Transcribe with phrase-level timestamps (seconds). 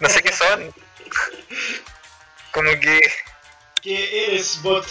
[0.00, 0.74] No sé qué son.
[2.52, 3.00] Como que.
[3.82, 4.86] Que eres bot.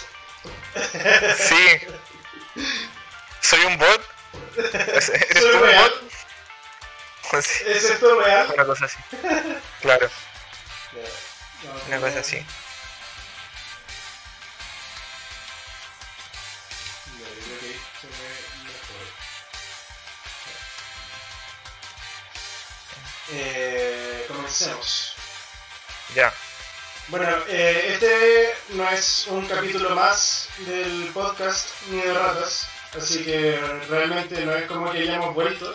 [1.36, 1.80] Sí.
[3.40, 4.04] ¿Soy un bot?
[4.74, 6.10] ¿Eres ¿Soy tú un bot?
[7.32, 8.50] ¿Es esto real?
[8.54, 8.96] una cosa así.
[9.80, 10.10] Claro,
[11.86, 12.44] una cosa así.
[24.60, 25.14] Comencemos.
[26.14, 26.34] Ya.
[27.08, 33.58] Bueno, eh, este no es un capítulo más del podcast ni de ratas, así que
[33.88, 35.74] realmente no es como que hayamos vuelto,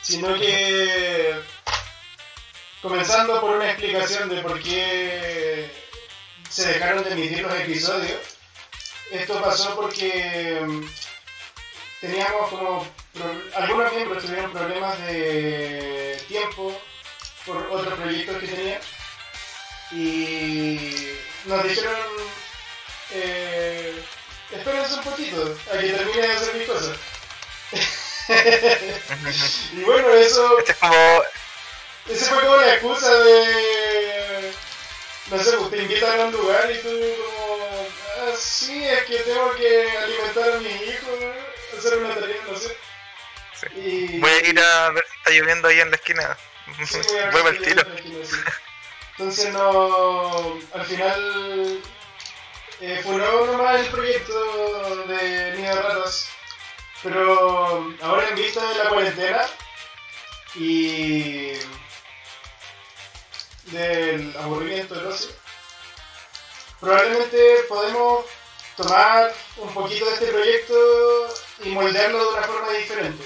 [0.00, 1.38] sino que
[2.80, 5.70] comenzando por una explicación de por qué
[6.48, 8.38] se dejaron de emitir los episodios.
[9.10, 10.86] Esto pasó porque mm,
[12.00, 12.86] teníamos como
[13.54, 16.74] algunos miembros tuvieron problemas de tiempo
[17.48, 18.80] por otros proyectos que tenían
[19.90, 21.08] y
[21.46, 21.96] nos dijeron
[23.12, 24.02] eh,
[24.52, 26.96] espérense un poquito a que termine de hacer mis cosas
[29.72, 31.22] y bueno eso Este es como.
[32.10, 34.52] esa fue como la excusa de
[35.30, 36.88] no sé pues te invitan a un lugar y tú
[37.36, 37.86] como
[38.20, 41.18] ah sí es que tengo que alimentar a mis hijos
[41.78, 42.76] hacer una tarea no sé
[43.60, 43.66] Sí.
[43.76, 46.38] y Voy a ir a ver si está lloviendo ahí en la esquina.
[46.86, 48.36] Sí, voy a Voy para el recibir tiro.
[49.18, 50.58] Entonces no.
[50.72, 51.82] Al final.
[52.80, 56.28] Eh, nuevo nomás el proyecto de Nido de Ratas.
[57.02, 59.46] Pero ahora en vista de la cuarentena
[60.54, 61.52] y
[63.66, 65.30] del aburrimiento del ocio,
[66.80, 68.24] probablemente podemos
[68.76, 70.74] tomar un poquito de este proyecto
[71.64, 73.24] y moldearlo de una forma diferente.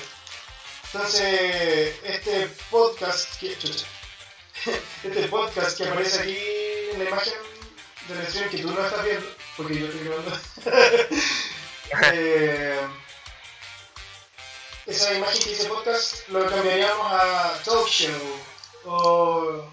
[0.93, 3.87] Entonces, este podcast que, chucha,
[5.03, 6.39] este podcast que aparece aquí
[6.93, 7.33] en la imagen
[8.09, 9.27] de la stream que tú no estás viendo,
[9.57, 10.39] porque yo estoy grabando,
[12.13, 12.81] eh,
[14.85, 18.41] esa imagen que dice podcast lo cambiaríamos a talk show
[18.85, 19.65] o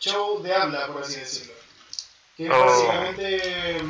[0.00, 1.52] show de habla, por así decirlo.
[2.38, 2.64] Que es Oh.
[2.64, 3.82] básicamente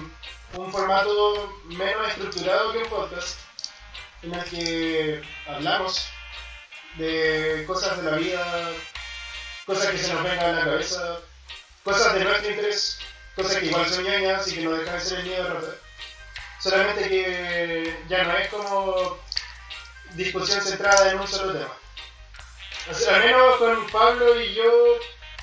[0.55, 3.39] un formato menos estructurado que un podcast,
[4.23, 6.09] en el que hablamos
[6.97, 8.73] de cosas de la vida,
[9.67, 11.21] cosas que se nos vengan a la cabeza,
[11.83, 12.99] cosas de nuestro interés,
[13.35, 15.75] cosas que igual son ñoñas y que no dejan de ser el miedo de rata.
[16.61, 19.19] Solamente que ya no es como
[20.15, 21.73] discusión centrada en un solo tema.
[23.11, 24.99] Al menos con Pablo y yo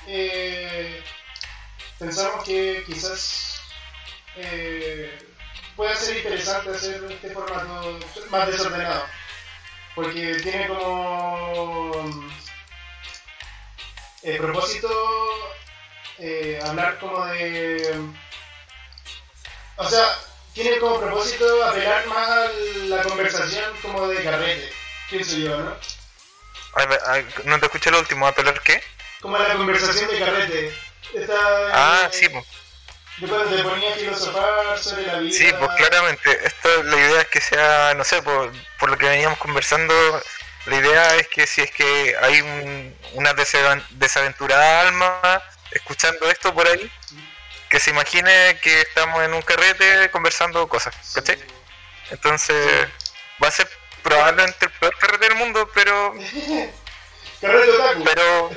[0.06, 1.02] eh,
[1.98, 3.60] pensamos que quizás
[4.36, 5.18] eh,
[5.76, 7.98] pueda ser interesante hacer este formato
[8.30, 9.04] más desordenado.
[9.94, 12.22] Porque tiene como
[14.22, 14.88] eh, propósito
[16.18, 18.00] eh, hablar como de...
[19.76, 20.18] O sea,
[20.54, 22.48] tiene como propósito apelar más a
[22.88, 24.72] la conversación como de carrete,
[25.10, 25.76] pienso yo, ¿no?
[26.74, 28.82] Ay, ay, no te escuché lo último, ¿a pelar qué?
[29.20, 30.78] Como la conversación de carrete.
[31.14, 31.34] Esta,
[31.72, 32.44] Ah, eh, sí, pues.
[33.18, 35.36] De cuando te ponía a filosofar sobre la vida.
[35.36, 36.51] Sí, pues claramente.
[36.64, 39.92] Esto, la idea es que sea, no sé, por, por lo que veníamos conversando,
[40.66, 45.42] la idea es que si es que hay un- una desaven- desaventurada alma
[45.72, 46.88] escuchando esto por ahí,
[47.68, 51.38] que se imagine que estamos en un carrete conversando cosas, ¿cachai?
[52.10, 52.86] Entonces,
[53.42, 53.68] va a ser
[54.04, 56.14] probablemente el peor carrete del mundo, pero
[58.04, 58.50] pero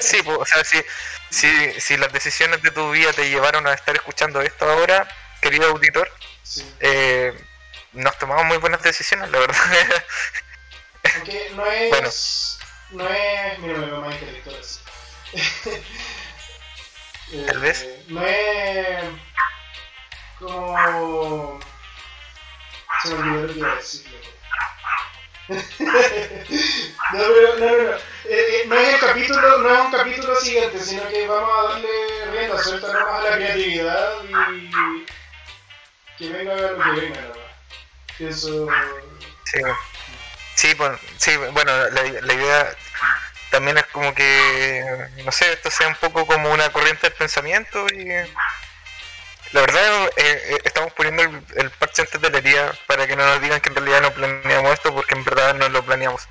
[0.00, 0.82] sí, pues, o sea, si,
[1.28, 5.06] si, si las decisiones de tu vida te llevaron a estar escuchando esto ahora,
[5.42, 6.10] querido auditor,
[6.46, 6.64] Sí.
[6.80, 7.34] eh,
[7.92, 9.56] nos tomamos muy buenas decisiones, la verdad.
[11.16, 11.90] Aunque no es.
[11.90, 12.08] Bueno.
[12.92, 13.58] No es.
[13.58, 14.80] Mira, me veo más intelectual así.
[17.32, 17.84] Eh, Tal vez.
[18.06, 19.04] No es.
[20.38, 21.58] Como.
[23.02, 24.06] Se me olvidó lo que iba a decir.
[24.12, 24.26] loco.
[25.48, 27.96] no, pero, no, no, no.
[28.28, 32.26] Eh, no es el capítulo, no es un capítulo siguiente, sino que vamos a darle
[32.30, 35.06] rienda suelta nomás a la creatividad y
[36.18, 37.38] que venga lo que venga nomás.
[38.16, 38.68] Pienso.
[39.44, 39.58] sí,
[40.54, 42.76] sí, pues, sí, bueno, la, la idea
[43.50, 44.84] también es como que,
[45.24, 48.08] no sé, esto sea un poco como una corriente del pensamiento y
[49.52, 53.16] la verdad eh, eh, estamos poniendo el, el parche antes de la herida para que
[53.16, 56.22] no nos digan que en realidad no planeamos esto porque en verdad no lo planeamos,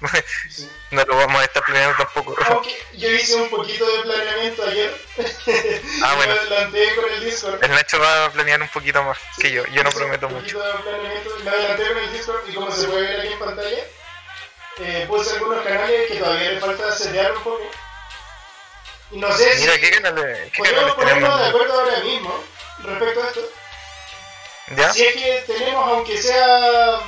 [0.50, 0.70] Sí.
[0.92, 2.36] no lo vamos a estar planeando tampoco.
[2.48, 4.96] Aunque yo hice un poquito de planeamiento ayer.
[6.04, 6.34] Ah, bueno.
[6.34, 7.64] Me adelanté con el Discord.
[7.64, 10.60] El Nacho va a planear un poquito más que yo, yo no prometo un mucho.
[10.60, 13.84] de planeamiento, Me adelanté con el Discord y como se puede ver aquí en pantalla,
[14.80, 17.62] eh, puse algunos canales que todavía le falta setear un poco.
[19.12, 22.44] Y no sé Mira, si ¿qué canales, qué podemos canales ponernos de acuerdo ahora mismo
[22.84, 23.50] respecto a esto.
[24.76, 24.94] ¿Ya?
[24.94, 27.00] Si es que tenemos, aunque sea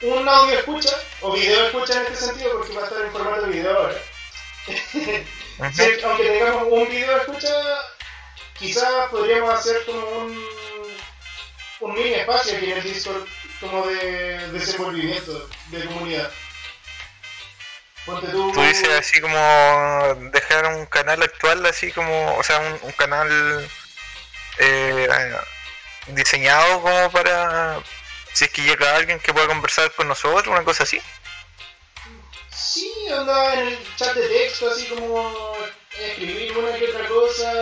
[0.00, 3.12] mm, un audio escucha, o video escucha en este sentido, porque va a estar en
[3.12, 3.96] formato video ahora.
[5.58, 7.52] Aunque tengamos un video escucha,
[8.58, 10.48] quizás podríamos hacer como un,
[11.80, 13.26] un mini espacio aquí en el Discord,
[13.60, 16.30] como de desenvolvimiento, de comunidad.
[18.06, 18.52] Ponte tú.
[18.52, 19.36] Tú dices así como
[20.30, 23.68] dejar un canal actual, así como, o sea, un, un canal
[24.58, 25.08] eh,
[26.08, 27.80] diseñado como para,
[28.32, 31.00] si es que llega alguien que pueda conversar con nosotros, una cosa así.
[32.50, 35.56] Sí, anda en el chat de texto, así como
[35.98, 37.52] escribir una que otra cosa.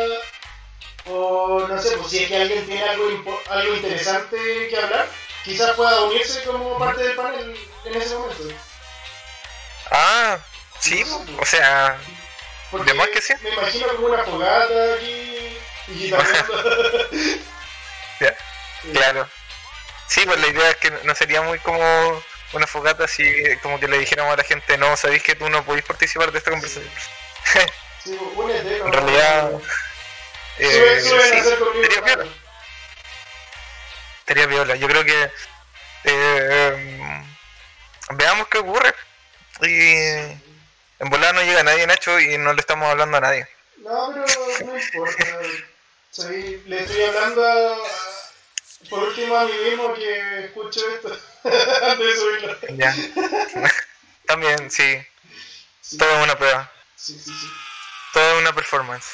[1.07, 4.37] O no sé, pues si es que alguien tiene algo, algo interesante
[4.69, 5.09] que hablar,
[5.45, 8.55] quizás pueda unirse como parte del panel en ese momento.
[9.91, 10.39] Ah,
[10.79, 11.05] sí,
[11.39, 11.99] o sea,
[12.71, 13.35] Porque De más que sí.
[13.43, 15.32] Me imagino como una fogata aquí
[15.89, 16.65] y guitarreando.
[18.21, 18.37] Ya,
[18.93, 19.29] claro.
[20.07, 23.25] Sí, pues la idea es que no sería muy como una fogata si
[23.63, 26.39] como que le dijéramos a la gente, no, sabéis que tú no podéis participar de
[26.39, 26.91] esta conversación.
[28.05, 28.87] Sí, únete, ¿no?
[28.87, 29.51] En realidad,
[30.59, 31.09] Eh, sí,
[31.83, 32.27] sería piola.
[34.27, 34.77] Sería viola.
[34.77, 35.31] Yo creo que
[36.05, 37.25] eh,
[38.11, 38.95] veamos qué ocurre.
[39.63, 39.97] Y
[40.99, 43.49] en volada no llega nadie, Nacho, y no le estamos hablando a nadie.
[43.79, 45.25] No, pero no importa.
[46.13, 47.77] Soy- le estoy hablando a,
[48.91, 51.09] por último a mí mismo que escucho esto
[51.45, 52.59] antes de subirlo.
[52.77, 52.95] Ya.
[54.27, 55.03] También, sí.
[55.81, 56.71] Sí, Todo es una prueba.
[56.97, 57.31] sí, sí.
[57.33, 57.47] sí.
[58.13, 59.07] Todo es una performance.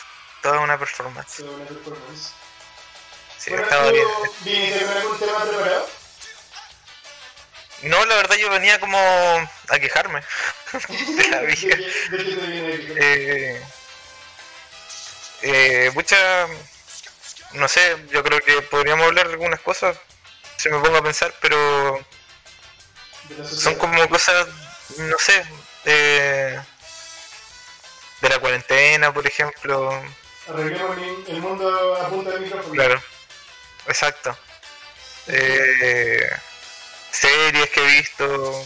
[0.42, 1.36] Todo es una performance.
[1.36, 2.32] Toda una performance.
[3.38, 4.06] Sí, Bueno, estaba ¿tú bien.
[4.40, 5.88] viniste con algún tema preparado?
[7.82, 10.20] No, la verdad yo venía como a quejarme
[10.88, 11.76] de la ¿De vida.
[11.76, 12.94] qué, de qué te viene?
[12.96, 13.62] Eh,
[15.42, 16.48] eh, mucha,
[17.52, 19.96] no sé, yo creo que podríamos hablar de algunas cosas,
[20.56, 22.04] si me pongo a pensar, pero
[23.28, 24.46] De son como cosas,
[24.98, 25.44] no sé,
[25.84, 26.60] eh,
[28.20, 29.90] de la cuarentena, por ejemplo,
[30.48, 30.96] Arreglemos
[31.28, 32.72] el, mundo a punta de micrófono.
[32.74, 33.02] claro,
[33.86, 34.36] exacto.
[35.26, 36.26] Eh,
[37.10, 38.64] series que he visto,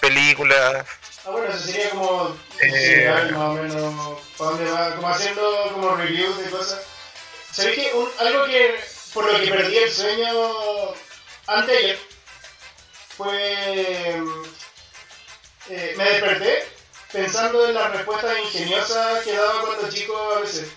[0.00, 0.86] películas,
[1.24, 2.70] Ah, bueno, eso sería como Eh.
[2.70, 6.80] general, más o menos, para dónde va, como haciendo como reviews de cosas.
[7.58, 8.80] ¿Sabéis que un- algo que,
[9.12, 10.94] por lo que perdí el sueño
[11.46, 11.98] anteayer,
[13.16, 14.22] fue,
[15.70, 16.68] eh, me desperté
[17.12, 20.68] pensando en las respuestas ingeniosas que daba cuando chico a veces.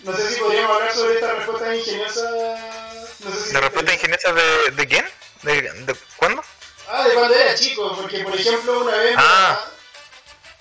[0.00, 3.20] No sé si podríamos hablar sobre estas respuestas ingeniosas.
[3.20, 5.08] No sé si ¿la respuesta ingeniosa de, de quién?
[5.42, 6.42] ¿De, de cuándo?
[6.88, 9.60] Ah, de cuando era chico, porque por ejemplo una vez mi Ah.
[9.60, 9.70] mamá,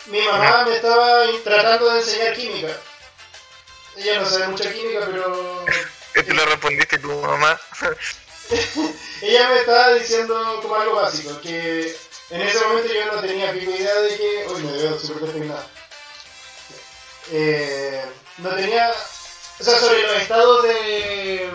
[0.06, 2.78] mi mamá me estaba tratando de enseñar química.
[3.98, 5.66] Ella no sabe mucha química, pero
[6.26, 7.60] tú le respondiste tu mamá.
[9.22, 11.96] ella me estaba diciendo como algo básico, que
[12.30, 14.46] en ese momento yo no tenía pico idea de que...
[14.50, 15.66] Uy, me veo súper despeinado.
[17.32, 18.04] Eh,
[18.40, 18.92] no tenía...
[19.60, 21.52] O sea, sobre los estados de...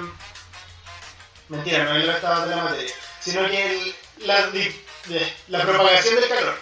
[1.48, 3.96] Mentira, no es los estados de la materia, sino que el-
[5.48, 6.58] la propagación del calor.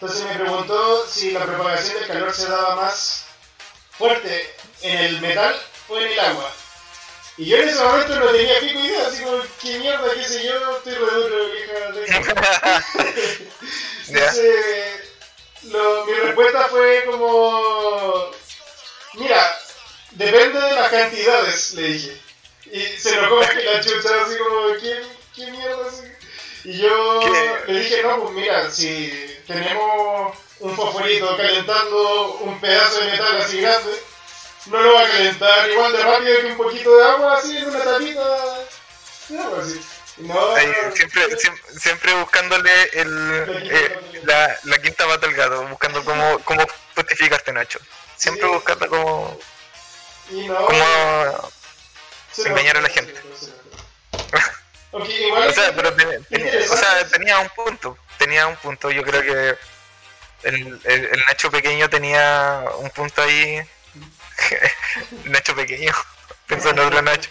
[0.00, 3.24] Entonces me preguntó si la propagación del calor se daba más
[3.98, 6.52] fuerte en el metal o en el agua.
[7.38, 10.44] Y yo en ese momento no tenía pico idea, así como, ¿qué mierda, qué sé
[10.44, 10.76] yo?
[10.76, 12.84] Estoy re duro, vieja.
[14.08, 15.00] Entonces,
[15.64, 18.30] lo- mi respuesta fue como,
[19.14, 19.58] mira,
[20.12, 22.20] depende de las cantidades, le dije.
[22.70, 25.02] Y se enojó que la chucha, así como, ¿qué,
[25.34, 25.86] qué mierda?
[25.88, 26.02] así?
[26.64, 27.20] Y yo
[27.66, 27.72] ¿Qué?
[27.72, 33.60] le dije, no, pues mira, si tenemos un fosforito calentando un pedazo de metal así
[33.60, 34.02] grande,
[34.66, 37.68] no lo va a calentar igual de rápido que un poquito de agua así en
[37.68, 38.24] una tapita
[39.28, 39.80] de agua así.
[40.18, 46.04] No, Ahí, siempre, siempre, siempre buscándole el, eh, la, la quinta pata al gato, buscando
[46.04, 46.64] cómo, cómo
[46.94, 47.80] justificarte, Nacho.
[48.16, 48.54] Siempre Sí.
[48.54, 49.38] buscando cómo,
[50.30, 51.52] y no, cómo
[52.30, 53.20] se engañar a la gente.
[54.92, 59.58] Ok, igual sea, pero o sea, tenía un punto, tenía un punto, yo creo que
[60.44, 63.62] el, el, el Nacho pequeño tenía un punto ahí,
[65.24, 65.92] Nacho pequeño,
[66.46, 67.30] pensó en otro Nacho.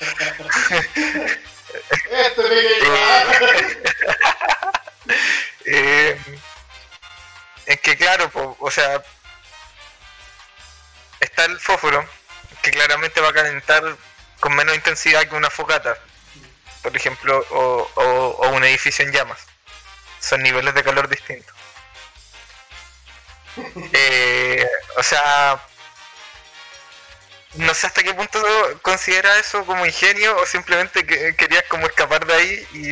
[2.11, 2.91] Este pequeño.
[5.65, 6.17] Eh,
[7.65, 9.01] es que claro, po, o sea,
[11.19, 12.07] está el fósforo,
[12.61, 13.83] que claramente va a calentar
[14.39, 15.97] con menos intensidad que una fogata,
[16.81, 19.39] por ejemplo, o, o- o un edificio en llamas.
[20.19, 21.55] Son niveles de calor distintos.
[23.93, 24.67] Eh,
[24.97, 25.61] o sea,
[27.55, 28.39] no sé hasta qué punto
[28.81, 32.91] considera eso como ingenio o simplemente que querías como escapar de ahí y,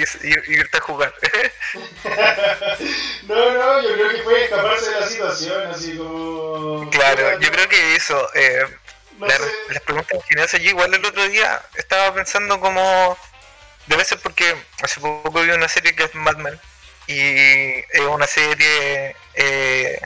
[0.51, 1.13] irte a jugar.
[3.23, 6.89] no, no, yo creo que fue escaparse de la situación, así como...
[6.89, 8.29] Claro, yo creo que eso...
[8.35, 8.65] Eh,
[9.19, 13.17] las preguntas en general, yo igual el otro día estaba pensando como...
[13.87, 16.59] Debe ser porque hace poco vi una serie que es Mad Men
[17.07, 19.99] y es una serie eh,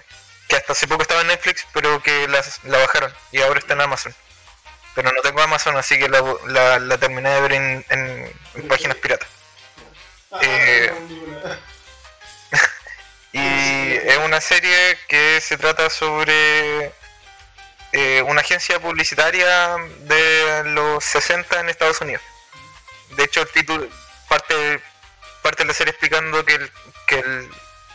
[0.48, 3.82] que hasta hace poco estaba en Netflix pero que la bajaron y ahora está en
[3.82, 4.16] Amazon
[4.96, 9.28] pero no tengo Amazon, así que la, la, terminé de ver en, en, páginas piratas.
[10.32, 10.94] Ah, eh,
[13.34, 16.92] y es una serie que se trata sobre
[17.92, 22.22] eh, una agencia publicitaria de los 60 en Estados Unidos.
[23.16, 23.88] De hecho, el título
[24.30, 24.80] parte,
[25.42, 26.70] parte de la serie explicando que,
[27.08, 27.50] que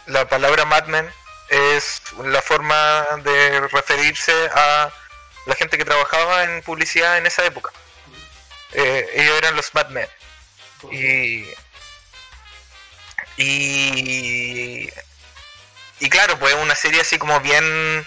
[0.06, 1.08] la palabra Mad Men
[1.48, 4.90] es la forma de referirse a
[5.46, 7.70] la gente que trabajaba en publicidad en esa época.
[8.72, 10.06] Eh, ellos eran los Batman.
[10.90, 11.44] Y,
[13.36, 14.90] y,
[16.00, 18.06] y claro, pues una serie así como bien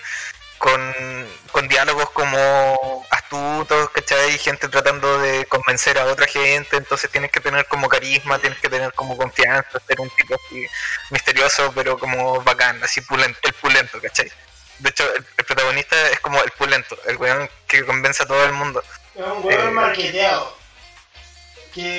[0.62, 4.38] con, con diálogos como astutos, ¿cachai?
[4.38, 8.70] Gente tratando de convencer a otra gente, entonces tienes que tener como carisma, tienes que
[8.70, 10.68] tener como confianza, ser un tipo así
[11.10, 14.32] misterioso, pero como bacán, así pulento, el pulento, ¿cachai?
[14.78, 18.54] De hecho, el, protagonista es como el pulento, el weón que convence a todo el
[18.54, 18.84] mundo.
[19.16, 20.58] Es un weón eh, marqueteado.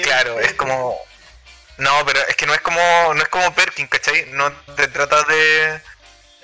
[0.05, 0.97] Claro, es como.
[1.79, 2.81] No, pero es que no es como
[3.15, 4.27] no es como Perkin, ¿cachai?
[4.31, 5.81] No te trata de.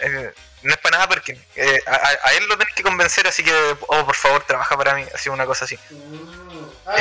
[0.01, 1.43] Eh, no es para nada Perkin.
[1.57, 5.05] Eh, a, él lo tenés que convencer, así que, oh, por favor, trabaja para mí,
[5.15, 5.79] así una cosa así.
[5.91, 6.69] Mm.
[6.87, 6.97] Ah,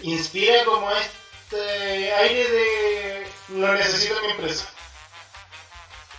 [0.00, 3.26] Inspira como este aire de.
[3.48, 4.68] Lo necesito en mi empresa.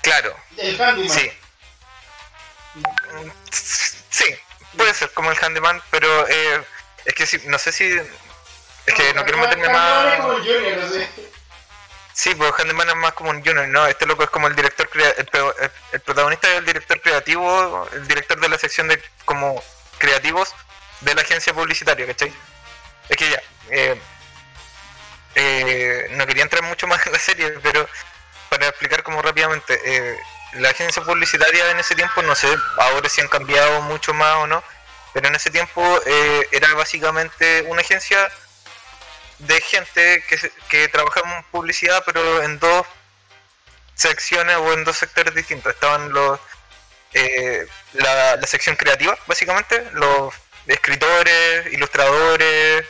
[0.01, 0.35] Claro.
[0.57, 1.09] El handyman.
[1.09, 1.31] Sí.
[4.09, 4.25] Sí,
[4.75, 6.63] puede ser como el handyman, pero eh,
[7.05, 7.85] es que sí, no sé si.
[8.85, 10.17] Es que no, quiero meterme más.
[10.91, 11.29] Sí,
[12.37, 13.87] pues Handyman es más como un junior, ¿no?
[13.87, 18.39] Este loco es como el director, el, el, protagonista es el director creativo, el director
[18.39, 19.63] de la sección de como
[19.97, 20.53] creativos
[21.01, 22.33] de la agencia publicitaria, ¿cachai?
[23.07, 24.01] Es que ya, eh,
[25.35, 27.87] eh, no quería entrar mucho más en la serie, pero
[28.49, 30.17] para explicar como rápidamente, eh,
[30.53, 32.47] la agencia publicitaria en ese tiempo, no sé,
[32.77, 34.63] ahora si han cambiado mucho más o no,
[35.13, 38.29] pero en ese tiempo eh, era básicamente una agencia
[39.39, 42.85] de gente que, que trabajaba en publicidad, pero en dos
[43.95, 45.73] secciones o en dos sectores distintos.
[45.73, 46.39] Estaban los
[47.13, 50.33] eh, la, la, sección creativa, básicamente, los
[50.67, 52.85] escritores, ilustradores,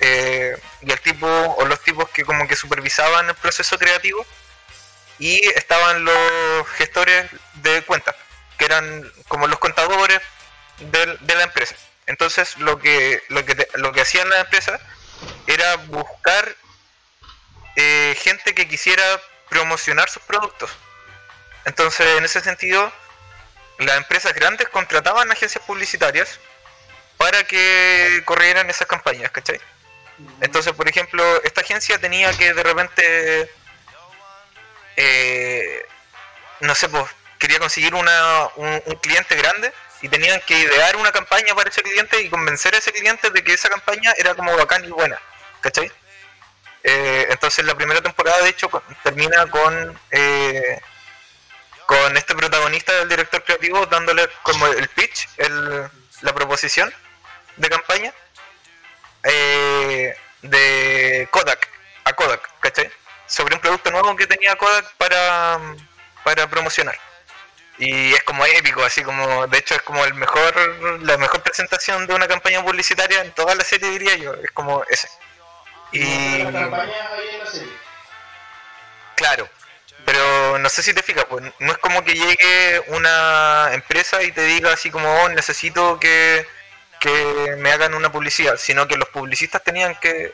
[0.00, 4.26] eh, y el tipo o los tipos que como que supervisaban el proceso creativo
[5.18, 8.14] y estaban los gestores de cuentas,
[8.58, 10.20] que eran como los contadores
[10.78, 11.76] de, de la empresa.
[12.06, 14.80] Entonces lo que, lo que, lo que hacían las empresas
[15.46, 16.56] era buscar
[17.76, 19.04] eh, gente que quisiera
[19.48, 20.70] promocionar sus productos.
[21.64, 22.92] Entonces en ese sentido
[23.78, 26.38] las empresas grandes contrataban agencias publicitarias
[27.16, 29.60] para que corrieran esas campañas, ¿cachai?
[30.40, 33.50] Entonces, por ejemplo, esta agencia tenía que de repente
[34.96, 35.86] eh,
[36.60, 37.04] no sé, pues
[37.38, 39.72] quería conseguir una, un, cliente grande
[40.04, 43.42] y tenían que idear una campaña para ese cliente y convencer a ese cliente de
[43.42, 45.18] que esa campaña era como bacán y buena,
[45.62, 45.90] ¿cachai?
[46.82, 48.68] Eh, entonces la primera temporada de hecho
[49.02, 50.78] termina con eh,
[51.86, 55.88] con este protagonista del director creativo dándole como el pitch, el,
[56.20, 56.92] la proposición
[57.56, 58.12] de campaña
[59.22, 61.66] eh, de Kodak
[62.04, 62.92] a Kodak, ¿cachai?
[63.26, 65.58] sobre un producto nuevo que tenía Kodak para,
[66.22, 67.13] para promocionar.
[67.78, 72.06] Y es como épico, así como, de hecho es como el mejor, la mejor presentación
[72.06, 75.08] de una campaña publicitaria en toda la serie diría yo, es como ese.
[75.92, 76.44] Y...
[79.16, 79.48] Claro,
[80.04, 84.32] pero no sé si te fijas, pues no es como que llegue una empresa y
[84.32, 86.46] te diga así como, oh, necesito que,
[87.00, 90.32] que me hagan una publicidad, sino que los publicistas tenían que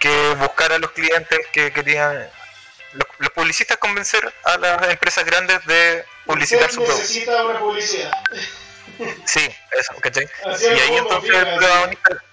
[0.00, 2.28] que buscar a los clientes que querían
[2.94, 7.00] los, publicistas convencer a las empresas grandes de publicitar su producto.
[7.00, 8.12] necesita una publicidad.
[9.24, 10.28] Sí, eso, ¿cachai?
[10.44, 12.24] y ahí entonces el protagonista.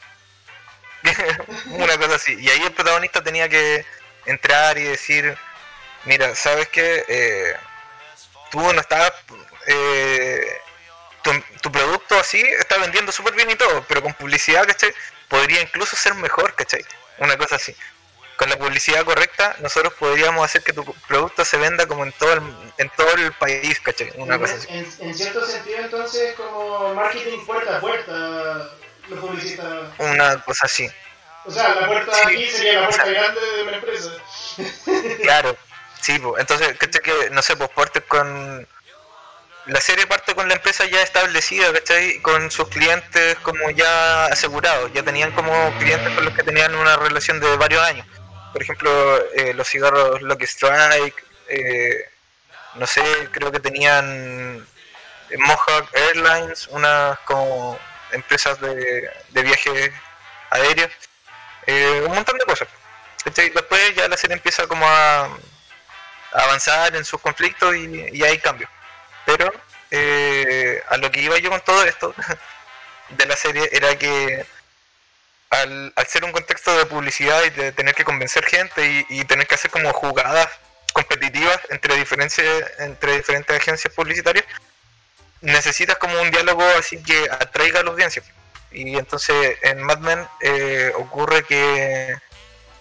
[1.68, 2.36] una cosa así.
[2.40, 3.86] Y ahí el protagonista tenía que
[4.26, 5.38] entrar y decir:
[6.06, 7.06] Mira, ¿sabes qué?
[7.08, 7.56] Eh,
[8.52, 9.14] tú no estás.
[9.68, 10.62] Eh,
[11.22, 14.94] tu, tu, producto así está vendiendo súper bien y todo, pero con publicidad, ¿cachai?
[15.28, 16.86] Podría incluso ser mejor, ¿cachai?
[17.20, 17.76] una cosa así.
[18.38, 22.34] Con la publicidad correcta, nosotros podríamos hacer que tu producto se venda como en todo
[22.34, 22.42] el,
[22.78, 24.14] en todo el país, ¿cachai?
[24.16, 24.68] Una en, cosa así.
[25.00, 28.70] En, cierto sentido, entonces, como marketing puerta a puerta.
[29.10, 29.90] los publicistas.
[29.98, 30.88] Una cosa así.
[31.46, 34.12] O sea, la puerta de aquí sería la puerta grande de una empresa.
[35.24, 35.58] claro,
[36.00, 36.40] sí, pues.
[36.40, 37.02] Entonces, ¿cachai?
[37.02, 38.68] Que, no sé, pues partes con.
[39.66, 42.22] La serie parte con la empresa ya establecida, ¿cachai?
[42.22, 44.94] Con sus clientes como ya asegurados.
[44.94, 48.06] Ya tenían como clientes con los que tenían una relación de varios años.
[48.54, 52.10] Por ejemplo, eh, los cigarros Lucky Strike, eh,
[52.76, 54.66] no sé, creo que tenían
[55.38, 57.80] Mohawk Airlines, unas como
[58.12, 59.92] empresas de, de viajes
[60.50, 60.92] aéreos,
[61.66, 62.68] eh, un montón de cosas.
[63.26, 65.30] Después ya la serie empieza como a,
[66.32, 68.70] avanzar en sus conflictos y, hay cambios.
[69.26, 69.52] Pero
[69.92, 72.14] eh, a lo que iba yo con todo esto
[73.10, 74.46] de la serie era que
[75.50, 79.56] al, ser un contexto de publicidad y de tener que convencer gente y, tener que
[79.56, 80.48] hacer como jugadas
[80.94, 81.96] competitivas entre,
[82.80, 84.46] entre diferentes agencias publicitarias,
[85.42, 88.24] necesitas como un diálogo así que atraiga a la audiencia.
[88.72, 92.18] Y entonces en Mad Men eh, ocurre que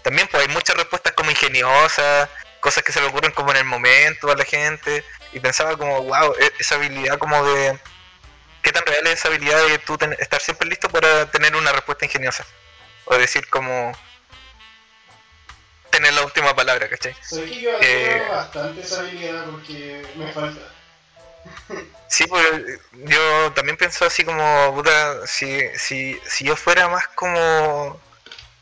[0.02, 2.28] también pues hay muchas respuestas como ingeniosas,
[2.61, 5.04] cosas que se le ocurren como en el momento a la gente.
[5.32, 7.78] Y pensaba como, wow, e-, esa habilidad como de...
[8.66, 12.04] ¿Qué tan real es esa habilidad de tú estar siempre listo para tener una respuesta
[12.04, 12.44] ingeniosa?
[13.04, 13.92] O decir como...
[15.88, 17.14] Tener la última palabra, ¿cachai?
[17.23, 20.61] Soy que yo eh, bastante esa habilidad porque me falta.
[22.08, 28.00] Sí, pues yo también pienso así como, puta, si, si, si yo fuera más como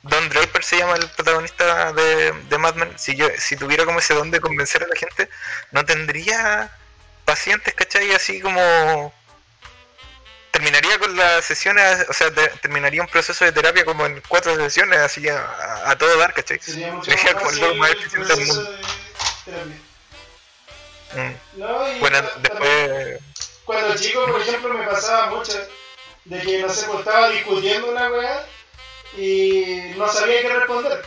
[0.03, 4.01] Don Draper se llama el protagonista de, de Mad Men, si yo si tuviera como
[4.01, 5.31] ese don de convencer a la gente,
[5.73, 6.71] no tendría
[7.25, 8.13] pacientes, ¿cachai?
[8.13, 9.13] Así como
[10.55, 12.31] terminaría con las sesiones, o sea,
[12.63, 16.61] terminaría un proceso de terapia como en cuatro sesiones, así a, todo dar, ¿cachai?
[16.61, 17.11] Sería mucho
[17.75, 17.91] más,
[21.17, 22.01] Mm.
[22.01, 23.21] bueno, después...
[23.65, 25.53] Cuando chico, por ejemplo, me pasaba mucho
[26.25, 28.47] de que, no sé, pues estaba discutiendo una weá
[29.17, 31.05] y no sabía qué responder.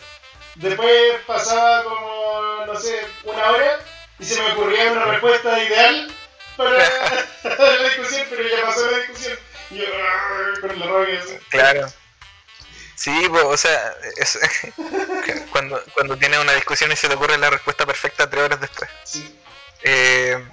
[0.55, 3.79] Después pasaba como, no sé, una hora
[4.17, 6.09] y se me ocurría una respuesta ideal
[6.57, 9.39] para la discusión, pero ya pasó la discusión.
[9.69, 9.85] Y yo,
[10.61, 11.93] con la rabia Claro.
[12.95, 13.95] Sí, pues, o sea,
[15.51, 18.89] cuando, cuando tienes una discusión y se te ocurre la respuesta perfecta tres horas después.
[19.03, 19.39] Sí.
[19.83, 20.43] Eh,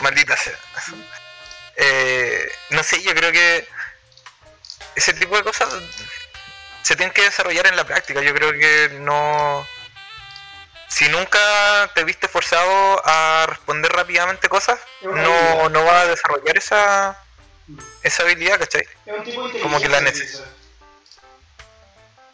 [0.00, 0.58] maldita sea.
[1.76, 3.68] Eh, no sé, yo creo que
[4.96, 5.72] ese tipo de cosas
[6.82, 8.20] se tienen que desarrollar en la práctica.
[8.20, 9.66] Yo creo que no.
[10.88, 17.18] Si nunca te viste forzado a responder rápidamente cosas, no, no vas a desarrollar esa,
[18.02, 18.86] esa habilidad, ¿cachai?
[19.62, 20.44] Como que la necesitas.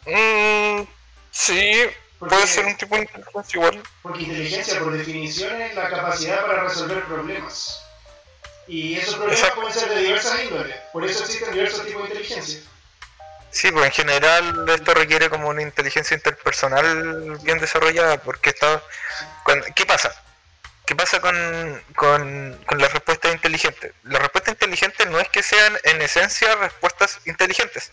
[0.05, 0.83] Mm,
[1.31, 1.89] sí,
[2.29, 3.83] Puede ser un tipo de inteligencia igual.
[4.03, 7.81] Porque inteligencia, por definición, es la capacidad para resolver problemas.
[8.67, 10.75] Y esos problemas pueden ser de diversas índoles.
[10.93, 12.59] Por eso existen diversos tipos de inteligencia.
[13.51, 18.81] Sí, pues en general esto requiere como una inteligencia interpersonal bien desarrollada, porque está...
[19.75, 20.13] ¿Qué pasa?
[20.85, 23.93] ¿Qué pasa con, con, con las respuestas inteligentes?
[24.03, 27.91] Las respuestas inteligentes no es que sean en esencia respuestas inteligentes.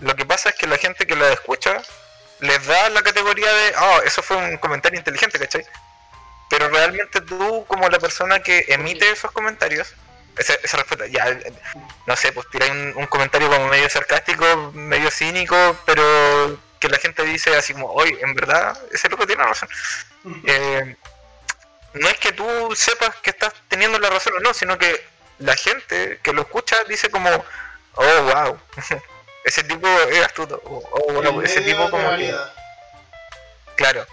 [0.00, 1.82] Lo que pasa es que la gente que la escucha
[2.40, 5.64] les da la categoría de, oh, eso fue un comentario inteligente, ¿cachai?
[6.48, 9.94] Pero realmente tú, como la persona que emite esos comentarios,
[10.40, 11.38] esa, respuesta, ya,
[12.06, 17.22] no sé, pues tiráis un, comentario como medio sarcástico, medio cínico, pero que la gente
[17.24, 19.68] dice así como, oye, en verdad, ese loco tiene razón.
[20.46, 20.96] Eh,
[21.92, 25.04] no es que tú sepas que estás teniendo la razón o no, sino que
[25.38, 27.30] la gente que lo escucha dice como,
[27.94, 28.58] oh, wow.
[29.44, 30.60] ese tipo es astuto.
[30.64, 32.10] O, ese tipo como
[33.76, 34.06] Claro.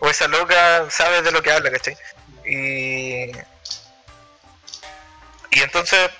[0.00, 1.96] O esa loca sabe de lo que habla, ¿cachai?
[2.44, 3.32] Y.
[5.52, 6.10] Y entonces.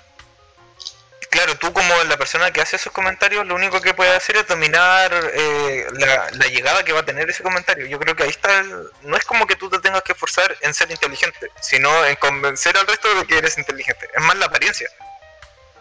[1.29, 4.47] Claro, tú como la persona que hace esos comentarios, lo único que puedes hacer es
[4.47, 7.87] dominar eh, la, llegada que va a tener ese comentario.
[7.87, 8.61] Yo creo que ahí está,
[9.01, 12.77] no es como que tú te tengas que esforzar en ser inteligente, sino en convencer
[12.77, 14.07] al resto de que eres inteligente.
[14.13, 14.87] Es más la apariencia.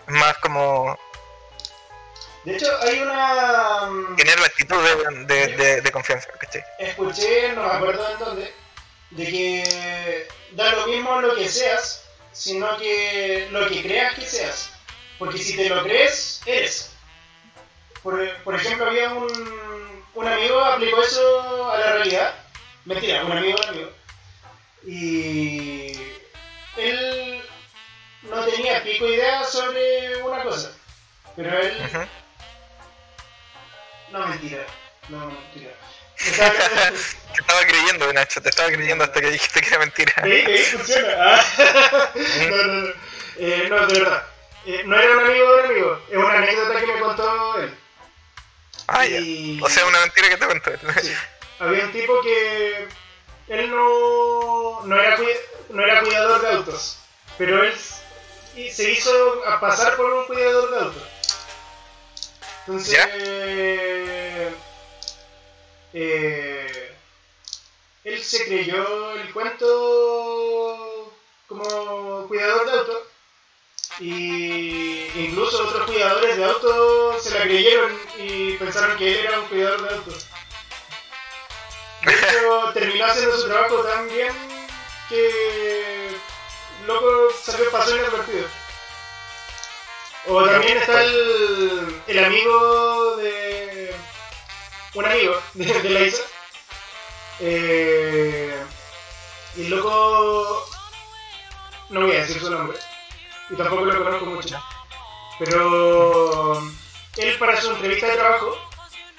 [0.09, 0.99] Es más como
[2.45, 3.87] de hecho, hay una.
[3.87, 4.77] Mm, Tener la actitud
[5.27, 6.65] de, de, de, confianza, ¿cachai?
[6.79, 8.55] Escuché, no me acuerdo de dónde,
[9.11, 14.71] de que da lo mismo lo que seas, sino que lo que creas que seas.
[15.19, 16.93] Porque si te lo crees, eres.
[18.03, 22.35] Por, por ejemplo, había un, un amigo aplicó eso a la realidad.
[22.85, 23.91] Mentira, un amigo, un amigo.
[24.85, 25.93] Y
[26.77, 27.43] él
[28.23, 30.77] no tenía pico idea sobre una cosa.
[31.37, 31.77] Pero él
[34.11, 34.67] no, mentira.
[35.09, 35.73] No, mentira.
[36.17, 40.13] Te estaba creyendo, Nacho, te estaba creyendo hasta que dijiste que era mentira.
[40.23, 41.09] Sí, sí, funciona.
[41.19, 42.11] Ah.
[42.51, 42.93] no, no, no.
[43.39, 44.27] Eh, no, de verdad.
[44.65, 47.75] Eh, no era un amigo de un amigo, es una anécdota que me contó él.
[48.87, 49.21] Ah, ya.
[49.65, 50.71] O sea, una mentira que te contó.
[51.03, 51.13] Sí.
[51.59, 52.89] Había un tipo que
[53.49, 55.17] él no, no, era,
[55.71, 56.99] no era cuidador de autos,
[57.39, 57.75] pero él
[58.71, 61.03] se hizo a pasar por un cuidador de autos.
[62.67, 63.09] Entonces, ¿Ya?
[65.95, 66.97] Eh,
[68.05, 71.13] él se creyó el cuento
[71.47, 73.03] como cuidador de autos
[74.01, 79.47] y incluso otros cuidadores de autos se la creyeron y pensaron que él era un
[79.47, 80.27] cuidador de autos.
[82.05, 84.33] De hecho, terminó haciendo su trabajo tan bien
[85.09, 86.17] que
[86.87, 88.49] loco salió pasó inadvertido.
[90.27, 93.95] O también está el, el amigo de.
[94.95, 96.23] Un amigo de, de la Isa.
[97.41, 98.63] Eh,
[99.57, 100.67] y el loco.
[101.91, 102.79] no voy a decir su nombre.
[103.51, 104.63] Y tampoco lo conozco mucho.
[105.39, 106.63] Pero
[107.17, 108.57] él para su entrevista de trabajo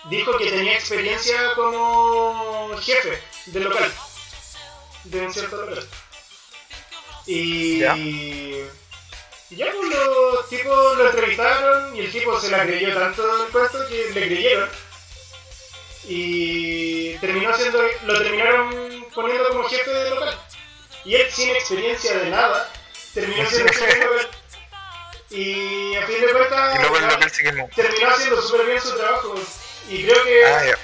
[0.05, 3.91] dijo que tenía experiencia como jefe del local,
[5.05, 5.88] de un cierto local.
[7.25, 7.95] Y Ya.
[9.71, 14.09] pues, los tipos lo entrevistaron y el tipo se la creyó tanto el puesto que
[14.13, 14.69] le creyeron.
[16.06, 20.38] Y terminó siendo, lo terminaron poniendo como jefe del local.
[21.06, 22.70] Y él sin experiencia de nada,
[23.13, 24.30] terminó siendo jefe del local.
[25.30, 26.80] Y a fin de cuentas,
[27.76, 29.36] terminó haciendo súper bien su trabajo.
[29.89, 30.76] Y creo que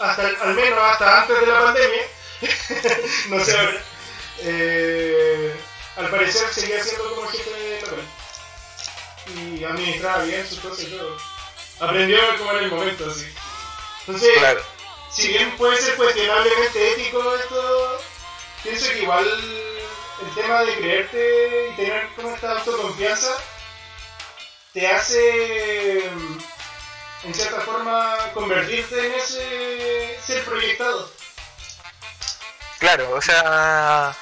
[0.00, 2.02] Ah, hasta al menos hasta antes de la pandemia,
[3.30, 3.82] no sé ahora,
[4.42, 5.56] eh,
[5.96, 8.04] al parecer seguía siendo como jefe de local.
[9.34, 11.18] Y administraba bien sus cosas y todo.
[11.80, 13.26] Aprendió como en el momento, así.
[14.08, 14.62] Entonces, Claro.
[15.10, 18.02] si bien puede ser cuestionablemente ético esto,
[18.62, 19.28] pienso que igual
[20.22, 23.36] el tema de creerte y tener como esta autoconfianza
[24.72, 25.98] te hace
[27.24, 31.12] en cierta forma convertirte en ese ser proyectado.
[32.78, 34.16] Claro, o sea,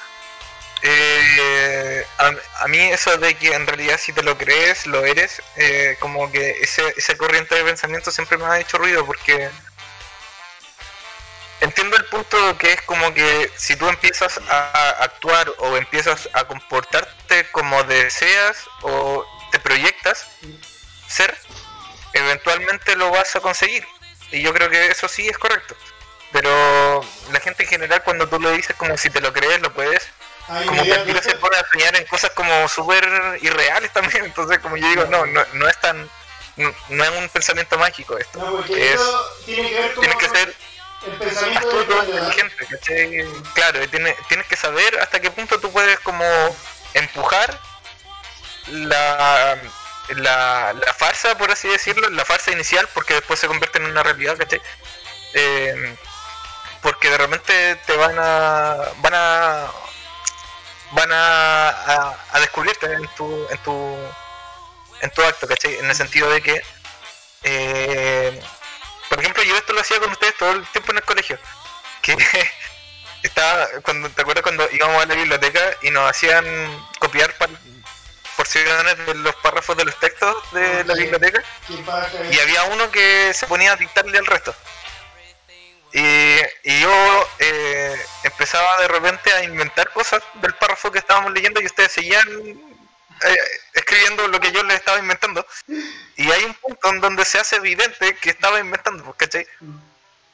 [0.81, 2.31] eh, a,
[2.63, 6.29] a mí eso de que en realidad si te lo crees, lo eres, eh, como
[6.29, 9.49] que ese, esa corriente de pensamiento siempre me ha hecho ruido porque
[11.61, 16.45] entiendo el punto que es como que si tú empiezas a actuar o empiezas a
[16.45, 20.27] comportarte como deseas o te proyectas
[21.07, 21.35] ser,
[22.13, 23.85] eventualmente lo vas a conseguir.
[24.31, 25.75] Y yo creo que eso sí es correcto.
[26.31, 29.73] Pero la gente en general cuando tú lo dices como si te lo crees, lo
[29.73, 30.05] puedes,
[30.49, 34.25] Hay como que de se pone a soñar en cosas como súper irreales también.
[34.25, 36.09] Entonces como yo digo, no, no, no es tan...
[36.57, 38.39] No, no es un pensamiento mágico esto.
[38.39, 38.99] No, Es-
[39.45, 40.55] tiene que ver con Tienes que ser
[41.05, 43.25] el pensamiento de inteligente, ¿cachai?
[43.53, 46.25] Claro, tienes que saber hasta qué punto tú puedes como
[46.93, 47.59] empujar
[48.67, 49.57] la,
[50.09, 54.03] la, la farsa, por así decirlo, la farsa inicial, porque después se convierte en una
[54.03, 54.61] realidad, ¿cachai?
[55.33, 55.95] Eh,
[56.81, 59.71] porque de repente te van a van a
[60.91, 63.97] van a, a, a descubrirte en tu en tu
[65.01, 65.75] en tu acto, ¿cachai?
[65.75, 66.61] En el sentido de que
[67.43, 68.41] eh,
[69.17, 71.39] por ejemplo yo esto lo hacía con ustedes todo el tiempo en el colegio
[72.03, 72.15] que
[73.23, 76.45] estaba cuando te acuerdas cuando íbamos a la biblioteca y nos hacían
[76.99, 77.33] copiar
[78.35, 81.01] porciones de los párrafos de los textos de la Sí.
[81.01, 84.53] biblioteca ¿Quién paga esta y había uno que se ponía a dictarle al resto.
[85.93, 91.59] Y, y yo eh, empezaba de repente a inventar cosas del párrafo que estábamos leyendo
[91.59, 92.23] y ustedes seguían
[93.23, 93.37] eh,
[93.73, 95.45] escribiendo lo que yo les estaba inventando.
[96.15, 99.47] Y hay un punto en donde se hace evidente que estaba inventando, pues, ¿cachai?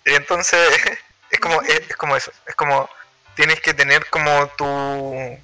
[0.06, 0.60] Y entonces
[1.32, 2.90] es como, es, es como eso, es como
[3.36, 5.40] tienes que tener como tu,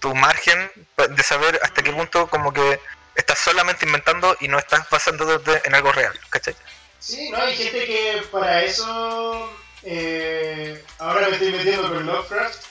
[0.00, 2.80] tu margen de saber hasta qué punto como que
[3.14, 6.56] estás solamente inventando y no estás basándote en algo real, ¿cachai?
[6.98, 9.52] Sí, no, hay gente que para eso.
[9.84, 12.64] eh, ahora me estoy metiendo con Lovecraft.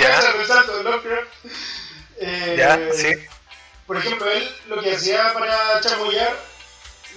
[0.00, 0.20] Ya.
[0.82, 1.28] Lovecraft.
[2.18, 3.14] Eh, Ya, sí.
[3.86, 6.34] Por ejemplo, él lo que hacía para chamullar.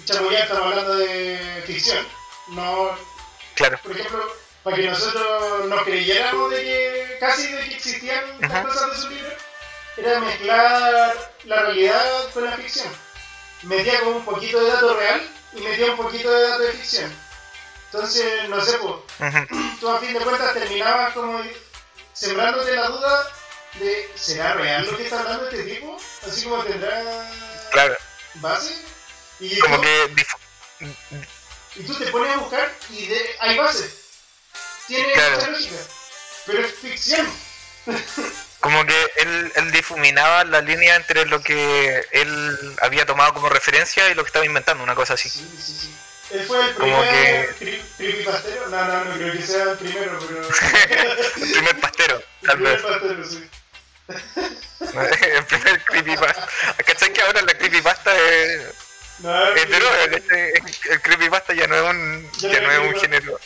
[0.06, 2.06] Chamullar, estamos hablando de ficción.
[2.50, 2.98] No,
[3.56, 4.26] Claro, por ejemplo,
[4.64, 8.64] para que nosotros nos creyéramos de que casi de que existían estas Ajá.
[8.64, 9.32] cosas de su libro,
[9.98, 12.88] era mezclar la realidad con la ficción.
[13.64, 17.14] Metía como un poquito de dato real y metía un poquito de dato de ficción.
[17.92, 18.94] Entonces, no sé, pues,
[19.34, 21.42] ujú, tú a fin de cuentas terminabas como
[22.14, 23.28] sembrándote la duda
[23.76, 26.02] de ¿será real lo que está hablando este tipo?
[26.28, 27.30] Así como tendrá
[27.72, 27.96] claro,
[28.36, 28.74] base.
[29.40, 30.26] Y como tú- que
[31.76, 33.90] y tú te pones a buscar y de, hay base.
[34.88, 35.36] Tiene Claro.
[35.36, 35.76] mucha lógica.
[36.46, 37.32] Pero es ficción.
[38.60, 44.10] como que él, él difuminaba la línea entre lo que él había tomado como referencia
[44.10, 45.30] y lo que estaba inventando, una cosa así.
[45.30, 45.96] Sí, sí, sí.
[46.32, 48.68] Él fue el Como primer cri- creepypastero.
[48.70, 50.42] No, no, no creo que sea el primero, pero.
[50.48, 52.82] el primer pastero, el tal primer vez.
[52.86, 53.50] pastero, sí.
[55.36, 56.48] el primer creepypasta.
[56.86, 58.62] ¿Cachai que ahora la creepypasta es,
[59.20, 59.66] No, es?
[59.66, 60.54] ¿cachai?
[60.90, 63.08] El creepypasta ya no es un, Ya ya no es un creepypasta.
[63.08, 63.40] género.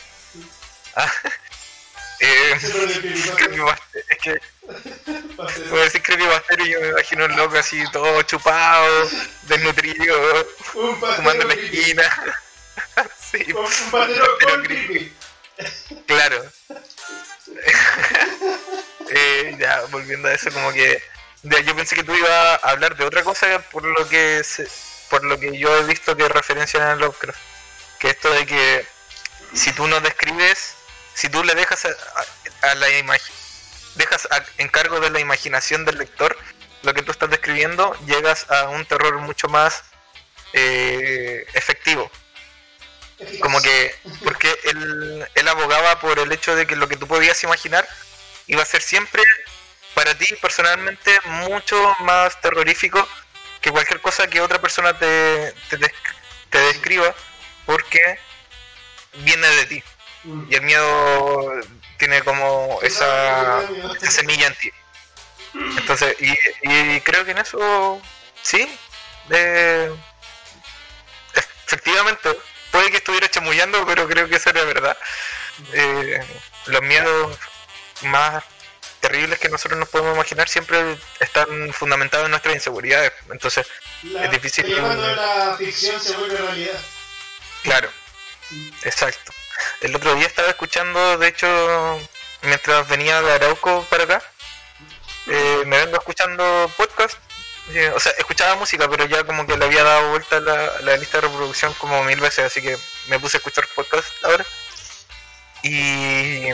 [0.96, 1.12] Ah,
[2.20, 3.36] eh, creepypasta.
[3.36, 3.98] creepypasta.
[4.08, 4.40] Es que.
[5.70, 9.10] Voy a decir creepypastero y yo me imagino un loco así todo chupado,
[9.42, 12.36] desnutrido, fumando en la esquina.
[13.30, 15.12] sí, Un, creepy.
[16.06, 16.44] claro.
[19.16, 21.00] Eh, ya, volviendo a eso, como que
[21.64, 24.66] yo pensé que tú ibas a hablar de otra cosa por lo que se-
[25.08, 27.38] por lo que yo he visto que referencian a Lovecraft.
[28.00, 28.84] Que esto de que
[29.52, 30.74] si tú no describes,
[31.14, 31.86] si tú le dejas
[32.62, 33.34] a, la imagen,
[33.94, 36.36] dejas a- en cargo de la imaginación del lector
[36.82, 39.84] lo que tú estás describiendo, llegas a un terror mucho más
[40.54, 42.10] eh, efectivo.
[43.40, 47.42] Como que, porque él, él abogaba por el hecho de que lo que tú podías
[47.44, 47.88] imaginar
[48.46, 49.22] iba a ser siempre
[49.94, 53.06] para ti personalmente mucho más terrorífico
[53.60, 55.78] que cualquier cosa que otra persona te, te,
[56.50, 57.14] te describa,
[57.64, 58.18] porque
[59.14, 59.82] viene de ti.
[60.24, 60.46] Mm.
[60.50, 61.60] Y el miedo
[61.96, 63.62] tiene como esa,
[63.96, 64.70] esa semilla en ti.
[65.78, 68.02] Entonces, y, y creo que en eso,
[68.42, 68.68] sí,
[69.30, 69.90] eh,
[71.66, 72.36] efectivamente,
[72.70, 74.98] puede que estuviera chamullando, pero creo que eso era verdad.
[75.72, 76.20] Eh,
[76.66, 77.38] los miedos
[78.02, 78.42] más
[79.00, 83.12] terribles que nosotros nos podemos imaginar siempre están fundamentados en nuestras inseguridades.
[83.30, 83.66] Entonces,
[84.02, 86.80] La- es difícil sería que- cuando la ficción se vuelve realidad.
[87.62, 87.90] claro,
[88.82, 89.32] exacto.
[89.80, 92.00] El otro día estaba escuchando, de hecho,
[92.42, 94.22] mientras venía de Arauco para acá,
[95.26, 97.18] eh, me vengo escuchando podcast.
[97.70, 100.98] eh, o sea, escuchaba música, pero ya como que le había dado vuelta la, la
[100.98, 102.76] lista de reproducción como mil veces, así que
[103.08, 104.44] me puse a escuchar podcast ahora.
[105.62, 106.48] Y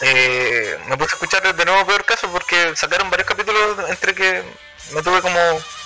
[0.00, 4.42] eh, me puse a escuchar de nuevo Peor Caso porque sacaron varios capítulos entre que
[4.92, 5.38] me tuve como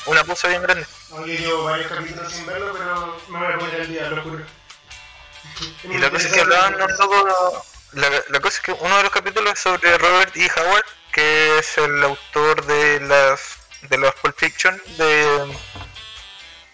[0.06, 0.86] una pausa bien grande.
[1.26, 4.44] Llevo varios capítulos sin verlo, pero me voy a poner al día, lo juro.
[5.84, 7.66] Y la cosa es que hablaban un poco.
[7.92, 10.50] La, la cosa es que uno de los capítulos es sobre Robert E.
[10.56, 15.54] Howard, que es el autor de las de los Pulp Fiction de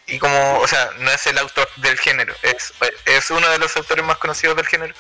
[0.07, 2.73] y como, o sea, no es el autor del género, es,
[3.05, 4.95] es uno de los autores más conocidos del género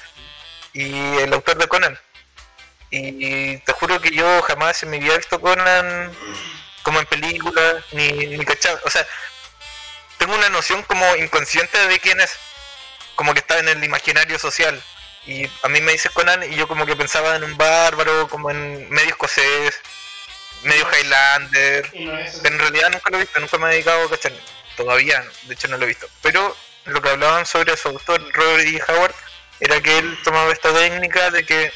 [0.72, 1.99] y el autor de Conan.
[2.90, 6.12] Y te juro que yo jamás en mi vida he visto Conan
[6.83, 8.81] como en películas, ni, ni cachado.
[8.85, 9.07] O sea,
[10.18, 12.38] tengo una noción como inconsciente de quién es
[13.16, 14.81] como que está en el imaginario social.
[15.27, 18.51] Y a mí me dices Conan y yo como que pensaba en un bárbaro, como
[18.51, 19.81] en medio escocés,
[20.62, 21.90] medio Highlander.
[21.94, 24.33] No Pero en realidad nunca lo he visto, nunca me he dedicado a cachar.
[24.77, 26.09] Todavía, de hecho no lo he visto.
[26.22, 28.83] Pero lo que hablaban sobre su autor, Robert E.
[28.87, 29.14] Howard,
[29.59, 31.72] era que él tomaba esta técnica de que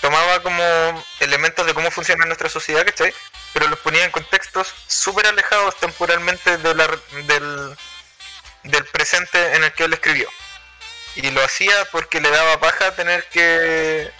[0.00, 3.12] tomaba como elementos de cómo funciona nuestra sociedad, ¿cachai?
[3.52, 6.86] Pero los ponía en contextos súper alejados temporalmente de la,
[7.26, 7.76] del,
[8.64, 10.28] del presente en el que él escribió.
[11.16, 14.10] Y lo hacía porque le daba paja tener que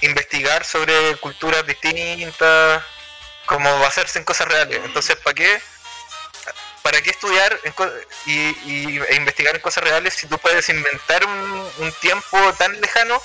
[0.00, 2.82] investigar sobre culturas distintas,
[3.46, 4.80] como basarse en cosas reales.
[4.84, 5.62] Entonces, ¿para qué?
[6.86, 7.74] ¿Para qué estudiar en
[8.26, 8.32] y,
[8.64, 13.20] y- e investigar en cosas reales si tú puedes inventar un, un tiempo tan lejano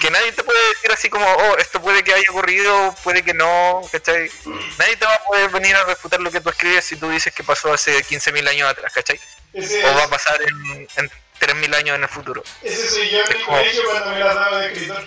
[0.00, 3.34] que nadie te puede decir así como, oh, esto puede que haya ocurrido, puede que
[3.34, 4.30] no, ¿cachai?
[4.78, 7.34] Nadie te va a poder venir a refutar lo que tú escribes si tú dices
[7.34, 9.20] que pasó hace 15.000 años atrás, ¿cachai?
[9.54, 12.44] Ese, O va a pasar en, en 3.000 años en el futuro.
[12.62, 15.04] ese soy yo en mi colegio cuando me las daba de escritor.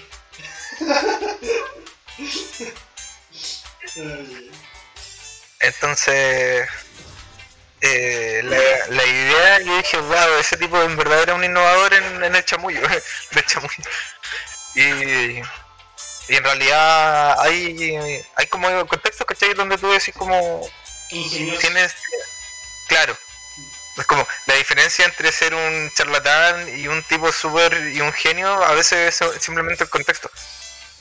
[5.59, 6.67] Entonces,
[7.83, 12.23] eh, la, la idea, yo dije, wow, ese tipo en verdad era un innovador en,
[12.23, 12.81] en el chamullo,
[13.31, 13.83] del chamullo.
[14.75, 15.39] Y,
[16.29, 19.53] y en realidad hay, hay como contextos, ¿cachai?
[19.53, 20.67] Donde tú decís como,
[21.11, 21.59] Ingenioso.
[21.59, 21.93] tienes,
[22.87, 23.17] claro,
[23.97, 28.51] es como la diferencia entre ser un charlatán y un tipo súper y un genio,
[28.63, 30.31] a veces es simplemente el contexto.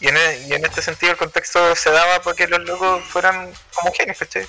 [0.00, 3.04] Y en, e- y en este sentido el contexto se daba para que los locos
[3.08, 4.46] fueran como genios, ¿cachai?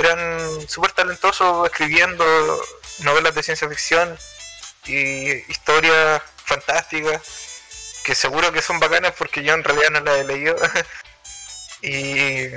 [0.00, 2.24] Eran súper talentosos escribiendo
[3.00, 4.18] novelas de ciencia ficción
[4.86, 7.20] y historias fantásticas,
[8.04, 10.56] que seguro que son bacanas porque yo en realidad no las he leído.
[11.82, 12.48] y,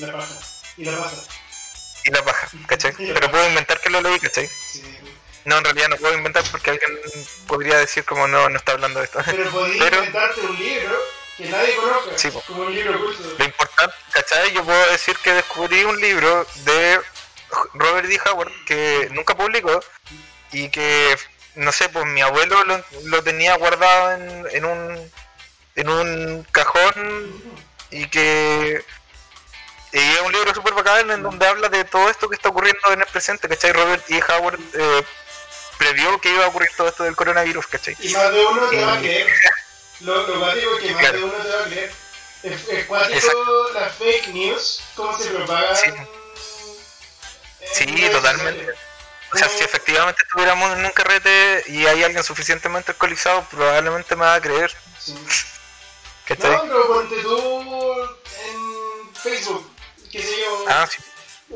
[0.00, 0.34] la paja.
[0.78, 1.16] Y la paja.
[2.04, 2.92] y la paja, ¿cachai?
[2.96, 4.48] Pero puedo inventar que lo leí, ¿cachai?
[4.48, 4.82] Sí.
[5.44, 6.90] No, en realidad no puedo inventar porque alguien
[7.46, 9.20] podría decir como no, no está hablando de esto.
[9.24, 10.98] Pero podías Pero- inventarte un libro
[11.36, 13.34] que nadie conozca, Sí, como un libro oculto.
[13.38, 14.52] Lo importante, ¿cachai?
[14.52, 17.00] Yo puedo decir que descubrí un libro de
[17.74, 18.20] Robert D.
[18.26, 19.80] Howard que nunca publicó
[20.52, 21.16] y que,
[21.54, 25.12] no sé, pues mi abuelo lo, lo tenía guardado en, en un
[25.76, 27.42] en un cajón
[27.90, 28.82] y que
[29.92, 32.92] y es un libro súper bacán en donde habla de todo esto que está ocurriendo
[32.92, 33.72] en el presente, ¿cachai?
[33.72, 34.20] Robert E.
[34.28, 35.04] Howard eh,
[35.78, 37.96] previó que iba a ocurrir todo esto del coronavirus, ¿cachai?
[38.00, 39.26] Y más de uno te va a creer.
[40.00, 41.18] Lo, lo cuático es que más Claro.
[41.18, 41.92] de uno te va a creer.
[42.42, 45.76] Es, es cuático las fake news, cómo se propagan.
[45.76, 45.90] Sí.
[47.74, 48.60] Sí, totalmente.
[48.60, 48.80] sociales.
[49.32, 54.24] O sea, si efectivamente estuviéramos en un carrete y hay alguien suficientemente alcoholizado, probablemente me
[54.24, 55.14] va a creer, Sí.
[56.26, 56.52] ¿cachai?
[56.52, 57.94] No, pero ponte tú
[58.44, 59.68] en Facebook,
[60.12, 61.02] qué sé yo, Ah, sí.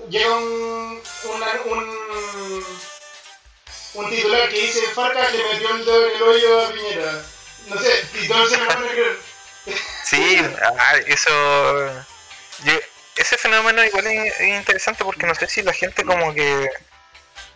[0.09, 2.65] llega un, una- un,
[3.95, 7.25] un titular que dice Farcas le metió el dedo en el hoyo a Piñera.
[7.67, 9.19] No sé, y todos se lo van a creer.
[10.05, 10.39] Sí,
[10.79, 12.05] ah, eso.
[12.65, 12.81] yo-
[13.17, 16.71] ese fenómeno igual es, es interesante porque no sé si la gente como que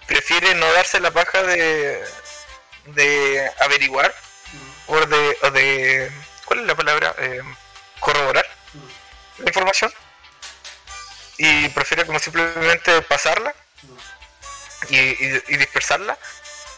[0.07, 2.05] prefiere no darse la paja de,
[2.87, 4.15] de averiguar
[4.87, 6.13] o de, o de.
[6.45, 7.15] ¿Cuál es la palabra?
[7.19, 7.41] Eh,
[8.01, 8.47] corroborar
[9.39, 9.93] la información
[11.39, 13.55] y prefiere como simplemente pasarla
[14.91, 16.19] y, y- y dispersarla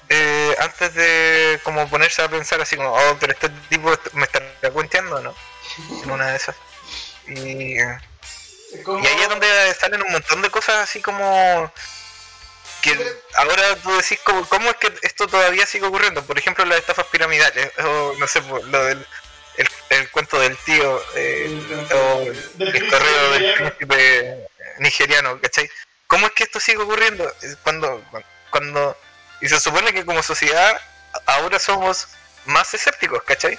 [0.08, 4.40] eh, antes de como ponerse a pensar así como, oh, pero este tipo me está
[4.72, 5.34] cuenteando, ¿no?
[6.02, 6.56] En una de esas.
[7.28, 7.76] Y,
[8.82, 11.72] como, y ahí es donde salen un montón de cosas así como
[12.82, 12.96] que
[13.34, 16.22] ahora tú decís como, cómo es que esto todavía sigue ocurriendo.
[16.24, 19.06] Por ejemplo, las estafas piramidales, o no sé, por lo del
[19.56, 22.20] el, el cuento del tío, eh, o
[22.62, 25.68] el correo del príncipe nigeriano, ¿cachai?
[26.06, 27.30] ¿Cómo es que esto sigue ocurriendo?
[27.62, 28.02] Cuando,
[28.50, 28.96] cuando,
[29.40, 30.80] y se supone que como sociedad
[31.26, 32.08] ahora somos
[32.46, 33.58] más escépticos, ¿cachai?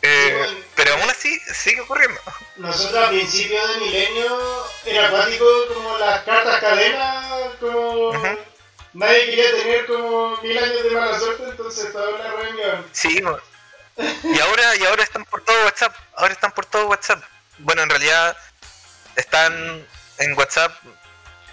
[0.00, 2.20] Eh, pero aún así sigue ocurriendo.
[2.56, 7.26] Nosotros a principios de milenio era acuático como las cartas cadenas,
[7.58, 8.12] como
[8.92, 12.86] nadie quería tener como mil años de mala suerte, entonces toda una reunión.
[12.92, 13.20] Sí,
[14.22, 17.22] y ahora, y ahora están por todo WhatsApp, ahora están por todo WhatsApp.
[17.58, 18.36] Bueno, en realidad
[19.16, 19.84] están
[20.18, 20.72] en WhatsApp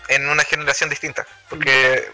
[0.08, 2.12] en una generación distinta, porque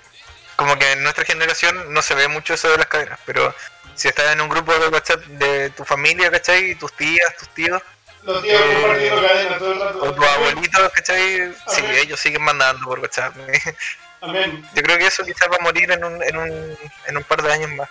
[0.56, 3.54] como que en nuestra generación no se ve mucho eso de las cadenas, pero
[3.96, 6.76] si estás en un grupo de WhatsApp de tu familia, ¿cachai?
[6.76, 7.82] Tus tías, tus tíos,
[8.24, 10.02] Los tíos Eh, compartiendo cadenas todo el rato.
[10.04, 11.54] o tus abuelitos, ¿cachai?
[11.68, 11.94] Sí, Ajá.
[11.98, 13.36] ellos siguen mandando por WhatsApp.
[14.22, 14.64] Amén.
[14.76, 17.42] Yo creo que eso quizás va a morir en un, en un, en un par
[17.42, 17.90] de años más.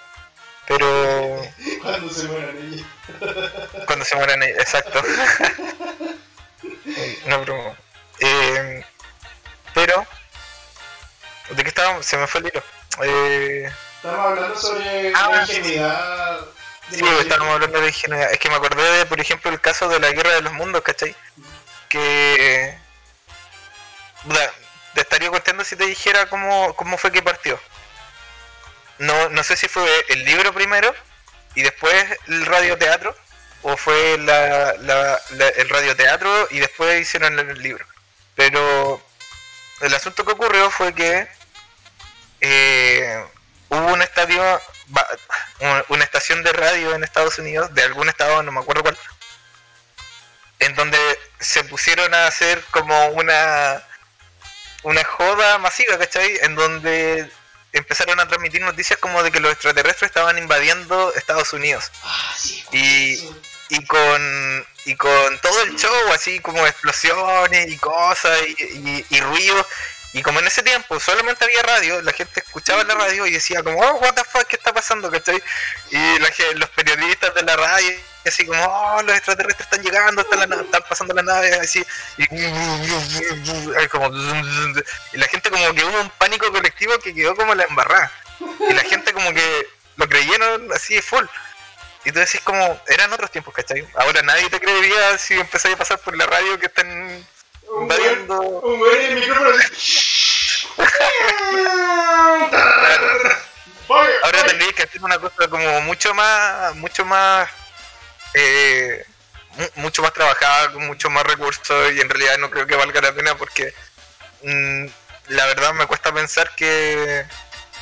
[0.69, 1.43] Pero
[1.83, 2.87] Cuando se mueran ellos.
[3.87, 5.03] Cuando se mueran ellos, exacto.
[7.27, 7.73] no broma.
[8.21, 8.85] Eh,
[9.75, 10.07] pero,
[11.51, 12.07] ¿de qué estábamos?
[12.07, 12.63] Se me fue el hilo.
[13.03, 15.53] Eh, Estamos hablando sobre Ah, la sí.
[15.57, 16.41] ingenuidad.
[16.91, 18.33] sí, los estábamos hablando de ingenuidad.
[18.33, 20.83] Es que me acordé de, por ejemplo, el caso de la guerra de los mundos,
[20.83, 21.15] ¿cachai?
[21.89, 22.77] Que.
[24.23, 24.53] puta,
[24.95, 27.61] te estaría contando si te dijera cómo, cómo fue que partió.
[28.99, 30.95] No, no sé si fue el libro primero
[31.55, 33.17] y después el radioteatro,
[33.63, 37.85] o fue la, la- la- el radioteatro y después hicieron el libro.
[38.37, 39.03] Pero
[39.81, 41.29] el asunto que ocurrió fue que
[42.41, 43.25] eh,
[43.69, 44.61] hubo un estadio,
[45.89, 48.99] una estación de radio en Estados Unidos, de algún estado, no me acuerdo cuál,
[50.59, 50.99] en donde
[51.39, 53.83] se pusieron a hacer como una
[54.83, 56.39] una joda masiva, ¿cachai?
[56.43, 57.31] En donde
[57.73, 61.91] empezaron a transmitir noticias como de que los extraterrestres estaban invadiendo Estados Unidos.
[62.03, 63.31] Ah, sí, Y- sí.
[63.73, 69.21] Y con, y con todo el show, así como explosiones y cosas y, y, y
[69.21, 69.65] ruidos.
[70.13, 73.63] Y como en ese tiempo solamente había radio, la gente escuchaba la radio y decía
[73.63, 75.11] como, oh, what the fuck, ¿qué está pasando?
[75.11, 75.41] ¿cachai?
[75.91, 77.93] Y la los periodistas de la radio,
[78.27, 81.85] así como, oh, los extraterrestres están llegando, están, la están pasando las naves, así.
[82.17, 84.09] Y, como,
[85.13, 88.11] y la gente como que hubo un pánico colectivo que quedó como la embarrada.
[88.69, 91.25] Y la gente como que lo creyeron así full.
[92.05, 93.87] Y tú decís como, eran otros tiempos, ¿cachai?
[93.95, 97.25] Ahora nadie te creería si empezáis a pasar por la radio que están
[97.73, 98.41] Un invadiendo.
[98.41, 99.51] un güey en el micrófono
[103.89, 104.47] Ahora fire.
[104.47, 107.49] tendríais que hacer una cosa como mucho más, mucho más,
[108.35, 109.05] eh,
[109.57, 113.01] mu- mucho más trabajada, con mucho más recursos y en realidad no creo que valga
[113.01, 113.75] la pena porque
[114.43, 114.87] mm,
[115.29, 117.25] la verdad me cuesta pensar que,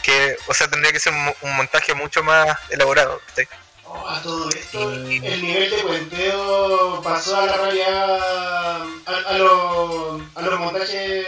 [0.03, 3.21] que, o sea, tendría que ser un, un montaje mucho más elaborado.
[3.29, 3.49] ¿cachai?
[3.91, 9.33] Oh, a todo esto, Y- el nivel de cuenteo pasó a la realidad, a, a,
[9.39, 11.27] los, a los montajes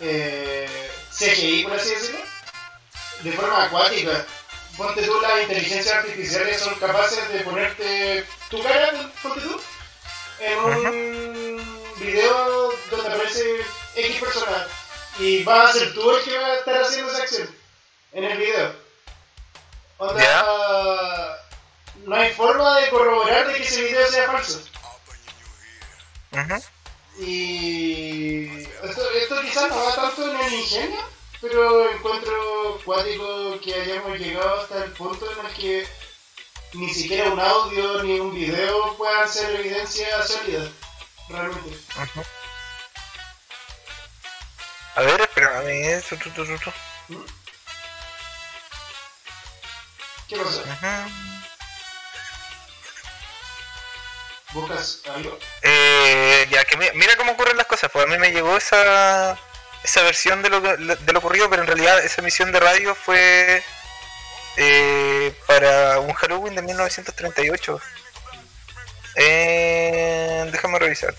[0.00, 2.20] eh, CGI, por así decirlo,
[3.22, 4.26] de forma acuática.
[4.76, 8.90] Ponte tú, las inteligencias artificiales son capaces de ponerte tu cara,
[9.22, 9.60] ponte tú,
[10.40, 13.60] en un video donde aparece
[13.94, 14.66] X persona
[15.18, 17.54] y va a ser tú el que va a estar haciendo esa acción
[18.12, 18.74] en el video.
[19.98, 21.38] Onda,
[22.04, 24.62] no hay forma de corroborar de que ese video sea falso.
[27.18, 28.46] Y
[28.82, 31.00] esto, esto quizás no va tanto en el ingenio,
[31.40, 35.88] pero encuentro cuático que hayamos llegado hasta el punto en el que
[36.74, 40.70] ni siquiera un audio ni un video puedan ser evidencia sólida,
[41.28, 41.78] realmente.
[44.94, 46.72] A ver, espérame, eso, tu, tu, tu,
[50.28, 50.36] ¿Qué
[54.52, 55.38] ¿Buscas algo?
[55.62, 59.38] Eh, ya que mira cómo ocurren las cosas, pues a mí me llegó esa
[59.82, 63.62] esa versión de lo, de lo ocurrido, pero en realidad esa emisión de radio fue
[64.56, 67.80] eh, para un Halloween de 1938.
[69.16, 71.14] Eh, déjame revisar.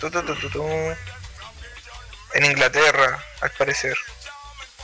[2.33, 3.97] en Inglaterra, al parecer.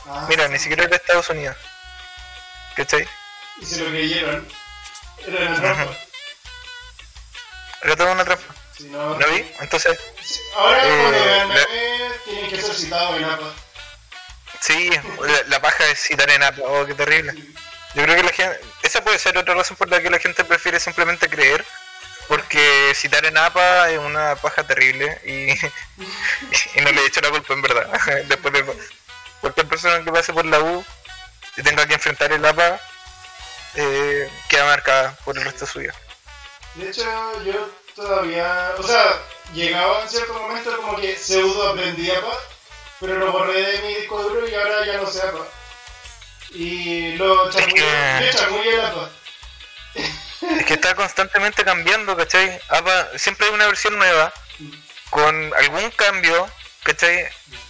[0.06, 0.26] Ah.
[0.28, 1.56] Mira, ni siquiera era Estados Unidos.
[2.76, 3.06] ¿Cachai?
[3.60, 4.46] Y se lo creyeron.
[5.26, 5.86] Era
[7.82, 8.54] Era toda una trampa.
[8.80, 9.50] no, ¿No vi?
[9.60, 9.98] Entonces.
[10.56, 11.66] Ahora eh, cuando vean meme,
[12.24, 13.54] tienen que ser citados en APA.
[14.60, 14.90] Sí,
[15.46, 16.62] la, paja es citar en APA.
[16.64, 17.34] Oh, qué terrible.
[17.94, 18.60] Yo creo que la gente.
[18.82, 21.64] Esa puede ser otra razón por la que la gente prefiere simplemente creer.
[22.28, 25.50] Porque citar en APA es una paja terrible y,
[26.78, 28.00] y no le he hecho la culpa en verdad.
[28.26, 28.64] Después de
[29.40, 30.84] cualquier persona que pase por la U
[31.56, 32.78] y tenga que enfrentar el APA,
[33.74, 35.92] eh, queda marcada por el resto suyo.
[36.74, 37.04] De hecho,
[37.44, 38.74] yo todavía.
[38.78, 39.20] O sea,
[39.52, 42.32] llegaba en cierto momento como que pseudo aprendí APA,
[43.00, 45.46] pero lo borré de mi disco duro y ahora ya no sé APA.
[46.50, 49.10] Y lo chamullé el APA.
[49.94, 52.60] Es que está constantemente cambiando, ¿cachai?
[52.68, 54.32] APA, siempre hay una versión nueva
[55.10, 56.48] con algún cambio,
[56.82, 57.28] ¿cachai?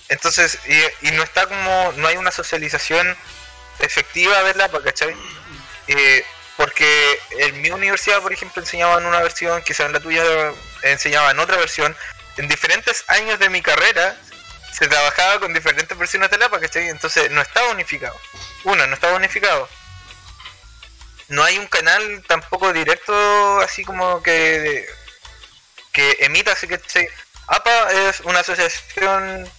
[0.09, 3.17] Entonces, y, y no está como, no hay una socialización
[3.81, 5.17] efectiva del APA, ¿cachai?
[5.89, 6.25] Eh,
[6.61, 10.23] porque en mi universidad, por ejemplo, enseñaban una versión, quizás en la tuya
[10.83, 11.97] enseñaban otra versión.
[12.37, 14.15] En diferentes años de mi carrera
[14.71, 16.91] se trabajaba con diferentes versiones de la APA, ¿cachai?
[16.91, 18.15] Entonces no estaba unificado.
[18.65, 19.71] Uno, no estaba unificado.
[21.29, 24.87] No hay un canal tampoco directo así como que
[25.95, 26.79] que emita, así que
[27.47, 29.51] APA es una asociación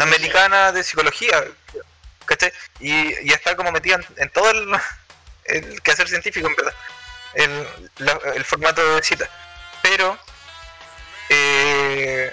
[0.00, 1.44] americana de psicología,
[2.24, 2.54] ¿cachai?
[2.78, 4.66] Y, y está como metida en, todo el,
[5.50, 6.74] el quehacer científico, en verdad,
[7.34, 7.68] el,
[8.34, 9.28] el formato de cita.
[9.82, 10.18] Pero
[11.28, 12.32] eh,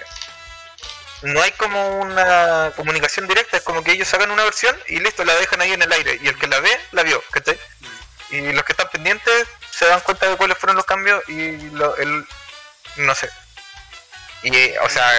[1.22, 5.24] no hay como una comunicación directa, es como que ellos sacan una versión y listo,
[5.24, 6.18] la dejan ahí en el aire.
[6.22, 7.58] Y el que la ve, la vio, ¿cachai?
[8.30, 11.96] Y los que están pendientes se dan cuenta de cuáles fueron los cambios y lo,
[11.96, 12.26] el,
[12.96, 13.30] no sé.
[14.42, 15.10] Y, o sea,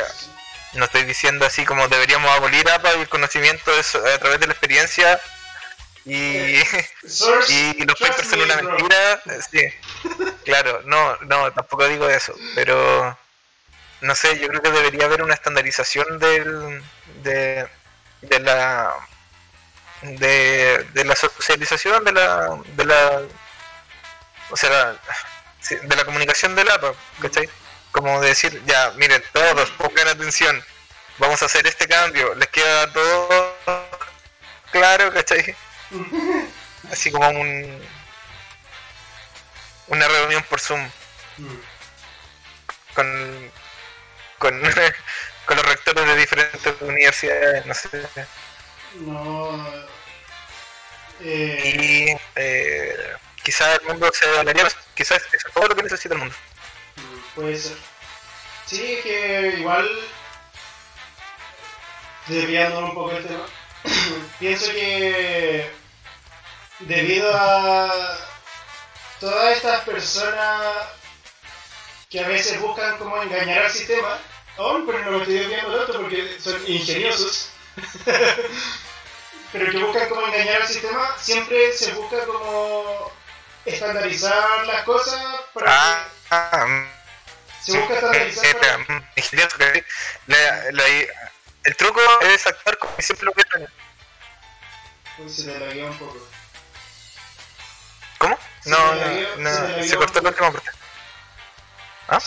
[0.73, 4.47] no estoy diciendo así como deberíamos abolir APA y el conocimiento es a través de
[4.47, 5.19] la experiencia
[6.10, 6.64] y,
[7.78, 9.22] y los papers son una mentira.
[9.51, 9.62] Sí,
[10.45, 13.18] claro, no, no, tampoco digo eso, pero
[14.01, 16.84] no sé, yo creo que debería haber una estandarización del,
[17.24, 17.68] de,
[18.22, 18.93] de la
[20.01, 23.22] de, de la socialización de la de la
[24.49, 24.95] o sea
[25.70, 27.49] de la comunicación del APA, ¿cachai?
[27.91, 30.64] Como decir, ya, miren, todos pongan atención,
[31.18, 33.55] vamos a hacer este cambio, les queda todo
[34.72, 35.55] claro, ¿cachai?
[36.91, 37.81] Así como un
[39.87, 40.89] una reunión por Zoom
[42.93, 43.51] con
[44.37, 44.61] con,
[45.45, 47.89] con los rectores de diferentes universidades, no sé.
[48.95, 49.67] No.
[51.21, 51.61] Eh...
[51.65, 56.21] Y eh, quizás el mundo se hablaría, quizás eso es todo lo que necesita el
[56.21, 56.35] mundo.
[57.35, 57.77] Puede ser.
[58.65, 59.89] Sí, que igual,
[62.27, 63.45] desviando un poco el tema,
[64.39, 65.69] pienso que
[66.80, 68.17] debido a
[69.19, 70.88] todas estas personas
[72.09, 74.17] que a veces buscan como engañar al sistema,
[74.57, 77.49] aún pero no lo estoy viendo tanto porque son ingeniosos,
[79.51, 83.11] pero que buscan como engañar al sistema, siempre se busca como
[83.65, 85.21] estandarizar las cosas
[85.53, 86.88] para ah, ah mm.
[87.61, 89.84] se busca estandarizar eh, eh,
[90.27, 90.84] para...
[91.63, 93.43] el truco es actuar como siempre lo que
[95.20, 96.17] pues se te la un poco.
[98.17, 98.38] ¿Cómo?
[98.65, 100.70] no, no, no, se cortó la última parte.
[102.07, 102.20] ¿Ah?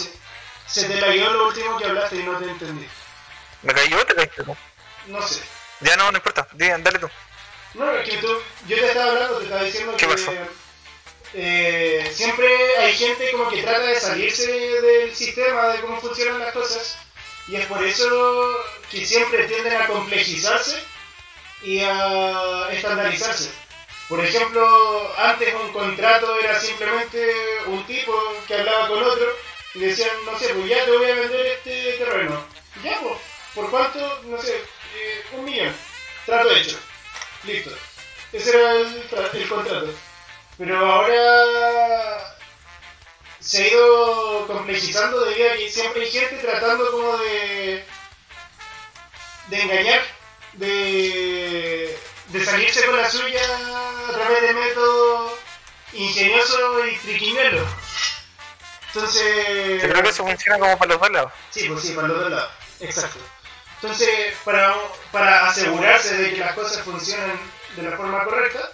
[0.66, 2.88] Se, te cayó lo último que hablaste y no te entendí.
[3.62, 4.57] ¿Me cayó o te caíste tú?
[5.09, 5.43] No sé.
[5.80, 6.47] Ya no, no importa.
[6.53, 7.09] Dale tú.
[7.74, 8.28] No, es que tú,
[8.68, 10.32] yo te estaba hablando, te estaba diciendo ¿Qué que pasó?
[11.34, 12.47] eh, siempre
[12.78, 16.99] hay gente como que trata de salirse del sistema, de cómo funcionan las cosas,
[17.49, 20.84] y es por eso que siempre tienden a complejizarse
[21.62, 23.50] y a estandarizarse.
[24.08, 27.34] Por ejemplo, antes un contrato era simplemente
[27.66, 28.12] un tipo
[28.46, 29.26] que hablaba con otro
[29.74, 32.44] y decían, no sé, pues ya te voy a vender este terreno.
[32.84, 33.14] Ya, pues,
[33.54, 34.22] ¿por cuánto?
[34.24, 35.74] No sé, eh, un millón.
[36.26, 36.78] Trato hecho.
[37.44, 37.70] Listo.
[38.32, 39.94] Ese era el, contrato.
[40.58, 42.36] Pero ahora
[43.40, 47.84] se ha ido complejizando debido a que siempre hay gente tratando como de
[49.48, 50.02] de engañar,
[50.55, 51.98] de,
[52.28, 53.40] de salirse con la suya
[54.09, 55.32] a través de métodos
[55.92, 57.68] ingeniosos y triquiñuelos.
[58.88, 59.82] Entonces...
[59.82, 61.32] Yo creo que eso funciona como para los dos lados.
[61.50, 62.50] Sí, pues sí, para los dos lados.
[62.80, 63.18] Exacto.
[63.80, 64.76] Entonces, para,
[65.11, 67.38] para asegurarse de que las cosas funcionen
[67.76, 68.70] de la forma correcta,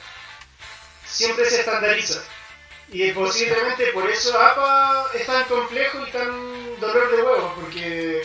[1.06, 2.22] siempre se estandariza.
[2.90, 8.22] Y posiblemente por eso APA es tan complejo y tan dolor de huevo, porque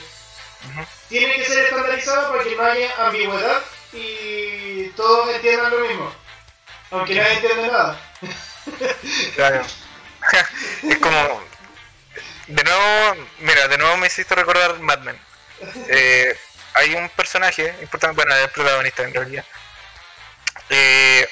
[1.20, 3.62] tiene que ser estandarizado para que no haya ambigüedad
[3.94, 6.16] y todos entiendan lo mismo.
[6.90, 8.00] Aunque nadie entiende nada.
[9.36, 9.62] Claro.
[10.84, 11.44] es como.
[12.48, 15.20] De nuevo, mira, de nuevo me hiciste recordar Mad Men.
[15.90, 16.36] Eh,
[16.74, 19.46] hay un personaje importante, bueno, el protagonista en realidad,
[20.70, 21.28] eh,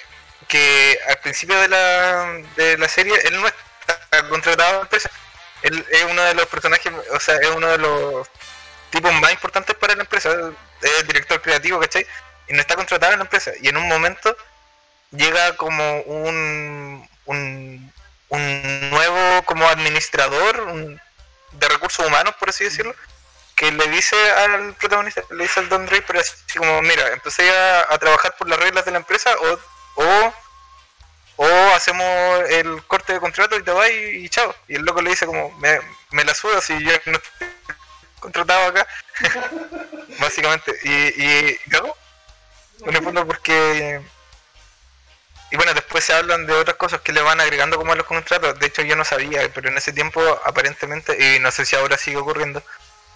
[0.50, 5.12] que al principio de la, de la serie él no está contratado a la.
[5.62, 8.28] Él es uno de los personajes, o sea, es uno de los
[8.92, 10.30] tipos más importantes para la empresa.
[10.82, 12.06] Es el director creativo, ¿cachai?
[12.48, 13.52] Y no está contratado en la empresa.
[13.62, 14.36] Y en un momento
[15.12, 17.92] llega como un, un,
[18.30, 21.00] nuevo como administrador
[21.52, 22.96] de recursos humanos, por así decirlo,
[23.56, 27.94] que le dice al protagonista, le dice al Don Draper así como, mira, empecé a,
[27.94, 29.60] a trabajar por las reglas de la empresa o,
[30.04, 30.34] o
[31.44, 34.54] o hacemos el corte de contrato y te vas y, chao.
[34.68, 35.80] Y el loco le dice como, me,
[36.12, 37.48] me la suda si yo no estoy
[38.22, 38.88] contratado acá.
[40.20, 40.74] Básicamente.
[40.84, 41.60] Y, y
[42.88, 44.02] el fondo porque...
[45.52, 48.06] Y bueno, después se hablan de otras cosas que le van agregando como a los
[48.06, 48.58] contratos.
[48.58, 51.98] De hecho yo no sabía, pero en ese tiempo aparentemente, y no sé si ahora
[51.98, 52.64] sigue ocurriendo,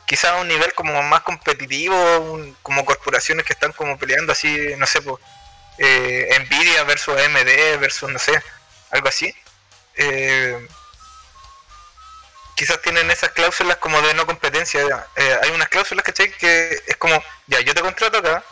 [0.06, 1.96] quizás a un nivel como más competitivo,
[2.62, 5.22] como corporaciones que están como peleando así, no sé, pues
[5.78, 8.42] eh, Nvidia versus AMD versus no sé,
[8.92, 9.34] algo así.
[9.96, 10.68] Eh,
[12.56, 15.08] quizás tienen esas cláusulas como de no competencia.
[15.16, 16.32] Eh, hay unas cláusulas, ¿cachai?
[16.32, 18.44] Que es como, ya, yo te contrato acá,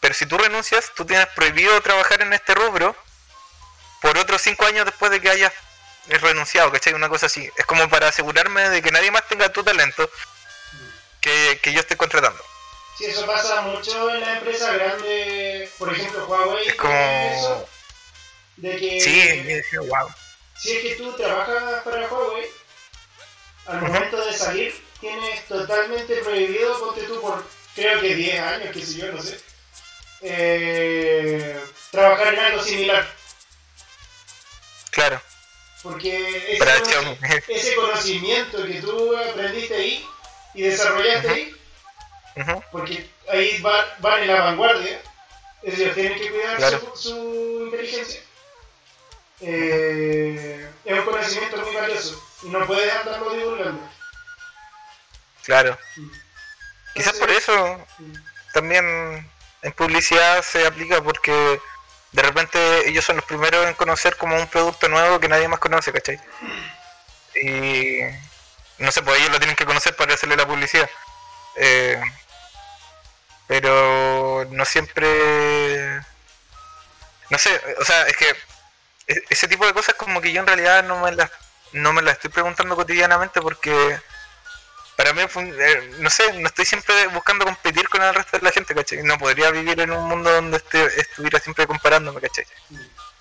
[0.00, 2.94] pero si tú renuncias, tú tienes prohibido trabajar en este rubro
[4.02, 5.52] por otros cinco años después de que hayas
[6.08, 6.92] renunciado, ¿cachai?
[6.92, 7.48] Una cosa así.
[7.56, 10.10] Es como para asegurarme de que nadie más tenga tu talento
[11.20, 12.42] que, que yo estoy contratando.
[12.98, 16.68] Sí, eso pasa mucho en las empresas grandes, por ejemplo Huawei.
[16.68, 16.94] Es como...
[16.94, 17.68] Eso,
[18.56, 20.08] de que Sí, wow.
[20.56, 22.48] si es que tú trabajas para Huawei,
[23.66, 27.44] al momento de salir tienes totalmente prohibido, ponte tú por
[27.74, 29.40] creo que 10 años, qué sé yo, no sé,
[30.22, 31.60] eh,
[31.90, 33.06] trabajar en algo similar.
[34.90, 35.20] Claro.
[35.82, 36.56] Porque
[37.48, 40.06] ese, conocimiento que tú aprendiste ahí
[40.54, 41.56] y desarrollaste ahí,
[42.72, 45.02] porque ahí va- van en la vanguardia,
[45.62, 46.92] ellos tienen que cuidar Claro.
[46.94, 48.20] su, su inteligencia.
[49.40, 53.90] Eh, es un conocimiento muy valioso y no puedes andarlo divulgando.
[55.44, 55.78] Claro.
[55.96, 56.10] Mm.
[56.94, 57.86] Quizás por eso
[58.52, 59.30] también
[59.62, 61.60] en publicidad se aplica porque
[62.12, 65.58] de repente ellos son los primeros en conocer como un producto nuevo que nadie más
[65.58, 66.20] conoce, ¿cachai?
[67.34, 67.98] Y
[68.78, 70.88] no sé, pues ellos lo tienen que conocer para hacerle la publicidad.
[71.56, 72.00] Eh,
[73.48, 76.00] pero no siempre...
[77.30, 78.30] No sé, o sea, es que
[79.08, 81.30] e- ese tipo de cosas como que yo en realidad no me las
[81.74, 83.98] no me las estoy preguntando cotidianamente porque
[84.96, 88.52] para mí eh, no sé no estoy siempre buscando competir con el resto de la
[88.52, 89.02] gente ¿cachai?
[89.02, 92.44] no podría vivir en un mundo donde esté- estuviera siempre comparándome ¿cachai?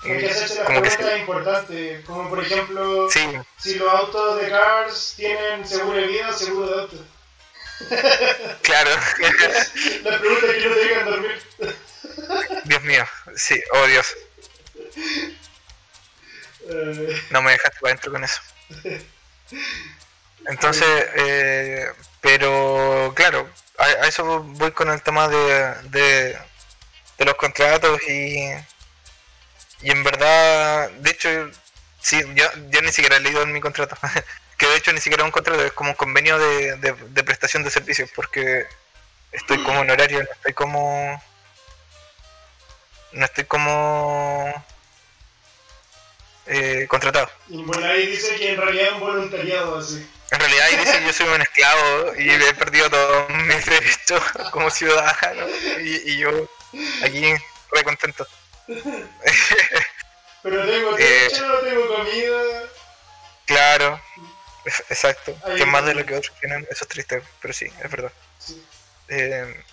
[0.02, 0.28] Como que
[0.66, 1.20] preguntas sí.
[1.20, 3.28] importantes, como por ejemplo, sí
[3.58, 6.98] si los autos de Cars tienen seguro de vida seguro de auto.
[8.62, 8.92] claro
[10.04, 11.44] La pregunta es que no te dejan dormir.
[12.66, 14.06] Dios mío sí oh Dios
[17.30, 18.42] no me dejaste para adentro con eso.
[20.46, 21.88] Entonces eh,
[22.22, 26.38] pero claro a, a eso voy con el tema de, de,
[27.18, 28.50] de los contratos y
[29.82, 31.52] y en verdad de hecho
[32.00, 33.98] sí yo, yo ni siquiera he leído en mi contrato
[34.58, 37.24] que de hecho ni siquiera es un contrato es como un convenio de, de, de
[37.24, 38.66] prestación de servicios porque
[39.32, 41.22] estoy como en horario no estoy como
[43.12, 44.66] no estoy como
[46.48, 47.30] eh, contratado.
[47.50, 50.08] Y por ahí dice que en realidad es un voluntariado así.
[50.32, 54.24] En realidad ahí dice que yo soy un esclavo y he perdido todos mis derechos
[54.52, 55.48] como ciudadano
[55.82, 56.50] y, y yo
[57.04, 57.34] aquí
[57.72, 58.26] re contento.
[60.44, 62.42] Pero tengo Eh, techo, no tengo comida.
[63.46, 64.02] Claro,
[64.66, 65.36] es- exacto.
[65.46, 68.12] Ahí Que más de lo que otros tienen, eso es triste, pero sí, es verdad.
[68.40, 68.62] Sí.
[69.10, 69.64] Eh,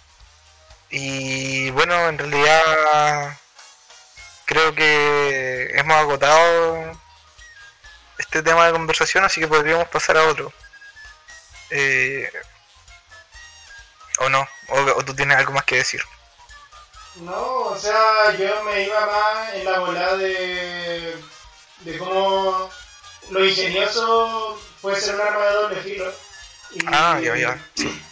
[0.90, 3.36] y bueno, en realidad
[4.51, 6.98] creo que hemos agotado
[8.18, 10.53] este tema de conversación, así que podríamos pasar a otro.
[11.70, 12.28] Eh,
[14.18, 16.03] o no, o, o tú tienes algo más que decir.
[17.20, 21.16] No, o sea, yo me iba más en la bola de,
[21.80, 22.68] de cómo
[23.30, 26.12] lo ingenioso puede ser un arma de doble filo.
[26.72, 27.57] Y, Ah, ya, ya.
[27.76, 28.03] Sí.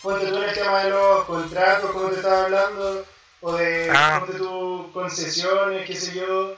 [0.00, 3.06] Ponte tú en el tema de los contratos, como te estaba hablando,
[3.42, 4.22] o de Ah.
[4.38, 6.56] tú concesiones, qué sé yo,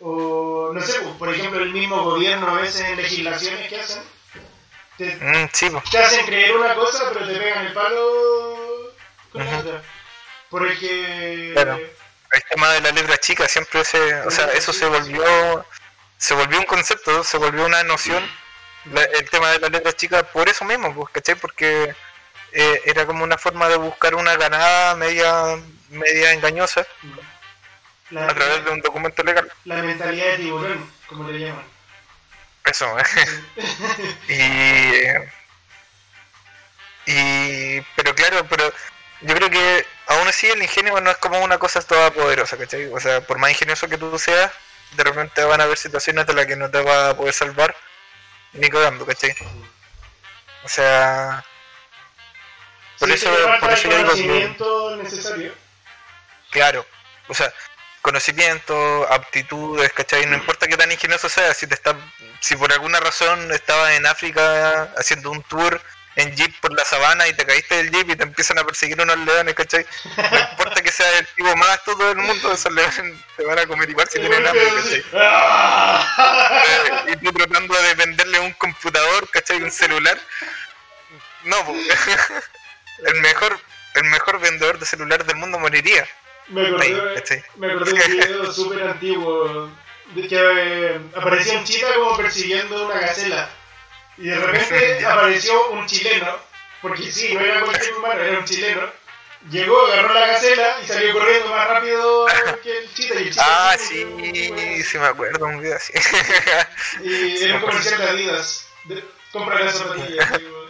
[0.00, 4.02] o no sé, pues, por ejemplo, el mismo gobierno a veces en legislaciones que hacen,
[4.98, 5.84] te, Mm, sí, pues.
[5.90, 8.92] te hacen creer una cosa, pero te pegan el palo
[9.32, 9.60] con la Ujú.
[9.68, 9.82] otra.
[10.50, 11.50] Porque.
[11.54, 11.78] Claro.
[12.32, 15.64] el tema de la letra chica siempre se, o sea, eso se volvió,
[16.18, 18.22] se volvió un concepto, se volvió una noción,
[18.92, 21.36] la- el tema de la letra chica por eso mismo, pues, ¿cachai?
[21.36, 21.94] Porque
[22.52, 25.56] eh, era como una forma de buscar una ganada media,
[25.96, 26.86] media engañosa
[28.10, 29.50] La, a través de un documento legal.
[29.64, 31.64] la mentalidad de tiburón, como le llaman.
[32.64, 32.96] Eso,
[34.28, 34.32] y,
[37.06, 38.72] y, pero claro, pero
[39.20, 42.86] yo creo que aún así el ingenio no es como una cosa toda poderosa, ¿cachai?
[42.86, 44.52] O sea, por más ingenioso que tú seas,
[44.96, 47.74] de repente van a haber situaciones de las que no te va a poder salvar
[48.52, 49.34] ni cagando, ¿cachai?
[50.64, 51.44] O sea,
[52.98, 53.30] por Sí, eso,
[53.60, 55.54] por eso yo digo que, necesario.
[56.50, 56.86] Claro,
[57.28, 57.52] o sea,
[58.02, 60.26] conocimiento, aptitudes, ¿cachai?
[60.26, 61.96] No importa qué tan ingenioso sea, si te está,
[62.40, 65.80] si por alguna razón estabas en África haciendo un tour
[66.16, 69.00] en jeep por la sabana y te caíste del jeep y te empiezan a perseguir
[69.00, 69.86] unos leones, ¿cachai?
[70.16, 72.96] No importa que sea el tipo más astuto del mundo, esos leones
[73.36, 75.04] te van a comer igual si tienen hambre, ¿cachai?
[77.12, 79.62] Y tú tratando de venderle un computador, ¿cachai?
[79.62, 80.18] Un celular.
[81.44, 81.56] No,
[83.06, 83.60] el mejor
[83.94, 86.06] el mejor vendedor de celular del mundo moriría.
[86.48, 87.44] Me acordé, ¿cachai?
[87.56, 89.70] me acordé de un video súper antiguo
[90.14, 93.50] de que eh, aparecía un chita como persiguiendo una gacela.
[94.18, 96.38] Y de repente apareció un chileno,
[96.80, 98.82] porque sí, no era cualquier humano, era un chileno.
[99.50, 102.26] Llegó, agarró la gacela y salió corriendo más rápido
[102.62, 103.14] que el chita.
[103.14, 105.92] Y el chita Ah, sí, que- sí me acuerdo un video así.
[107.02, 108.66] Y era un comercial de Adidas.
[108.84, 110.32] De, compra las zapatillas.
[110.38, 110.65] digo.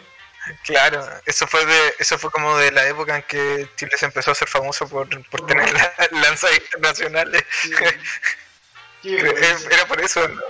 [0.65, 4.31] Claro, eso fue de, eso fue como de la época en que Chile se empezó
[4.31, 7.45] a hacer famoso por, por tener la- lanzas internacionales.
[9.03, 9.69] Qué vergüenza.
[9.71, 10.43] Era por eso, ¿no?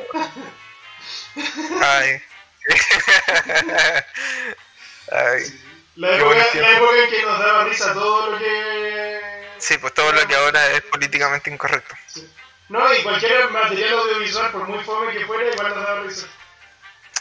[1.83, 2.23] Ay.
[5.13, 5.63] Ay.
[5.97, 6.71] La época, la
[7.03, 9.21] en que nos daba risa todo lo que.
[9.59, 11.95] Sí, pues todo lo que ahora es políticamente incorrecto.
[12.07, 12.31] Sí.
[12.69, 16.27] No, y cualquier material audiovisual, por muy fome que fuera, igual nos daba risa.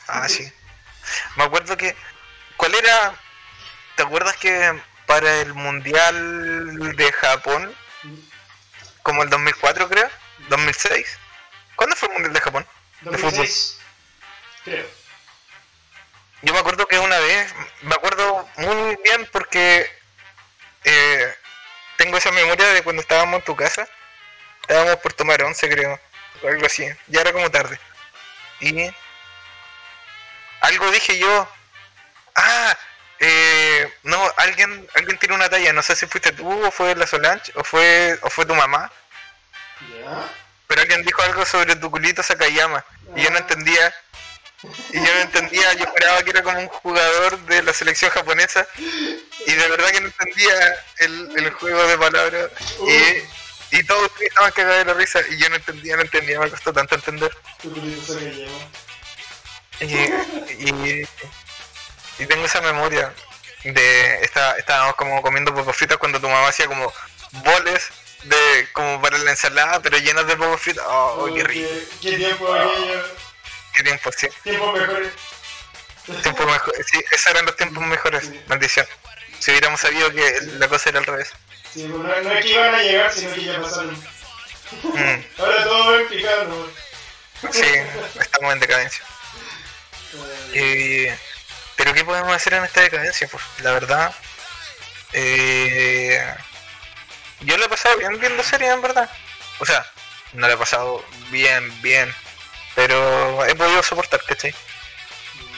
[0.08, 0.52] Ah, sí.
[1.36, 1.96] Me acuerdo que.
[2.58, 3.14] ¿Cuál era?
[3.96, 7.76] ¿Te acuerdas que para el Mundial de Japón,
[9.04, 10.10] como el 2004 creo?
[10.50, 11.06] ¿2006?
[11.76, 12.68] ¿Cuándo fue el Mundial de Japón?
[13.02, 13.32] De fútbol.
[13.32, 13.80] 2006,
[14.64, 14.88] creo.
[16.42, 19.90] Yo me acuerdo que una vez, me acuerdo muy bien porque
[20.84, 21.36] eh,
[21.98, 23.88] tengo esa memoria de cuando estábamos en tu casa.
[24.62, 26.00] Estábamos por tomar once, creo,
[26.44, 26.88] o algo así.
[27.08, 27.80] Ya era como tarde.
[28.60, 28.92] Y
[30.62, 31.48] algo dije yo.
[32.36, 32.78] Ah,
[33.20, 35.74] eh, no, alguien, alguien tiró una talla.
[35.74, 38.92] No sé si fuiste tú o fue la Solange o fue, o fue tu mamá.
[39.90, 40.30] ¿Ya?
[40.68, 42.84] Pero alguien dijo algo sobre tu culito Sakayama.
[43.16, 43.40] Y yo no Ah.
[43.40, 43.94] entendía.
[44.92, 48.66] Y yo no entendía, yo esperaba que era como un jugador de la selección japonesa.
[48.78, 52.50] Y de verdad que no entendía el, el juego de palabras.
[52.88, 55.22] Y, y todos estaban cagados de la risa.
[55.30, 57.32] Y yo no entendía, no entendía, me costó tanto entender.
[57.62, 58.20] Tu culito.
[59.82, 61.08] Y, y,
[62.20, 63.14] y tengo esa memoria
[63.64, 66.92] de esta, estábamos como comiendo papas fritas cuando tu mamá hacía como
[67.32, 67.90] boles
[68.24, 70.84] de como para la ensalada pero llenos de papas fritas.
[70.88, 71.70] Oh, qué rico,
[72.02, 73.04] ¿Qué, qué tiempo aquello?
[73.74, 74.28] qué tiempo, sí.
[74.44, 75.12] Tiempo mejor.
[76.22, 78.42] Tiempo mejor, sí, esos eran los tiempos mejores, Sí.
[78.48, 78.88] maldición.
[79.40, 81.32] Si hubiéramos sabido que la cosa era al revés.
[81.74, 83.96] Sí, no, no es que iban a llegar, sino que ya pasaron.
[84.84, 87.52] Mm, Ahora todo va ¿no?
[87.52, 87.66] sí,
[88.20, 89.04] estamos en decadencia.
[90.54, 91.14] Eh,
[91.76, 93.28] pero ¿qué podemos hacer en esta decadencia?
[93.28, 94.14] Pues la verdad,
[95.14, 96.22] eh,
[97.42, 99.10] yo lo he pasado bien viendo series, en verdad.
[99.60, 99.86] O sea,
[100.34, 102.14] no lo he pasado bien, bien.
[102.76, 104.54] Pero he podido soportar, ¿cachai?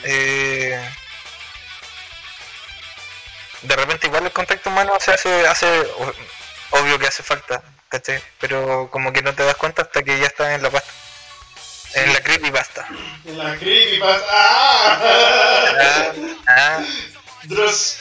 [0.04, 0.80] Eh,
[3.62, 5.66] de repente igual el contacto humano se hace, hace
[6.70, 8.22] obvio que hace falta, ¿cachai?
[8.38, 10.92] Pero como que no te das cuenta hasta que ya estás en la pasta.
[11.94, 12.86] En la creepypasta.
[13.24, 14.26] En la creepypasta.
[14.30, 15.00] ¡Ah!
[15.80, 16.12] Ah,
[16.46, 16.84] ah,
[17.44, 17.98] Dross.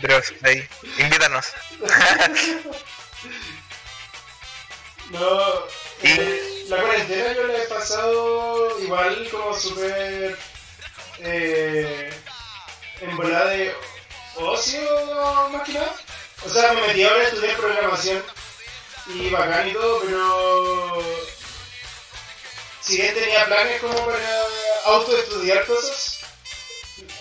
[0.00, 0.66] Dross, ahí.
[0.98, 1.46] Invítanos.
[5.10, 5.66] No.
[6.02, 10.36] Eh, la cuarentena yo la he pasado igual como súper.
[11.20, 12.12] Eh,
[13.00, 13.74] en volada de
[14.36, 14.80] ocio
[15.52, 15.94] más que nada.
[16.44, 18.22] O sea, me metí ahora a estudiar programación
[19.06, 21.02] y bacán y todo, pero.
[22.88, 24.42] Si bien tenía planes como para
[24.86, 26.20] autoestudiar cosas,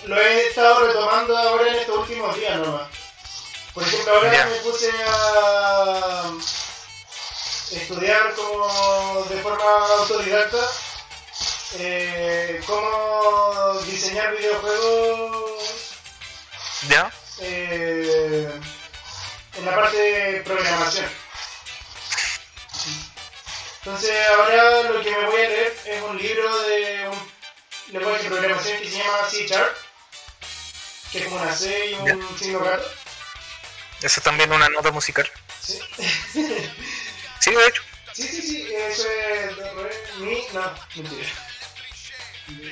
[0.06, 2.88] lo he estado retomando ahora en estos últimos días nomás.
[3.74, 6.32] Por ejemplo, ahora me puse a
[7.72, 10.72] estudiar como de forma autodidacta
[11.80, 15.64] eh, cómo diseñar videojuegos
[16.88, 17.12] ¿Ya?
[17.42, 18.50] eh,
[19.58, 21.27] en la parte de programación.
[23.88, 28.30] Entonces ahora lo que me voy a leer es un libro de un lenguaje de
[28.30, 29.78] programación que se llama C Sharp,
[31.10, 32.92] que es como una C y un signo gato.
[34.02, 35.32] Eso es también una nota musical.
[35.62, 35.80] ¿sí?
[37.40, 37.82] Sí, de hecho.
[38.12, 41.30] Sí, sí, sí, eso es mi, no, mentira.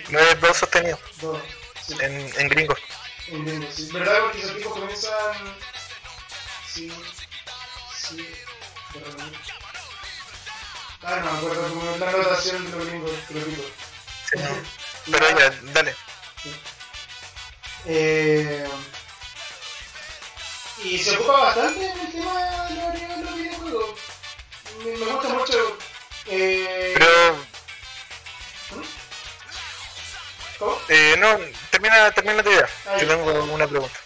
[0.09, 1.41] No es do sostenido Do,
[1.87, 2.79] sí, en, en gringos.
[3.27, 3.89] en gringo, sí.
[3.93, 4.19] ¿Verdad?
[4.23, 5.55] Porque esos tipos comienzan.
[6.73, 6.91] Sí,
[7.95, 8.27] sí.
[11.03, 13.65] Ah, no me acuerdo cómo es la notación de los gringos, de los gringos.
[14.31, 15.11] Sí, no.
[15.17, 15.95] Pero ya, dale.
[17.85, 18.67] Eh,
[20.83, 23.99] y se ocupa bastante en el tema de los videojuegos.
[24.83, 25.77] Me, me gusta mucho.
[26.27, 27.35] Eh, Pero,
[30.57, 30.77] ¿Cómo?
[30.89, 31.37] eh, no,
[31.69, 32.67] termina, termina tu idea.
[32.87, 33.99] Ah, Yo tengo una pregunta.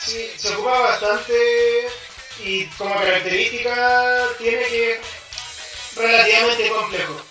[0.00, 1.88] Sí, se ocupa bastante
[2.40, 5.00] y como característica tiene que
[5.96, 7.22] relativamente complejo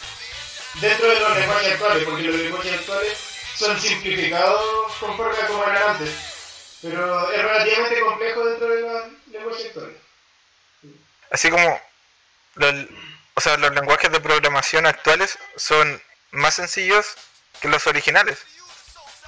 [0.75, 3.17] dentro de los lenguajes actuales, porque los lenguajes actuales
[3.55, 6.09] son simplificados conforme a como eran antes,
[6.81, 9.97] pero es relativamente complejo dentro de los lenguajes actuales.
[11.31, 11.81] Así como,
[12.55, 12.75] los,
[13.35, 16.01] o sea, los lenguajes de programación actuales son
[16.31, 17.05] más sencillos
[17.61, 18.39] que los originales.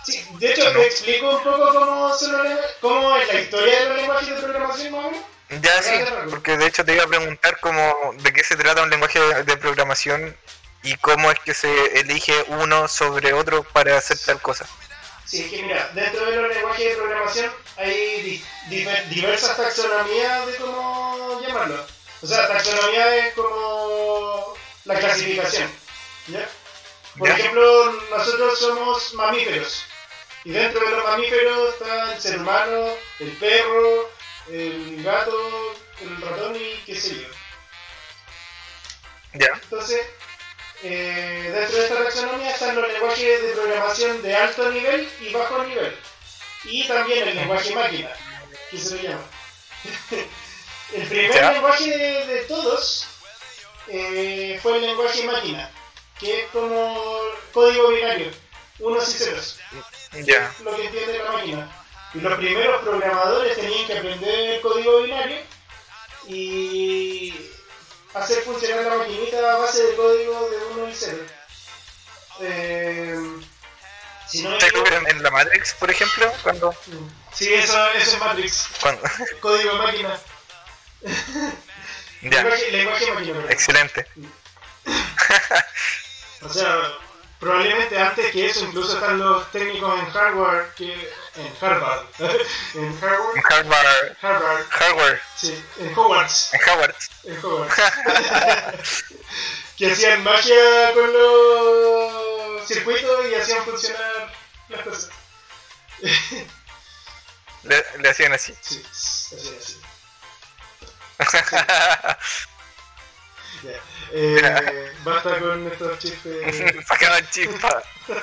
[0.05, 3.79] Sí, de hecho, te explico un poco cómo, son los lengu- cómo es la historia
[3.79, 5.25] de los lenguajes de programación, más o menos.
[5.49, 5.93] Ya sí,
[6.29, 9.43] porque de hecho te iba a preguntar como de qué se trata un lenguaje de,
[9.43, 10.35] de programación
[10.83, 14.65] y cómo es que se elige uno sobre otro para hacer tal cosa.
[15.25, 20.55] Sí, es que mira, dentro de los lenguajes de programación hay di- diversas taxonomías de
[20.57, 21.85] cómo llamarlo.
[22.21, 24.53] O sea, taxonomía es como
[24.85, 25.71] la clasificación.
[26.27, 26.47] ¿ya?
[27.17, 27.35] Por Ya.
[27.35, 29.83] ejemplo, nosotros somos mamíferos.
[30.43, 32.87] Y dentro de los mamíferos está el ser humano,
[33.19, 34.11] el perro,
[34.49, 37.27] el gato, el ratón y qué sé yo.
[39.33, 40.01] Ya, Entonces,
[40.83, 45.63] eh, dentro de esta taxonomía están los lenguajes de programación de alto nivel y bajo
[45.63, 45.95] nivel.
[46.65, 48.09] Y también el lenguaje máquina,
[48.71, 49.25] que se lo llama.
[50.93, 53.07] el primer lenguaje de, de todos
[53.87, 55.69] eh, fue el lenguaje máquina,
[56.19, 57.19] que es como
[57.53, 58.31] código binario,
[58.79, 59.59] unos y ceros,
[60.23, 61.74] ya, lo que entiende la máquina.
[62.15, 65.37] Y los primeros programadores tenían que aprender código binario
[66.27, 67.33] y
[68.13, 71.17] hacer funcionar la maquinita a base de código de 1 y 0.
[72.41, 73.19] Eh,
[74.27, 76.73] si no en, en la Matrix, por ejemplo, cuando,
[77.33, 78.67] Sí, eso, eso es Matrix.
[79.41, 80.17] Código máquina.
[81.01, 83.45] ya, Lenguaje, lenguaje máquina.
[83.49, 84.07] excelente.
[86.41, 86.93] O sea,
[87.45, 90.91] probablemente antes que eso incluso están los técnicos en hardware que
[91.35, 92.07] en Harvard.
[92.73, 94.17] en Harvard.
[94.19, 95.19] Harvard, Harvard.
[95.35, 96.53] Sí, en Hogwarts.
[96.55, 96.95] en Howard.
[97.25, 99.05] En Hogwarts.
[99.77, 104.33] que hacían magia con los circuitos y hacían funcionar
[104.69, 105.09] las cosas.
[107.63, 108.55] Le, le hacían así.
[108.61, 108.83] Sí,
[109.29, 109.81] hacían así.
[114.11, 116.85] Eh, basta con estos chistes.
[116.87, 117.83] Sacaban chispa.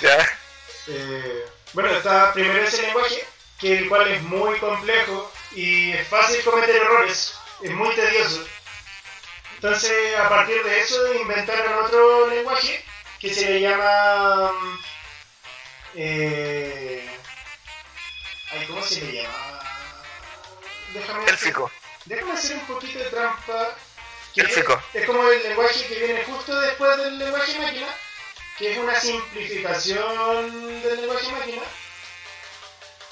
[0.00, 0.18] ya,
[0.88, 3.26] Eh, bueno, está primero ese lenguaje,
[3.58, 8.46] que el cual es muy complejo y es fácil cometer errores, es muy tedioso.
[9.56, 12.84] Entonces, a partir de eso, inventaron otro lenguaje
[13.20, 14.52] que se le llama.
[14.52, 14.78] mm,
[15.98, 17.08] Eh,
[18.52, 19.60] ay, ¿Cómo se le llama?
[20.92, 21.54] Déjame hacer-.
[22.04, 23.76] Déjame hacer un poquito de trampa.
[24.36, 27.86] Que es, es como el lenguaje que viene justo después del lenguaje máquina,
[28.58, 31.62] que es una simplificación del lenguaje máquina.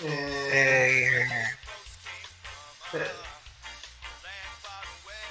[0.03, 1.27] Eh,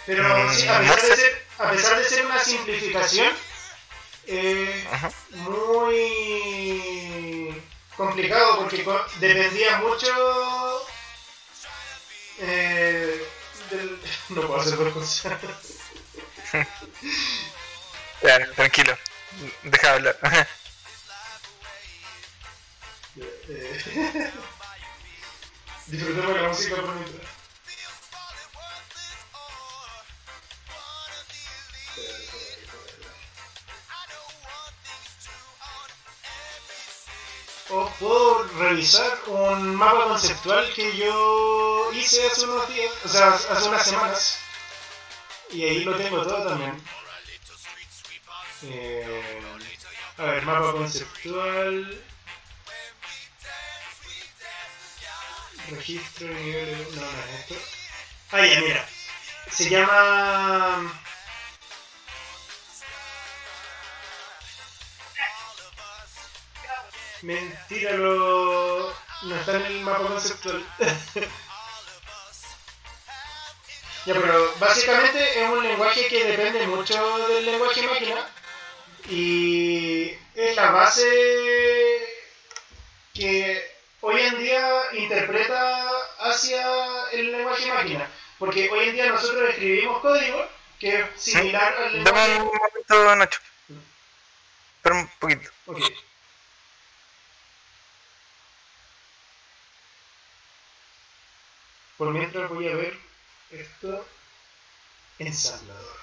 [0.08, 3.32] pero mm, sí, a pesar, de ser, a pesar de ser una simplificación,
[4.26, 4.88] eh,
[5.32, 6.04] muy
[7.96, 8.84] complicado porque
[9.20, 10.88] dependía mucho
[12.39, 13.28] eh,
[13.70, 14.02] del...
[14.30, 15.38] no puedo hacer dos cosas
[18.22, 18.97] claro, tranquilo.
[19.64, 20.18] Deja de hablar.
[25.88, 27.34] Disfrutemos la música por mientras
[37.76, 43.68] os puedo revisar un mapa conceptual que yo hice hace unos días, o sea, hace
[43.68, 44.43] unas semanas.
[45.54, 46.82] Y ahí lo tengo todo también.
[48.64, 49.41] Eh,
[50.18, 52.04] a ver, mapa conceptual.
[55.70, 56.88] Registro, nivel.
[56.95, 57.56] No, no es esto.
[58.32, 58.89] Ah, ya, mira.
[59.51, 61.01] Se llama.
[67.22, 68.93] Mentira, lo...
[69.22, 70.66] no está en el mapa conceptual.
[74.06, 78.28] ya, pero básicamente es un lenguaje que depende mucho del lenguaje máquina
[79.10, 81.04] y es la base
[83.14, 85.89] que hoy en día interpreta
[86.20, 88.10] hacia el lenguaje máquina.
[88.39, 90.49] Porque hoy en día nosotros escribimos código
[90.80, 92.32] que es similar al lenguaje.
[92.32, 93.39] Dame un momento, Nacho.
[94.78, 95.49] Espera un poquito.
[95.66, 95.95] Okay.
[101.97, 103.12] Por mientras voy a ver
[103.54, 104.06] esto
[105.20, 105.97] ensamblador.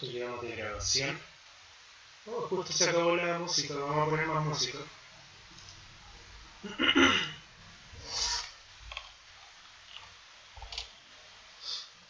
[0.00, 1.20] ¿Cuánto llevamos de grabación?
[2.24, 4.78] Oh, justo se acabó la música, vamos a poner más música.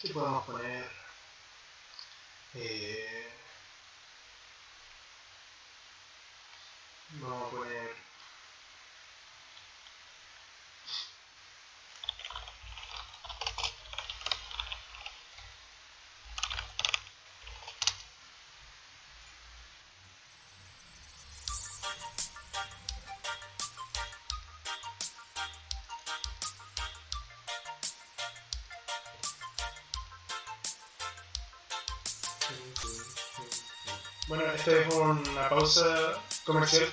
[0.01, 0.89] ¿Qué podemos poner?
[2.53, 3.29] Eh,
[7.15, 7.70] vamos a poner
[34.31, 35.83] Bueno, esta es una pausa
[36.45, 36.87] comercial.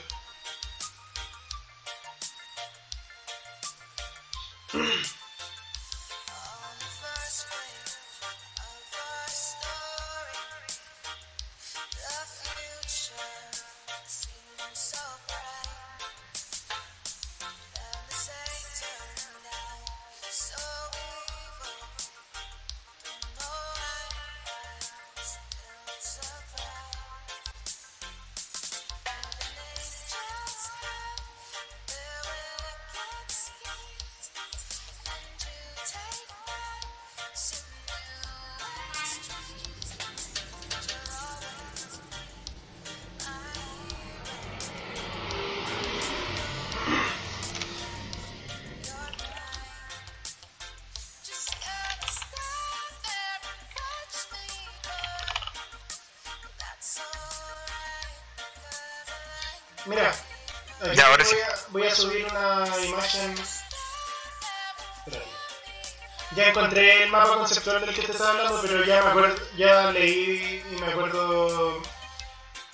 [67.49, 71.81] Conceptual del que te estaba hablando, pero ya me acuerdo, ya leí y me acuerdo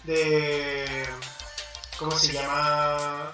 [0.02, 1.08] de
[1.96, 3.30] cómo se llama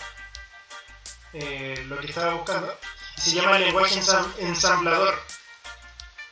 [1.32, 2.76] eh, lo que estaba buscando.
[3.16, 4.00] Se llama el lenguaje
[4.38, 5.18] ensamblador.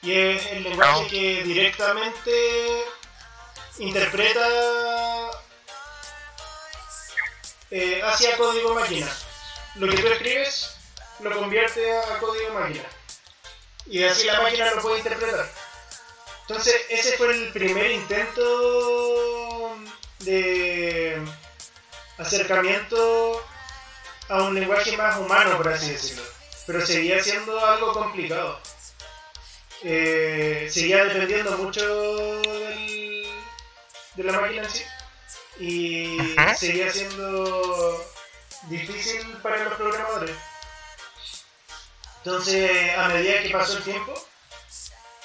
[0.03, 2.85] Y es el lenguaje que directamente
[3.79, 4.47] interpreta
[7.71, 9.11] eh, hacia código máquina.
[9.77, 10.77] Lo que tú escribes
[11.21, 12.98] lo convierte a código máquina
[13.89, 15.51] y así la máquina lo puede interpretar.
[16.43, 19.77] Entonces, ese fue el primer intento
[20.21, 21.23] de
[22.19, 23.45] acercamiento
[24.29, 26.23] a un lenguaje más humano, por así decirlo.
[26.67, 28.61] Pero seguía siendo algo complicado.
[29.83, 31.83] Eh, seguía dependiendo mucho
[32.17, 33.27] del,
[34.17, 34.85] de la máquina en sí.
[35.61, 36.19] Y
[36.57, 38.05] seguía siendo
[38.65, 40.37] difícil para los programadores.
[42.25, 44.15] Entonces, a medida que pasó el tiempo,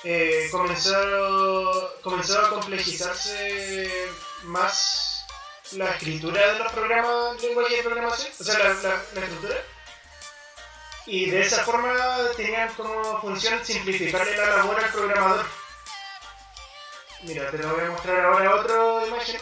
[0.04, 4.10] eh, comenzó, comenzó a complejizarse
[4.44, 5.26] más
[5.72, 9.56] la escritura de los programas, lenguaje de programación, o sea, la, la, escritura.
[11.06, 11.94] Y de esa forma
[12.38, 15.46] tenían como función simplificarle la labor al programador.
[17.24, 19.40] Mira, te lo voy a mostrar ahora otra imagen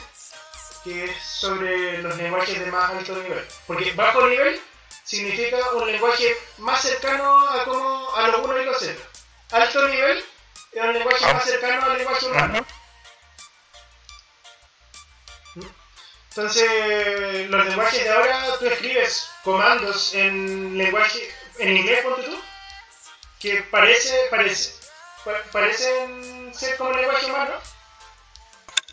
[0.83, 3.45] que es sobre los lenguajes de más alto nivel.
[3.67, 4.61] Porque bajo nivel
[5.11, 9.01] significa un lenguaje más cercano a, como, a lo 1 y lo 0.
[9.51, 10.23] Alto nivel
[10.71, 12.65] es un lenguaje más cercano al lenguaje humano.
[16.29, 22.41] Entonces, los lenguajes de ahora tú escribes comandos en lenguaje, en inglés, ponte tú,
[23.37, 24.73] que parece, parece,
[25.51, 27.55] parecen ser como lenguaje humano.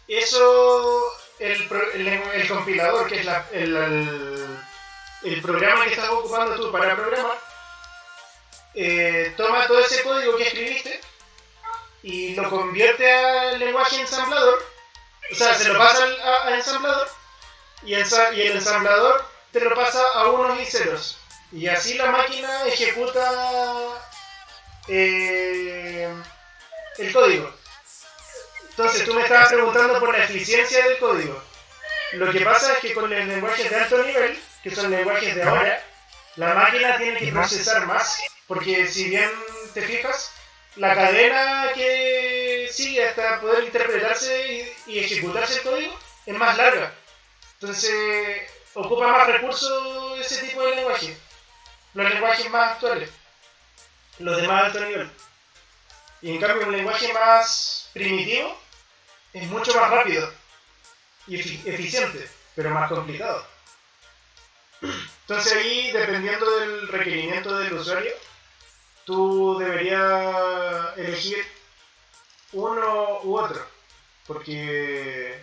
[0.08, 4.58] Eso, el, el, compilador, que es la, el, el,
[5.42, 7.38] programa que estás ocupando tú para programar,
[8.74, 11.00] eh, toma todo ese código que escribiste
[12.02, 14.64] y lo convierte al lenguaje ensamblador,
[15.30, 16.04] o sea, se lo pasa
[16.44, 17.08] al, ensamblador
[17.82, 21.18] y, el ensamblador te lo pasa a unos y ceros.
[21.50, 24.02] Y así la máquina ejecuta
[24.88, 26.12] eh,
[26.98, 27.52] el código.
[28.70, 31.42] Entonces tú me estabas preguntando por la eficiencia del código.
[32.12, 35.42] Lo que pasa es que con los lenguajes de alto nivel, que son lenguajes de
[35.42, 35.82] ahora,
[36.36, 39.30] la máquina tiene que procesar más, porque si bien
[39.74, 40.32] te fijas,
[40.76, 46.92] la cadena que sigue hasta poder interpretarse y, ejecutarse el código es más larga.
[47.54, 48.42] Entonces,
[48.74, 51.16] ocupa más recursos ese tipo de lenguaje.
[51.94, 53.10] Los lenguajes más actuales.
[54.18, 55.10] Los de más alto nivel.
[56.22, 58.56] Y en cambio, un lenguaje más primitivo
[59.32, 60.32] es mucho más rápido
[61.26, 63.57] y eficiente, pero más complicado.
[64.80, 68.12] Entonces ahí, dependiendo del requerimiento del usuario,
[69.04, 71.44] tú deberías elegir
[72.52, 73.66] uno u otro,
[74.26, 75.38] porque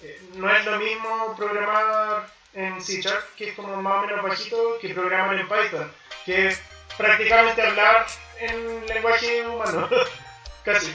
[0.00, 4.22] eh, no es lo mismo programar en C Sharp, que es como más o menos
[4.22, 5.92] bajito, que programar en Python,
[6.24, 6.60] que es
[6.96, 8.06] prácticamente hablar
[8.38, 9.88] en lenguaje humano,
[10.64, 10.94] casi.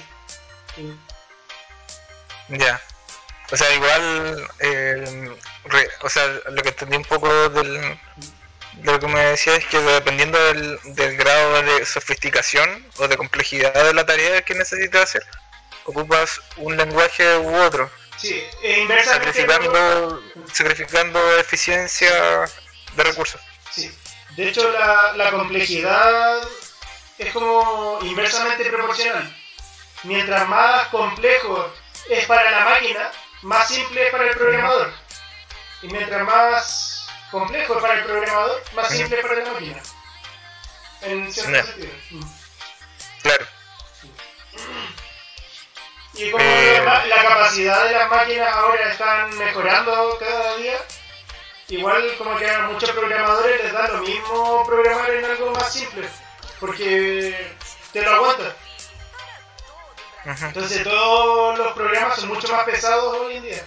[2.49, 2.81] Ya.
[3.51, 5.35] O sea, igual, eh,
[6.01, 7.99] o sea, lo que entendí un poco del,
[8.83, 13.93] lo que me decía es que dependiendo del, grado de sofisticación o de complejidad de
[13.93, 15.25] la tarea que necesitas hacer,
[15.85, 17.89] ocupas un lenguaje u otro.
[18.17, 22.11] Sí, e sacrificando, sacrificando eficiencia
[22.95, 23.39] de recursos.
[23.71, 23.89] Sí,
[24.35, 26.41] de hecho la, la complejidad
[27.17, 29.35] es como inversamente proporcional.
[30.03, 31.73] Mientras más complejo
[32.09, 34.93] es para la máquina, más simple es para el programador.
[35.81, 39.81] Y mientras más complejo para el programador, más simple para la máquina.
[41.01, 41.93] En cierto sentido.
[43.21, 43.45] Claro.
[46.13, 50.77] Y como eh, la, capacidad de las máquinas ahora están mejorando cada día,
[51.69, 56.09] igual como que a muchos programadores les da lo mismo programar en algo más simple,
[56.59, 57.53] porque
[57.93, 58.55] te lo aguanta.
[60.25, 63.65] Entonces todos los programas son mucho más pesados hoy en día.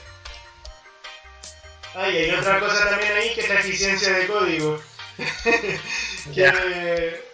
[1.95, 4.81] Ah, y hay otra cosa también ahí que es la eficiencia de código.
[6.35, 7.33] que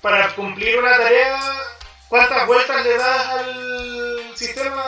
[0.00, 1.40] para cumplir una tarea,
[2.08, 4.84] ¿cuántas vueltas le das al sistema?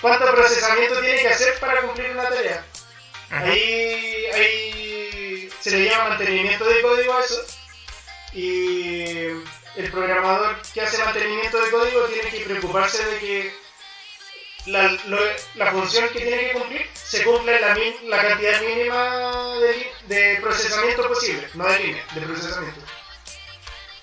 [0.00, 2.64] ¿Cuánto procesamiento tiene que hacer para cumplir una tarea?
[3.30, 7.44] Ahí, ahí se le llama mantenimiento de código a eso.
[8.32, 9.26] Y
[9.76, 13.63] el programador que hace mantenimiento de código tiene que preocuparse de que
[14.66, 14.98] la,
[15.54, 21.06] la, función que tiene que cumplir se cumple la, la cantidad mínima de, de, procesamiento
[21.08, 22.80] posible, no de línea, de procesamiento.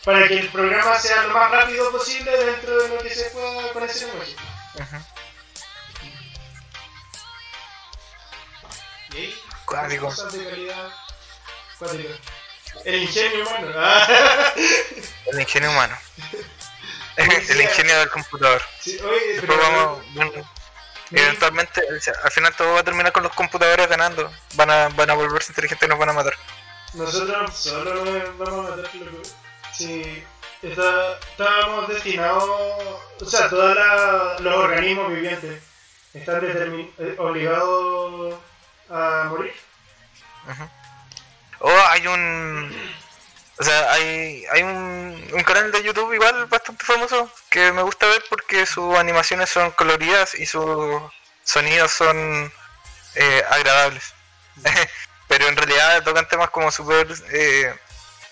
[0.03, 3.74] Para que el programa sea lo más rápido posible dentro de lo que se pueda
[3.74, 4.36] con ese lenguaje.
[4.80, 5.05] Ajá.
[9.14, 10.89] Y ahí, cosas de calidad
[12.86, 13.68] El ingenio humano.
[15.32, 15.97] el ingenio humano.
[17.18, 18.62] el ingenio del computador.
[18.80, 19.99] Sí, oye, pero vamos,
[21.12, 21.82] eventualmente,
[22.24, 24.32] al final todo va a terminar con los computadores ganando.
[24.55, 26.34] Van a, van a volverse inteligentes y nos van a matar.
[26.93, 28.91] Nosotros solo nos vamos a matar,
[29.74, 30.24] Si
[30.62, 32.43] estábamos destinados,
[33.20, 35.64] o sea, todos los organismos vivientes
[36.14, 38.36] están eh, obligados
[38.89, 39.53] a morir.
[41.59, 42.76] O hay un.
[43.62, 48.07] O sea, hay, hay un, un canal de YouTube igual bastante famoso que me gusta
[48.07, 50.99] ver porque sus animaciones son coloridas y sus
[51.43, 52.51] sonidos son
[53.14, 54.16] eh, agradables.
[55.28, 57.07] Pero en realidad tocan temas como súper.
[57.34, 57.72] Eh,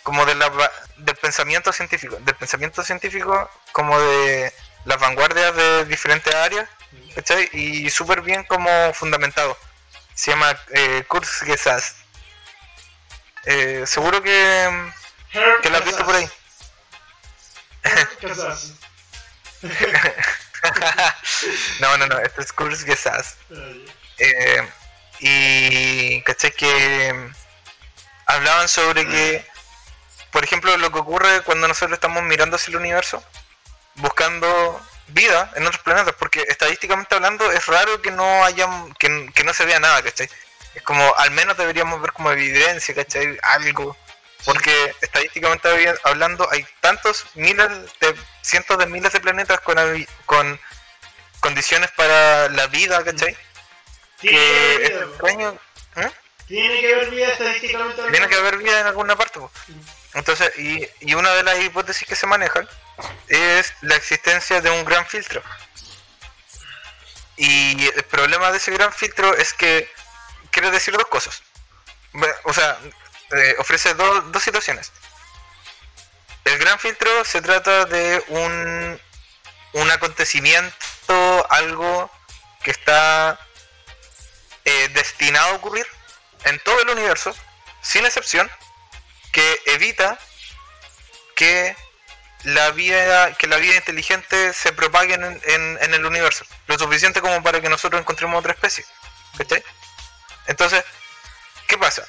[0.02, 0.50] como de la,
[0.98, 2.18] del pensamiento científico.
[2.22, 4.52] Del pensamiento científico, como de
[4.86, 6.68] las vanguardias de diferentes áreas.
[7.14, 7.48] ¿Cachai?
[7.54, 9.56] Y súper bien como fundamentado.
[10.16, 11.96] Se llama eh, Kurzgesagt.
[13.46, 14.92] Eh, seguro que,
[15.32, 16.30] que lo has visto por ahí.
[21.80, 23.38] No, no, no, esto es Kurzgesagt.
[24.18, 24.70] Eh,
[25.20, 26.52] y ¿cachai?
[26.52, 27.32] que
[28.26, 29.46] hablaban sobre que,
[30.32, 33.24] por ejemplo, lo que ocurre cuando nosotros estamos mirando hacia el universo,
[33.96, 38.68] buscando vida en otros planetas, porque estadísticamente hablando es raro que no haya,
[39.00, 40.30] que, que no se vea nada, ¿cachai?
[40.76, 43.38] Es como, al menos deberíamos ver como evidencia, ¿cachai?
[43.42, 43.98] Algo.
[44.46, 47.68] Porque estadísticamente hablando hay tantos miles
[48.00, 49.78] de, cientos de miles de planetas con,
[50.26, 50.60] con
[51.40, 53.36] condiciones para la vida, ¿cachai?
[54.20, 55.60] Tiene que es vida, extraño.
[55.98, 56.12] ¿eh?
[56.48, 58.02] Tiene que haber vida estadísticamente.
[58.12, 59.40] Tiene que haber vida en alguna parte.
[60.14, 62.68] Entonces, y, y una de las hipótesis que se manejan
[63.28, 65.44] es la existencia de un gran filtro.
[67.38, 69.90] Y el problema de ese gran filtro es que
[70.52, 71.42] quiere decir dos cosas.
[72.44, 72.78] O sea,
[73.32, 74.92] eh, ofrece dos dos situaciones.
[76.46, 79.02] El gran filtro se trata de un,
[79.74, 82.10] un acontecimiento, algo
[82.64, 83.40] que está
[84.66, 85.86] eh, destinado a ocurrir
[86.46, 87.36] en todo el universo,
[87.82, 88.50] sin excepción,
[89.32, 90.18] que evita
[91.36, 91.76] que
[92.44, 97.20] la vida que la vida inteligente se propague en, en- en el universo lo suficiente
[97.20, 98.86] como para que nosotros encontremos otra especie
[100.48, 100.84] entonces
[101.68, 102.08] ¿qué pasa?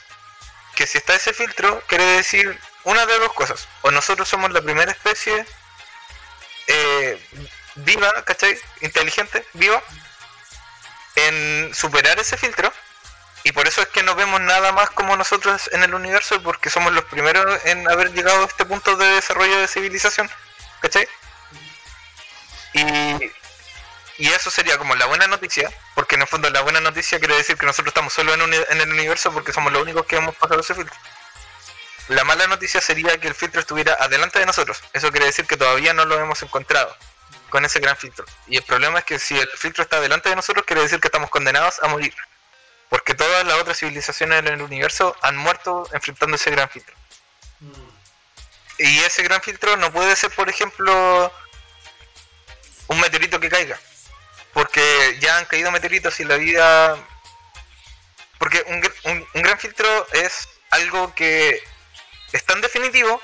[0.81, 4.62] Que si está ese filtro quiere decir una de dos cosas o nosotros somos la
[4.62, 5.45] primera especie
[6.68, 7.22] eh,
[7.74, 8.59] viva ¿cachai?
[8.81, 9.83] inteligente viva
[11.16, 12.72] en superar ese filtro
[13.43, 16.68] y por eso es que no vemos nada más como nosotros en el universo, porque
[16.68, 20.31] somos los primeros en haber llegado a este punto de desarrollo de civilización.
[20.81, 21.09] ¿Cachai?
[22.74, 22.83] Y,
[24.21, 27.37] y eso sería como la buena noticia, porque en el fondo la buena noticia quiere
[27.37, 30.61] decir que nosotros estamos solo en, el universo porque somos los únicos que hemos pasado
[30.61, 30.95] ese filtro.
[32.09, 34.83] La mala noticia sería que el filtro estuviera adelante de nosotros.
[34.93, 36.95] Eso quiere decir que todavía no lo hemos encontrado
[37.49, 38.27] con ese gran filtro.
[38.47, 41.09] Y el problema es que si el filtro está delante de nosotros, quiere decir que
[41.09, 42.14] estamos condenados a morir.
[42.91, 46.95] Porque todas las otras civilizaciones en el universo han muerto enfrentando ese gran filtro.
[48.77, 51.33] Y ese gran filtro no puede ser, por ejemplo,
[52.89, 53.81] un meteorito que caiga.
[54.53, 56.96] Porque ya han caído meteoritos y la vida...
[58.38, 58.82] Porque un,
[59.12, 61.62] un- un gran filtro es algo que
[62.32, 63.20] es tan definitivo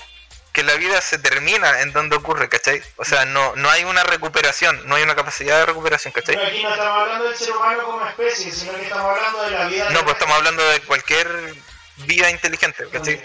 [0.52, 2.82] que la vida se termina en donde ocurre, ¿cachai?
[2.96, 6.34] O sea, no, no hay una recuperación, no hay una capacidad de recuperación, ¿cachai?
[6.36, 9.50] Pero aquí no estamos hablando del ser humano como especie, sino que estamos hablando de
[9.50, 9.90] la vida.
[9.90, 11.54] No, pues estamos hablando de cualquier
[11.98, 13.22] vida inteligente, ¿cachai?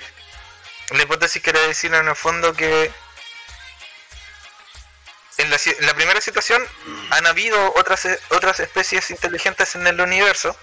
[0.89, 2.91] La hipótesis quiere decir en el fondo que
[5.41, 6.65] en la, en la primera situación
[7.09, 10.55] han habido otras e- otras especies inteligentes en el universo,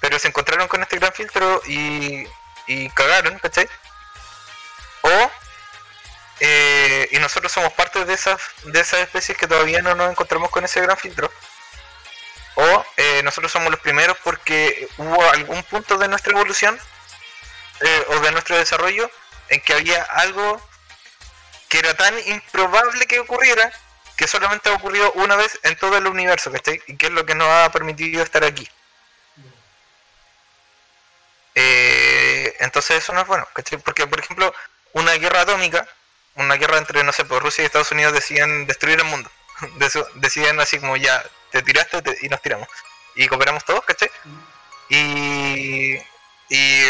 [0.00, 2.26] pero se encontraron con este gran filtro y,
[2.66, 3.68] y cagaron, ¿cachai?
[5.02, 5.30] O
[6.40, 10.50] eh, y nosotros somos parte de esas de esas especies que todavía no nos encontramos
[10.50, 11.30] con ese gran filtro.
[12.54, 16.78] O eh, nosotros somos los primeros porque hubo algún punto de nuestra evolución
[17.80, 19.10] eh, o de nuestro desarrollo
[19.48, 20.60] en que había algo
[21.68, 23.72] que era tan improbable que ocurriera
[24.18, 26.82] que solamente ha ocurrido una vez en todo el universo, ¿cachai?
[26.88, 28.68] Y que es lo que nos ha permitido estar aquí.
[31.54, 33.78] Eh, entonces eso no es bueno, ¿cachai?
[33.78, 34.52] Porque, por ejemplo,
[34.92, 35.86] una guerra atómica,
[36.34, 39.30] una guerra entre, no sé, pues Rusia y Estados Unidos deciden destruir el mundo.
[40.14, 42.68] Deciden así como ya, te tiraste te- y nos tiramos.
[43.14, 44.10] Y cooperamos todos, ¿cachai?
[44.88, 45.94] Y...
[46.48, 46.82] Y...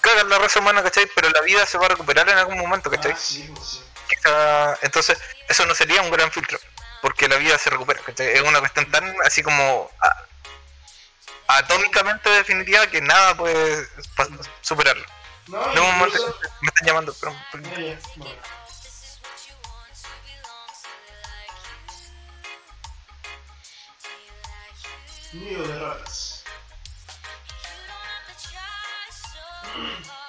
[0.00, 1.06] Cagan la raza humana, ¿cachai?
[1.14, 3.12] Pero la vida se va a recuperar en algún momento, ¿cachai?
[3.12, 3.16] Ah,
[3.54, 3.82] pues.
[4.10, 5.18] Quizá- entonces
[5.48, 6.58] eso no sería un gran filtro
[7.00, 13.00] porque la vida se recupera es una cuestión tan así como a- atómicamente definitiva que
[13.00, 13.88] nada puede
[14.62, 15.04] superarlo
[15.46, 16.38] No, momento incluso...
[16.60, 17.34] me están llamando pero.
[25.32, 26.44] Nido de ratas.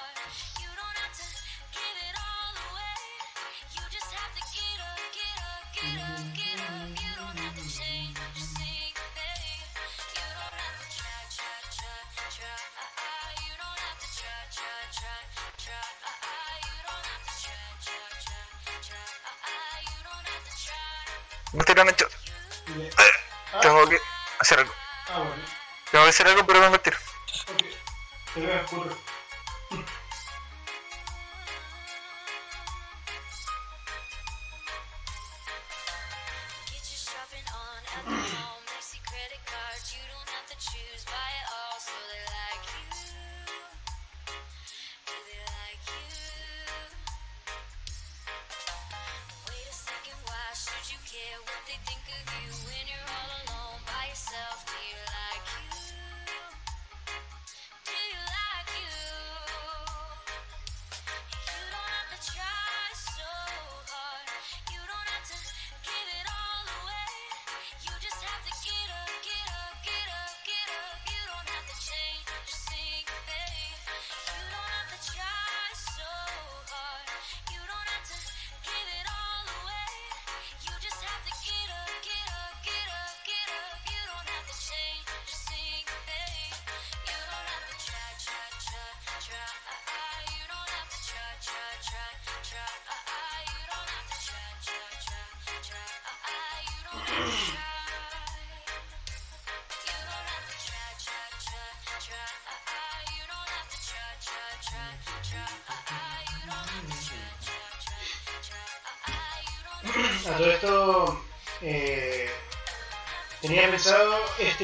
[21.52, 22.06] No te lo han hecho.
[22.66, 22.84] Ya.
[22.84, 23.10] Eh,
[23.54, 23.98] Ah, Tengo que
[24.40, 24.72] hacer algo.
[25.08, 25.34] ah, bueno.
[25.90, 26.96] Tengo que hacer algo, pero vengo al tiro.
[27.52, 28.96] Ok.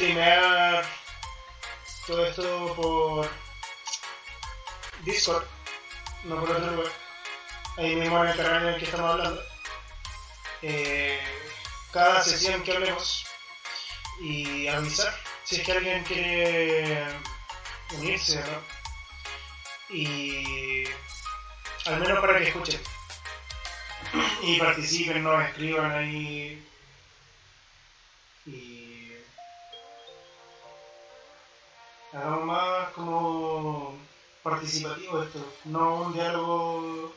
[0.08, 0.84] Streamear
[2.06, 3.30] todo esto por
[5.04, 5.44] Discord,
[6.24, 6.92] no por otro lugar.
[7.76, 9.42] Ahí mismo en el canal en el que estamos hablando.
[10.62, 11.20] Eh,
[11.92, 13.26] cada sesión que hablemos
[14.22, 15.14] y avisar
[15.44, 17.06] si es que alguien quiere
[17.98, 19.94] unirse, ¿no?
[19.94, 20.84] Y
[21.84, 22.80] al menos para que escuchen
[24.42, 26.57] y participen, nos escriban ahí
[35.64, 37.12] no un diálogo,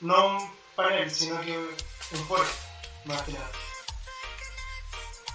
[0.00, 2.44] no un panel, sino que un foro,
[3.04, 3.50] más que nada.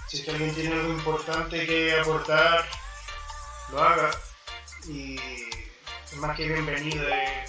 [0.08, 2.66] Si es que alguien tiene algo importante que aportar,
[3.70, 4.10] lo haga
[4.86, 7.44] y es más que bienvenido eh,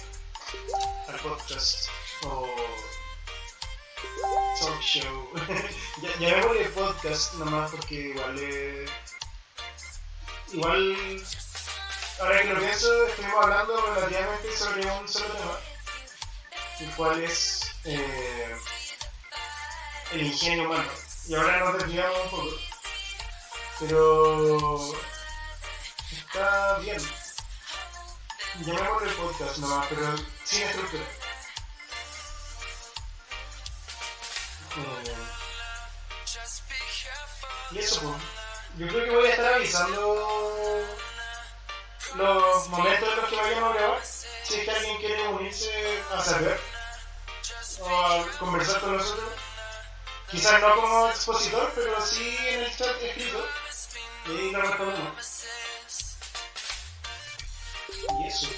[1.08, 1.88] al podcast
[2.24, 2.46] o
[4.60, 5.30] talk show.
[6.02, 8.86] ya, llamémosle podcast nomás porque igual eh,
[10.52, 11.24] igual
[12.20, 15.58] ahora que lo pienso estuvimos hablando relativamente sobre un solo tema
[16.80, 18.56] el cual es eh,
[20.12, 20.90] el ingenio humano
[21.28, 22.50] y ahora nos desviamos un poco
[23.80, 24.94] pero
[26.12, 27.00] está bien
[28.60, 31.04] llamémosle podcast nomás pero sin estructura
[34.76, 35.14] Eh,
[37.72, 38.22] y eso, pues.
[38.78, 40.59] Yo creo que voy a estar avisando
[42.14, 44.02] los momentos en los que vayamos a grabar.
[44.04, 46.60] Si es que alguien quiere unirse a saber
[47.80, 49.30] o a conversar con nosotros.
[50.30, 53.44] Quizás no como expositor, pero sí en el chat escrito.
[54.26, 55.44] Y lo respondemos.
[58.20, 58.48] Y eso.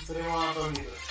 [0.00, 1.01] Esperemos a Pablito.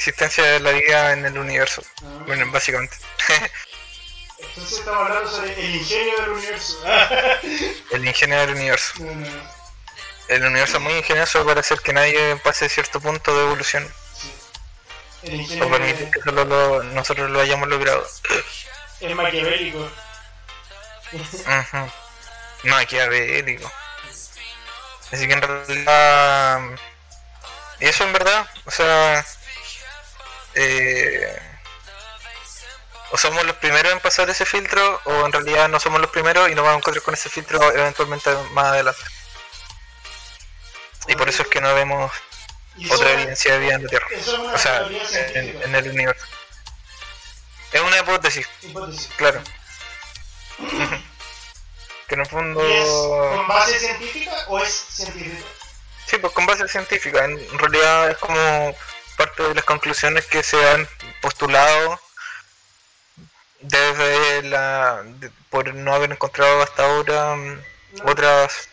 [0.00, 1.82] Existencia de la vida en el universo.
[2.02, 2.96] ah, Bueno, básicamente.
[4.38, 6.82] Entonces estamos hablando sobre el ingenio del universo.
[7.92, 8.92] el ingenio del universo.
[9.00, 9.50] no, no,
[10.28, 13.94] El universo es muy ingenioso para hacer que nadie pase cierto punto de evolución.
[14.18, 14.32] sí.
[15.24, 18.06] El ingenio O permitir que solo lo- nosotros lo hayamos logrado.
[19.00, 19.90] es maquiavélico.
[22.64, 22.96] No, aquí
[23.44, 23.70] digo.
[25.12, 26.60] Así que en realidad.
[27.80, 29.24] Y eso en verdad, o sea.
[30.54, 31.38] Eh,
[33.12, 36.48] o somos los primeros en pasar ese filtro, o en realidad no somos los primeros
[36.48, 39.02] y nos vamos a encontrar con ese filtro eventualmente más adelante.
[41.08, 42.12] Y por eso es que no vemos
[42.90, 44.06] otra evidencia de vida en la Tierra.
[44.54, 44.86] O sea,
[45.34, 46.24] en, el universo.
[47.72, 49.08] Es una hipótesis, hipótesis.
[49.16, 49.42] claro.
[52.08, 52.68] que en el fondo...
[52.68, 55.44] ¿Y es con base científica o es científica?
[56.06, 57.24] Sí, pues con base científica.
[57.24, 58.74] En realidad es como
[59.20, 60.88] parte de las conclusiones que se han
[61.20, 62.00] postulado
[63.60, 65.02] desde la...
[65.04, 67.62] de- por no haber encontrado hasta ahora mm,
[67.98, 68.04] No.
[68.12, 68.68] otras...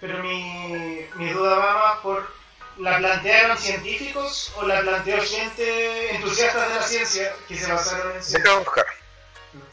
[0.00, 2.34] Pero mi, mi duda va más por.
[2.78, 8.22] ¿La plantearon científicos o la planteó gente entusiasta de la ciencia que se basaron en
[8.22, 8.54] ciencia?
[8.56, 8.84] buscar.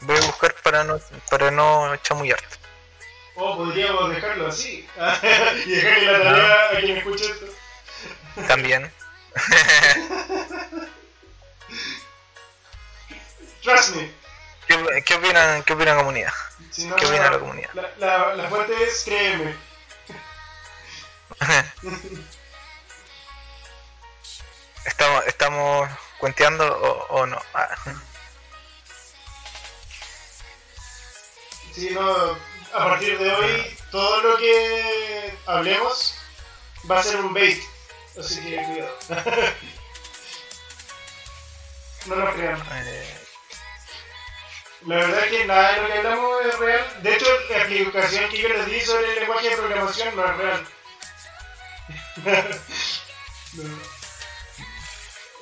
[0.00, 0.98] Voy a buscar para no,
[1.30, 2.56] para no chamullarte.
[3.34, 4.88] O podríamos dejarlo así
[5.66, 7.46] y dejarle la tarea a quien escuche esto.
[8.48, 8.90] También.
[13.62, 14.10] Trust me.
[14.66, 16.32] ¿Qué, qué opinan, ¿Qué opinan comunidad?
[16.70, 17.70] Si no, ¿Qué opina la comunidad?
[17.74, 19.56] La, la, la fuente es créeme.
[24.84, 25.88] ¿Estamos, estamos
[26.18, 27.40] cuenteando o, o no?
[27.54, 27.68] Ah,
[31.74, 32.38] Sí, no,
[32.72, 36.14] a partir de hoy, todo lo que hablemos
[36.88, 37.60] va a ser un bait.
[38.18, 38.98] Así que cuidado.
[42.06, 42.62] no nos crean.
[44.86, 47.02] La verdad es que nada de lo que hablamos es real.
[47.02, 50.36] De hecho, la explicación que yo les di sobre el lenguaje de programación no es
[50.36, 50.66] real.
[53.54, 53.94] no.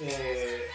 [0.05, 0.71] Eh,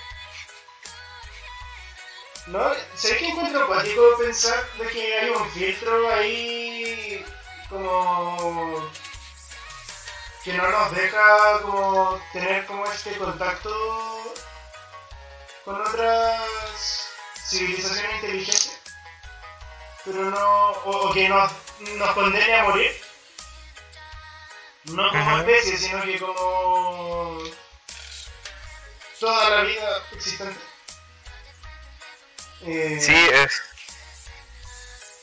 [2.48, 7.26] no, ¿sabes que encuentro acuático pensar de que hay un filtro ahí
[7.70, 8.90] como
[10.48, 14.34] que no nos deja como tener como este contacto
[15.66, 17.10] con otras
[17.50, 18.80] civilizaciones inteligentes,
[20.06, 21.52] pero no, o, o que nos,
[21.98, 22.96] nos condene a morir,
[24.86, 25.40] no como Ujú.
[25.40, 27.44] especie, sino que como
[29.20, 30.62] toda la vida existente.
[32.62, 33.62] Eh, sí, es.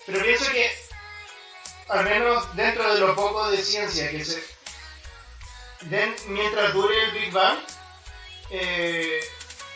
[0.04, 0.78] pero pienso que,
[1.88, 4.53] al menos dentro de lo poco de ciencia que se.
[5.90, 7.58] Den- mientras dure el Big Bang,
[8.50, 9.20] eh,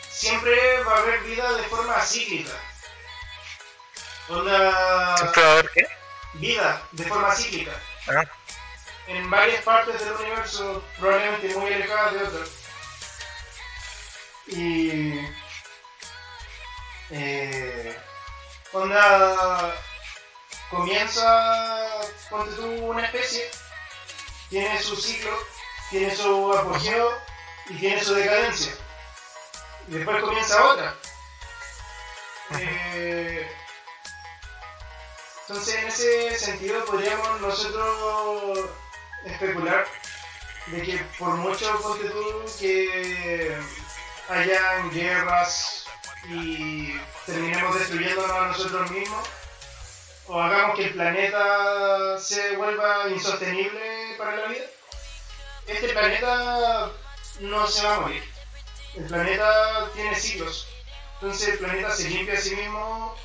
[0.09, 2.53] siempre va a haber vida de forma cíclica.
[4.29, 5.17] Onda.
[5.17, 5.87] ¿Siempre va a haber qué?
[6.33, 7.71] Vida de forma cíclica.
[8.07, 8.23] Ah,
[9.07, 12.49] En varias partes del universo, probablemente muy alejadas de otras.
[14.47, 15.19] Y.
[17.11, 17.99] Eh,
[18.73, 19.75] onda.
[20.69, 23.49] Comienza, ponte tú, una especie,
[24.51, 25.35] tiene su ciclo,
[25.89, 27.11] tiene su apogeo
[27.69, 28.73] y tiene su decadencia.
[29.87, 30.95] Y después comienza otra.
[32.59, 33.47] Eh,
[35.41, 38.69] entonces, en ese sentido, podríamos nosotros
[39.25, 39.87] especular
[40.67, 42.07] de que por mucho ponte
[42.59, 43.57] que
[44.29, 45.85] hayan guerras
[46.27, 46.93] y
[47.25, 49.27] terminemos destruyéndonos a nosotros mismos,
[50.27, 54.65] o hagamos que el planeta se vuelva insostenible para la vida,
[55.71, 56.91] este planeta
[57.39, 58.23] no se va a morir.
[58.95, 60.67] El planeta tiene ciclos.
[61.15, 63.15] Entonces el planeta se limpia a sí mismo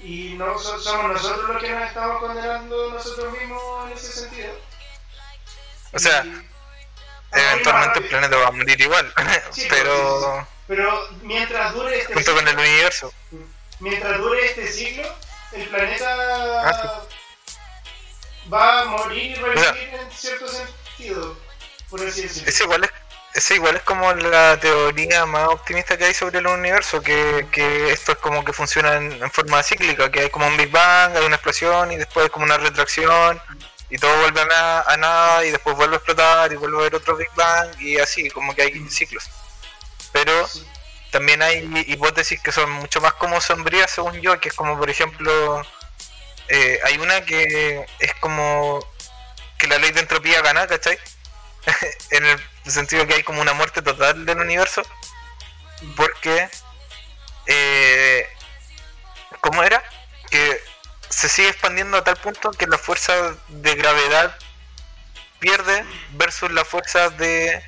[0.00, 4.52] y no so- somos nosotros los que nos estamos condenando nosotros mismos en ese sentido.
[5.92, 6.46] O sea, Y-
[7.32, 9.12] eventualmente el planeta va a morir igual,
[9.50, 13.12] Sí, pero Pero mientras dure este junto con ciclo, el universo.
[13.80, 15.14] mientras dure este ciclo,
[15.52, 17.00] el planeta Ah,
[18.52, 21.38] va a morir y revivir en cierto sentido,
[21.88, 22.22] por así.
[22.24, 22.88] Ese igual
[23.34, 27.92] es, igual es como la teoría más optimista que hay sobre el universo, que, que
[27.92, 31.24] esto es como que funciona en, forma cíclica, que hay como un Big Bang, hay
[31.24, 33.40] una explosión y después hay como una retracción
[33.90, 36.80] y todo vuelve a, na- a nada y después vuelve a explotar y vuelve a
[36.80, 39.24] haber otro Big Bang y así, como que hay ciclos.
[40.12, 40.48] Pero
[41.10, 44.90] también hay hipótesis que son mucho más como sombrías según yo, que es como por
[44.90, 45.62] ejemplo,
[46.48, 48.80] eh, hay una que es como
[49.58, 50.98] que la ley de entropía gana, ¿cachai?
[52.10, 54.82] en el sentido que hay como una muerte total del universo,
[55.96, 56.48] porque,
[57.46, 58.28] eh,
[59.40, 59.82] ¿cómo era?
[60.30, 60.60] Que
[61.08, 63.14] se sigue expandiendo a tal punto que la fuerza
[63.48, 64.36] de gravedad
[65.38, 67.62] pierde versus la fuerza de,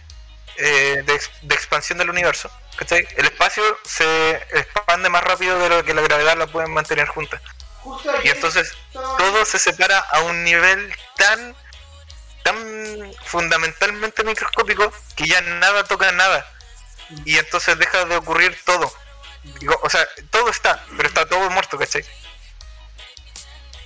[0.57, 2.51] eh, de, de expansión del universo.
[2.77, 3.07] ¿cachai?
[3.17, 7.41] El espacio se expande más rápido de lo que la gravedad la pueden mantener juntas.
[8.25, 11.55] Y entonces todo se separa a un nivel tan
[12.43, 16.47] tan fundamentalmente microscópico que ya nada toca nada
[17.25, 18.93] y entonces deja de ocurrir todo
[19.59, 22.05] Digo, o sea todo está pero está todo muerto ¿cachai?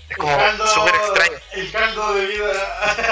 [0.08, 0.36] es como
[0.66, 3.02] súper extraño El caldo de vida.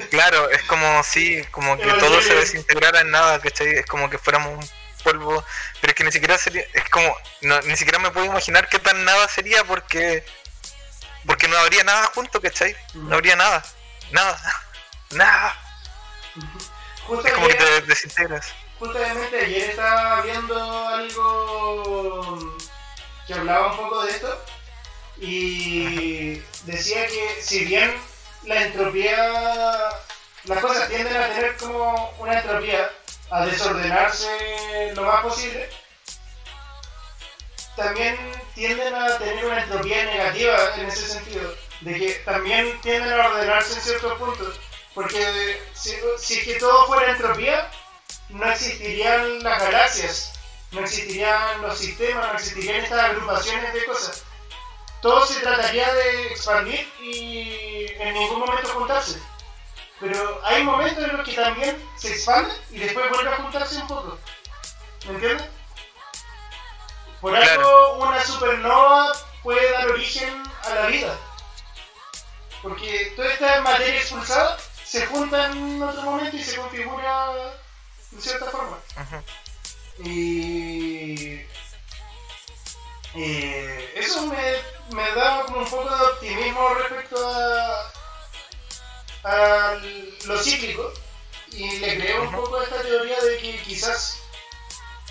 [0.10, 3.68] claro es como si como que todo se desintegrara en nada ¿cachai?
[3.68, 4.70] es como que fuéramos un
[5.02, 5.44] polvo
[5.82, 8.78] pero es que ni siquiera sería, es como, no, ni siquiera me puedo imaginar qué
[8.78, 10.24] tan nada sería porque,
[11.26, 12.76] porque no habría nada junto, ¿cachai?
[12.94, 13.64] No habría nada,
[14.12, 14.38] nada,
[15.10, 15.56] nada.
[17.06, 18.52] Justo Es como que te desintegras.
[18.78, 22.56] Justamente ayer estaba viendo algo
[23.26, 24.44] que hablaba un poco de esto
[25.18, 27.94] y decía que si bien
[28.44, 29.90] la entropía,
[30.44, 32.90] las cosas tienden a tener como una entropía,
[33.30, 35.68] a desordenarse lo más posible,
[37.76, 38.16] también
[38.54, 43.74] tienden a tener una entropía negativa en ese sentido, de que también tienden a ordenarse
[43.74, 44.60] en ciertos puntos,
[44.94, 47.70] porque si, si es que todo fuera entropía,
[48.28, 50.32] no existirían las galaxias,
[50.70, 54.24] no existirían los sistemas, no existirían estas agrupaciones de cosas.
[55.00, 59.20] Todo se trataría de expandir y en ningún momento juntarse.
[60.00, 63.86] Pero hay momentos en los que también se expande y después vuelve a juntarse un
[63.88, 64.18] poco.
[65.06, 65.48] ¿Me entiendes?
[67.20, 71.18] Por algo una supernova puede dar origen a la vida.
[72.62, 77.32] Porque toda esta materia expulsada se junta en otro momento y se configura
[78.12, 78.78] de cierta forma.
[79.98, 81.40] Y
[83.14, 84.56] eh, eso me,
[84.96, 87.92] me da como un poco de optimismo respecto a,
[89.24, 89.74] a
[90.24, 90.92] lo cíclico
[91.52, 94.18] y le creo un poco a esta teoría de que quizás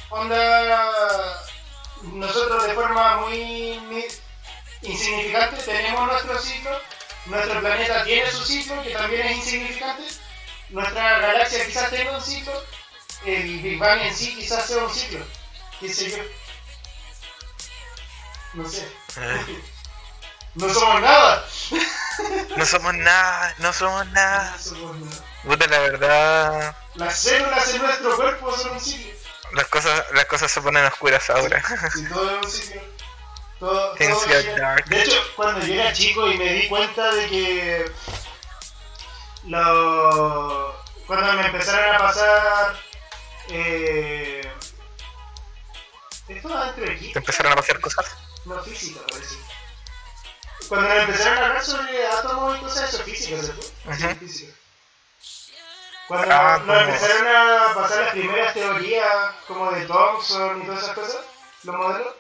[0.10, 1.40] onda
[2.02, 4.06] nosotros de forma muy mi-
[4.82, 6.72] insignificante tenemos nuestro ciclo,
[7.26, 10.03] nuestro planeta tiene su ciclo que también es insignificante,
[10.69, 12.53] nuestra galaxia quizás tenga un ciclo,
[13.26, 15.26] el Big Bang en sí quizás sea un ciclo,
[15.80, 16.18] qué sé yo.
[18.53, 18.88] No sé.
[20.53, 21.45] No somos nada.
[22.57, 24.52] No somos nada, no somos nada.
[24.52, 25.26] No somos nada.
[25.43, 29.14] Puta, la verdad, Las células en nuestro cuerpo son un ciclo.
[29.53, 31.64] las cosas, las cosas se ponen oscuras ahora.
[31.93, 32.81] Si todo es un ciclo.
[33.62, 34.58] Todo, Things todo get gira.
[34.58, 34.86] dark.
[34.90, 37.92] De hecho, cuando yo era chico y me di cuenta de que
[39.48, 40.76] lo,
[41.08, 42.76] cuando me empezaron a pasar
[43.50, 44.42] eh,
[46.28, 47.12] esto dentro de aquí.
[47.14, 48.06] Te empezaron a pasar cosas.
[48.46, 49.36] No, física parece.
[50.68, 53.36] Cuando me empezaron a hablar sobre átomos y cosas, eso física,
[53.86, 54.16] Ujú.
[54.20, 54.54] física.
[56.08, 59.16] Cuando Ah, nos como- empezaron a pasar las primeras teorías,
[59.48, 61.22] como de Thomson y todas esas cosas,
[61.64, 62.16] los modelos,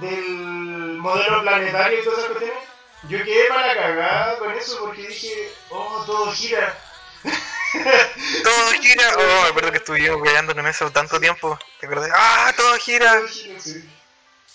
[0.00, 2.64] del modelo planetario y todas esas cuestiones,
[3.08, 6.76] yo quedé para la cagada con eso porque dije, oh, todo gira.
[8.42, 9.12] Todo gira.
[9.18, 11.58] Oh, me acuerdo que estuvimos peleando con eso tanto tiempo.
[11.80, 12.10] ¿Te acordás?
[12.14, 13.12] ¡Ah, todo gira!
[13.18, 13.90] Todo gira, sí.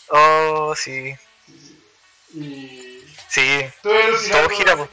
[0.07, 1.15] Oh, sí.
[2.33, 3.59] Y Sí.
[3.59, 4.89] estuve alucinado Todo gira, eso.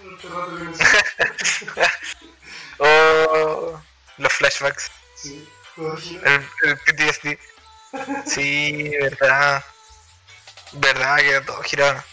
[2.81, 3.81] Oh,
[4.19, 4.91] los flashbacks.
[5.17, 6.35] Sí, todo gira.
[6.35, 7.39] El, el PTSD.
[8.27, 9.65] Sí, verdad.
[10.73, 12.05] Verdad que todo gira.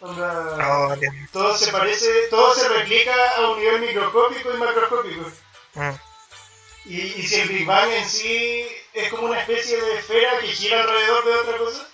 [0.00, 0.96] Onda- Oh,
[1.32, 5.32] todo se parece, todo se replica a un nivel microscópico y macroscópico.
[5.74, 5.90] Mm.
[6.86, 10.48] Y, y si el Big Bang en sí es como una especie de esfera que
[10.48, 11.88] gira alrededor de otra cosa.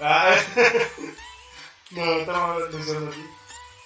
[0.00, 0.36] Ah,
[1.90, 3.26] no, estamos pensando aquí.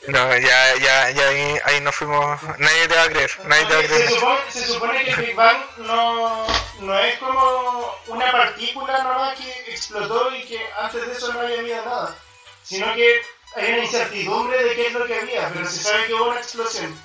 [0.09, 2.43] No, ya, ya, ya ahí, ahí nos fuimos.
[2.59, 3.31] Nadie te va a creer.
[3.45, 4.11] Nadie te va a Se creer.
[4.11, 6.47] supone, se supone que el Big Bang no,
[6.81, 11.61] no es como una partícula nomás que explotó y que antes de eso no había
[11.61, 12.17] habido nada,
[12.65, 13.23] sino que
[13.55, 16.41] hay una incertidumbre de qué es lo que había, pero se sabe que hubo una
[16.41, 17.01] explosión.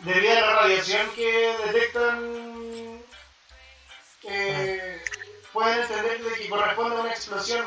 [0.00, 3.02] Debido a la radiación que detectan,
[4.24, 5.02] eh,
[5.54, 7.66] pueden entender de que corresponde a una explosión,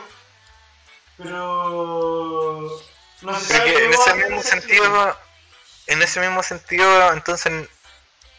[1.18, 2.70] pero
[3.24, 5.20] no Pero que en ese mismo sentido,
[5.88, 7.68] en ese mismo sentido, entonces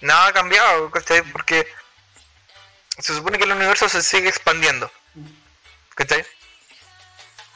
[0.00, 1.22] nada ha cambiado, ¿cachai?
[1.22, 1.66] Porque
[2.98, 4.90] se supone que el universo se sigue expandiendo,
[5.94, 6.24] ¿cachai?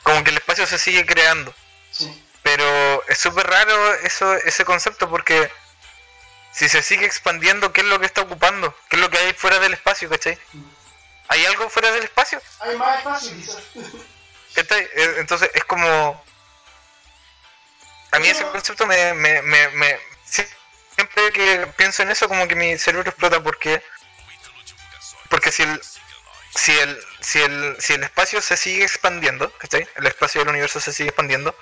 [0.03, 1.55] Como que el espacio se sigue creando,
[1.91, 2.25] Sí.
[2.43, 5.51] pero es súper raro eso, ese concepto porque
[6.53, 8.75] si se sigue expandiendo, ¿qué es lo que está ocupando?
[8.89, 10.39] ¿Qué es lo que hay fuera del espacio, ¿cachai?
[11.29, 12.41] ¿Hay algo fuera del espacio?
[12.61, 13.59] Hay más espacio quizás.
[14.55, 14.83] ¿Cachai?
[14.95, 16.25] Eh, Entonces es como.
[18.13, 19.15] A mí ese concepto me.
[19.15, 20.49] me, me, me- sie-
[20.95, 23.83] siempre que pienso en eso, como que mi cerebro explota porque.
[25.29, 25.81] Porque si el.
[26.55, 29.87] Si el, si el, si el espacio se sigue expandiendo, ¿cachai?
[29.97, 31.55] El espacio del universo se sigue expandiendo,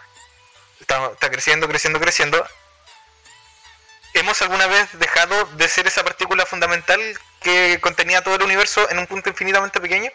[0.81, 2.48] está creciendo, creciendo, creciendo.
[4.14, 7.01] ¿Hemos alguna vez dejado de ser esa partícula fundamental
[7.43, 10.10] que contenía todo el universo en un punto infinitamente pequeño?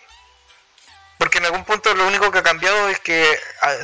[1.22, 3.40] Porque en algún punto lo único que ha cambiado es que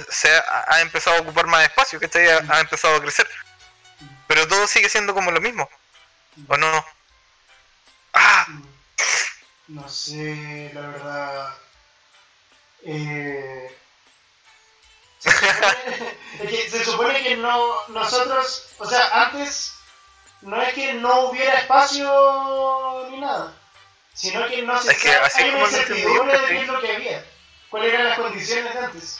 [0.09, 3.29] se ha, empezado a ocupar más espacio, que ha, ha empezado a crecer.
[4.25, 5.69] Pero todo sigue siendo como lo mismo.
[6.47, 6.83] ¿O no?
[8.13, 8.47] ¡Ah!
[9.67, 11.53] No sé, la verdad.
[12.83, 13.77] Eh,
[16.71, 19.75] se supone que no nosotros, o sea, antes
[20.41, 23.53] no es que no hubiera espacio ni nada,
[24.17, 26.67] sino que no se Es que sabe, así hay como una incertidumbre de qué es
[26.67, 27.25] lo que había,
[27.69, 29.19] cuáles eran las condiciones antes.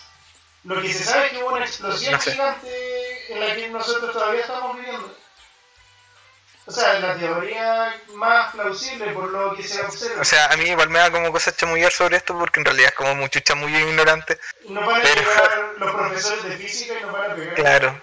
[0.64, 2.32] Lo que se sabe es que hubo una explosión No sé.
[2.32, 5.18] gigante en la que nosotros todavía estamos viviendo.
[6.66, 10.22] O sea, la teoría más plausible por lo que se observa.
[10.22, 12.90] O sea, a mí igual me da como cosa chamullar sobre esto porque en realidad
[12.90, 14.38] es como mucho chamullo ignorante.
[14.68, 17.54] Nos van a Pero- llegar los profesores de física y nos van a pegar.
[17.56, 18.02] Claro.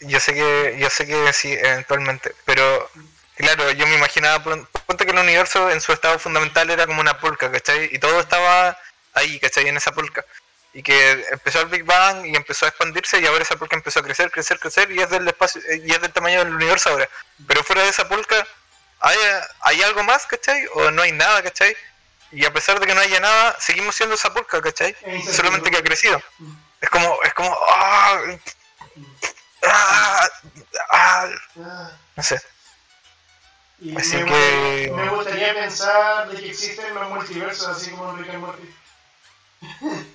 [0.00, 2.34] Yo sé que, yo sé que sí, eventualmente.
[2.44, 2.90] Pero,
[3.38, 7.18] claro, yo me imaginaba, ponte que el universo en su estado fundamental era como una
[7.18, 7.88] polca, ¿cachai?
[7.92, 8.76] Y todo estaba
[9.14, 9.68] ahí, ¿cachai?
[9.68, 10.24] En esa polca.
[10.74, 14.00] Y que empezó el Big Bang y empezó a expandirse y ahora esa polca empezó
[14.00, 16.90] a crecer, crecer, crecer y es del espacio, eh, y es del tamaño del universo
[16.90, 17.08] ahora.
[17.46, 18.46] Pero fuera de esa polca,
[19.00, 19.16] ¿hay,
[19.60, 20.66] hay algo más, ¿cachai?
[20.74, 21.74] O no hay nada, ¿cachai?
[22.30, 24.94] Y a pesar de que no haya nada, seguimos siendo esa polca, ¿cachai?
[25.32, 26.22] Solamente que ha crecido.
[26.80, 27.56] Es como, es como.
[27.70, 28.20] ¡ah!
[29.64, 30.28] ¡ah!
[30.90, 31.28] Ah,
[32.16, 32.40] No sé.
[33.80, 38.30] Y Así me, que- me gustaría pensar de que existen los multiversos, así como Rick
[38.30, 38.74] and Morty.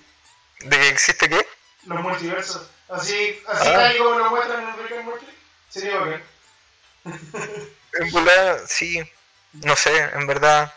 [0.62, 1.46] ¿De que existe qué?
[1.86, 2.70] Los multiversos.
[2.90, 3.74] Así, así Ah.
[3.74, 5.26] tal y como lo muestran en Rick and Morty.
[5.70, 6.24] Sería bacán.
[8.00, 9.04] En volada, sí.
[9.54, 10.74] No sé, en verdad.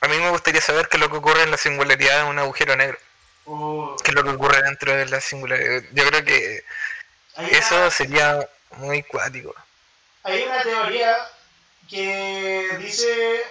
[0.00, 2.38] A mí me gustaría saber qué es lo que ocurre en la singularidad de un
[2.40, 2.98] agujero negro.
[3.44, 5.84] O ¿Qué es lo que ocurre dentro de la singularidad?
[5.92, 6.64] Yo creo que
[7.52, 8.48] eso una, sería
[8.78, 9.54] muy cuático.
[10.24, 11.16] hay una teoría
[11.88, 13.42] que dice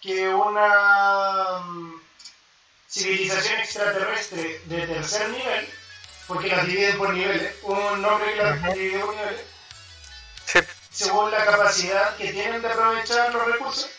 [0.00, 2.00] que una mm,
[2.88, 5.68] civilización extraterrestre de tercer nivel,
[6.26, 9.44] porque las dividen por niveles, un nombre que las divide por niveles,
[10.46, 10.60] Sí,
[10.92, 13.90] según la capacidad que tienen de aprovechar los recursos.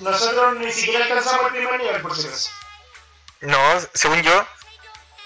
[0.00, 2.50] Nosotros ni siquiera alcanzamos el primer nivel, por si acaso.
[3.40, 4.46] no, según yo.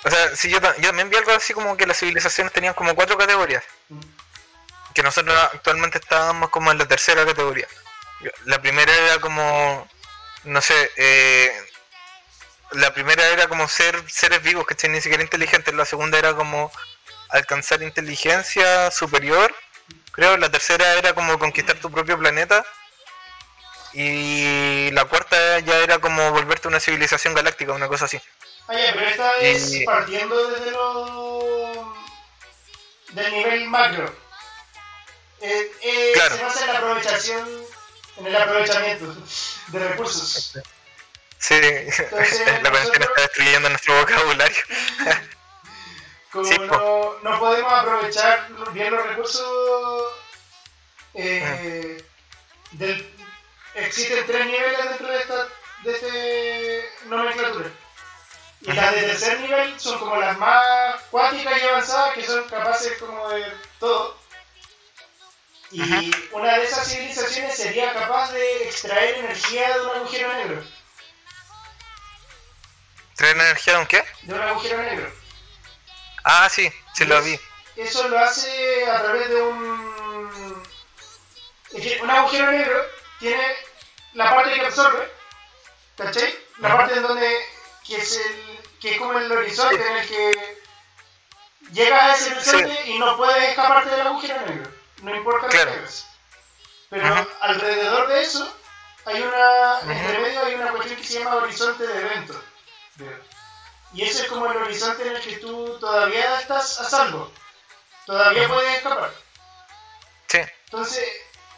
[0.04, 2.94] O sea, sí, yo, yo también vi algo así como que las civilizaciones tenían como
[2.94, 3.64] cuatro categorías.
[4.94, 7.66] Que nosotros actualmente estábamos como en la tercera categoría.
[8.44, 9.88] La primera era como,
[10.44, 11.52] no sé, eh,
[12.70, 15.74] la primera era como ser seres vivos, que ni siquiera inteligentes.
[15.74, 16.72] La segunda era como
[17.28, 19.54] alcanzar inteligencia superior.
[20.12, 22.64] Creo la tercera era como conquistar tu propio planeta.
[23.92, 28.20] Y la cuarta ya era como volverte una civilización galáctica, una cosa así.
[28.68, 31.94] Ya, pero esta es partiendo desde lo...
[33.12, 34.23] del nivel macro.
[35.46, 36.36] Eh, eh, Claro.
[36.36, 37.66] Se basa en la aprovechación,
[38.16, 39.14] en el aprovechamiento
[39.68, 40.52] de recursos.
[41.38, 41.60] Sí,
[42.62, 44.62] la cuarentena está destruyendo nuestro vocabulario.
[46.32, 50.12] Como Sí, no, no podemos aprovechar bien los recursos,
[51.14, 52.02] eh,
[52.72, 52.78] Mm.
[52.78, 53.14] del-
[53.74, 55.48] existen tres niveles dentro de esta
[55.84, 57.68] de este nomenclatura.
[58.62, 62.96] Y las de tercer nivel son como las más cuánticas y avanzadas, que son capaces
[62.98, 63.44] como de
[63.78, 64.18] todo.
[65.74, 66.00] Y Ajá.
[66.30, 70.64] una de esas civilizaciones sería capaz de extraer energía de un agujero negro.
[73.16, 74.04] ¿Traen energía de un qué?
[74.22, 75.12] De un agujero negro.
[76.22, 77.36] Ah, sí, sí lo vi.
[77.74, 80.62] Eso lo hace a través de un.
[81.72, 82.80] es que un agujero negro
[83.18, 83.44] tiene
[84.12, 85.10] la parte que absorbe,
[85.96, 86.38] ¿cachai?
[86.58, 86.76] La Ajá.
[86.76, 87.36] parte en donde.
[87.84, 88.60] que es el.
[88.80, 90.58] que es como el horizonte en el que.
[91.72, 94.83] llegas a ese horizonte y no puedes escaparte del agujero negro.
[95.04, 95.72] No importa Claro.
[95.72, 95.80] que.
[96.90, 97.26] Pero Ajá.
[97.42, 98.56] alrededor de eso
[99.04, 99.76] hay una.
[99.78, 99.92] Ajá.
[99.92, 102.36] entre medio hay una cuestión que se llama horizonte de eventos.
[103.92, 107.30] Y ese es como el horizonte en el que tú todavía estás a salvo.
[108.06, 109.12] Todavía puedes escapar.
[110.28, 111.04] Sí, Entonces,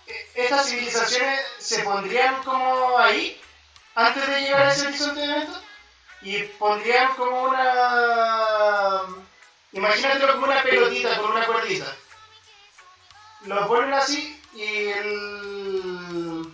[0.07, 3.41] e- estas civilizaciones se pondrían como ahí,
[3.95, 5.63] antes de llegar a ese horizonte de eventos,
[6.23, 9.03] y pondrían como una...
[9.73, 11.97] Imagínatelo como una pelotita con una cuerdita.
[13.47, 16.53] Lo ponen así y el...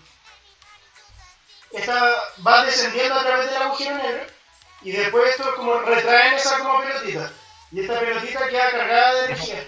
[1.70, 2.14] Esta
[2.46, 4.26] va descendiendo a través del agujero negro
[4.82, 7.32] y después esto como retraen esa como pelotita.
[7.70, 9.64] Y esta pelotita queda cargada de energía.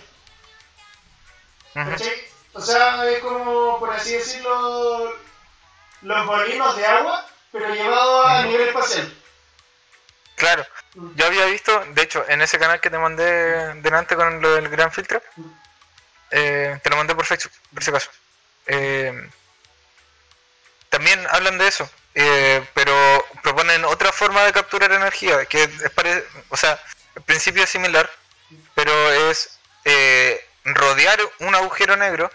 [2.53, 5.13] O sea, es como, por así decirlo,
[6.03, 9.13] los molinos de agua, pero llevado a nivel espacial.
[10.37, 10.65] claro.
[10.95, 11.17] Mm.
[11.17, 14.69] Yo había visto, de hecho, en ese canal que te mandé delante con lo del
[14.69, 15.64] gran filtro, Mm.
[16.31, 18.11] Eh, te lo mandé por Facebook, por si acaso.
[18.67, 19.29] Eh,
[20.89, 26.25] también hablan de eso, eh, pero proponen otra forma de capturar energía, que es pare-
[26.49, 26.81] o sea,
[27.17, 28.11] el principio es similar,
[28.75, 29.59] pero es
[30.65, 32.31] rodear un agujero negro,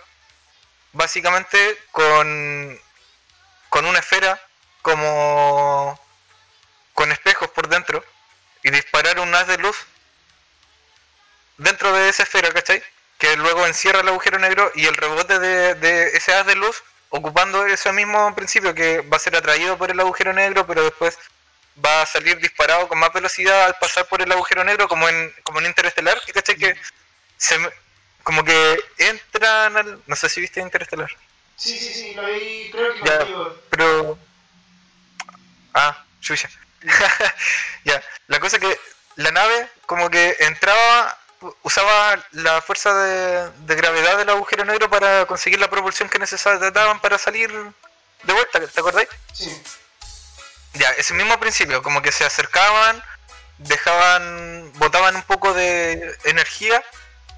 [0.94, 2.80] básicamente con
[3.70, 4.42] con una esfera
[4.82, 6.00] como
[6.94, 8.04] con espejos por dentro
[8.64, 9.78] y disparar un haz de luz
[11.58, 12.84] dentro de esa esfera, ¿cachai?
[13.20, 16.82] Que luego encierra el agujero negro y el rebote de, de ese haz de luz,
[17.10, 21.20] ocupando ese mismo principio que va a ser atraído por el agujero negro, pero después
[21.86, 25.34] va a salir disparado con más velocidad al pasar por el agujero negro, como en,
[25.44, 26.56] como en Interestelar, que ¿cachai?
[26.56, 26.76] Que
[27.38, 27.58] se,
[28.24, 30.02] como que entran al...
[30.06, 31.10] No sé si viste Interestelar.
[31.56, 33.28] Sí, sí, sí, lo vi, creo que Ya,
[33.70, 34.20] pero...
[35.74, 36.50] Ah, chucha.
[37.84, 38.80] ya, la cosa que
[39.16, 41.18] la nave como que entraba,
[41.64, 47.00] usaba la fuerza de, de gravedad del agujero negro para conseguir la propulsión que necesitaban
[47.00, 47.52] para salir
[48.24, 49.10] de vuelta, ¿te acordáis?
[49.34, 49.64] Sí,
[50.74, 53.02] Ya, ese mismo principio, como que se acercaban,
[53.58, 56.84] dejaban, botaban un poco de energía.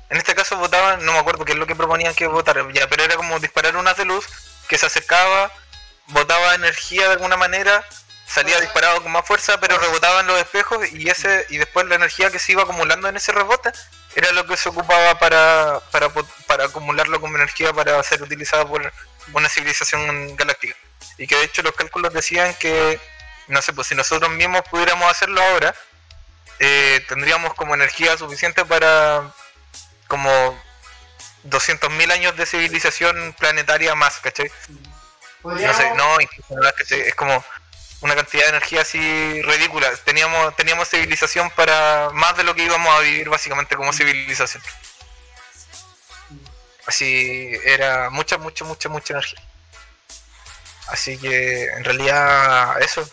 [0.09, 2.87] En este caso botaban, no me acuerdo qué es lo que proponían que votar, ya,
[2.87, 4.27] pero era como disparar unas de luz
[4.67, 5.51] que se acercaba,
[6.07, 7.85] botaba energía de alguna manera,
[8.31, 11.95] salía disparado con más fuerza, pero rebotaba en los espejos y ese y después la
[11.95, 13.71] energía que se iba acumulando en ese rebote
[14.15, 16.09] era lo que se ocupaba para, para,
[16.47, 18.91] para acumularlo como energía para ser utilizado por
[19.33, 20.75] una civilización galáctica.
[21.17, 22.99] Y que de hecho los cálculos decían que,
[23.47, 25.75] no sé, pues si nosotros mismos pudiéramos hacerlo ahora,
[26.59, 29.31] eh, tendríamos como energía suficiente para
[30.07, 30.29] como
[31.47, 34.51] 200.000 años de civilización planetaria más, ¿cachai?
[35.43, 37.43] No sé, no, es como
[38.01, 39.89] una cantidad de energía así ridícula.
[40.03, 44.63] Teníamos, teníamos civilización para más de lo que íbamos a vivir básicamente como civilización.
[46.87, 49.41] Así era mucha, mucha, mucha, mucha energía.
[50.87, 53.07] Así que en realidad eso,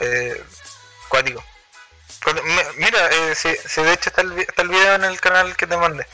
[0.00, 0.44] eh,
[1.08, 1.42] cuático.
[2.76, 5.76] Mira, eh, si, de hecho está el, está el video en el canal que te
[5.76, 6.06] mandé.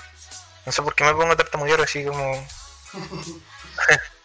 [0.64, 2.48] No sé por qué me pongo tartamudear así como...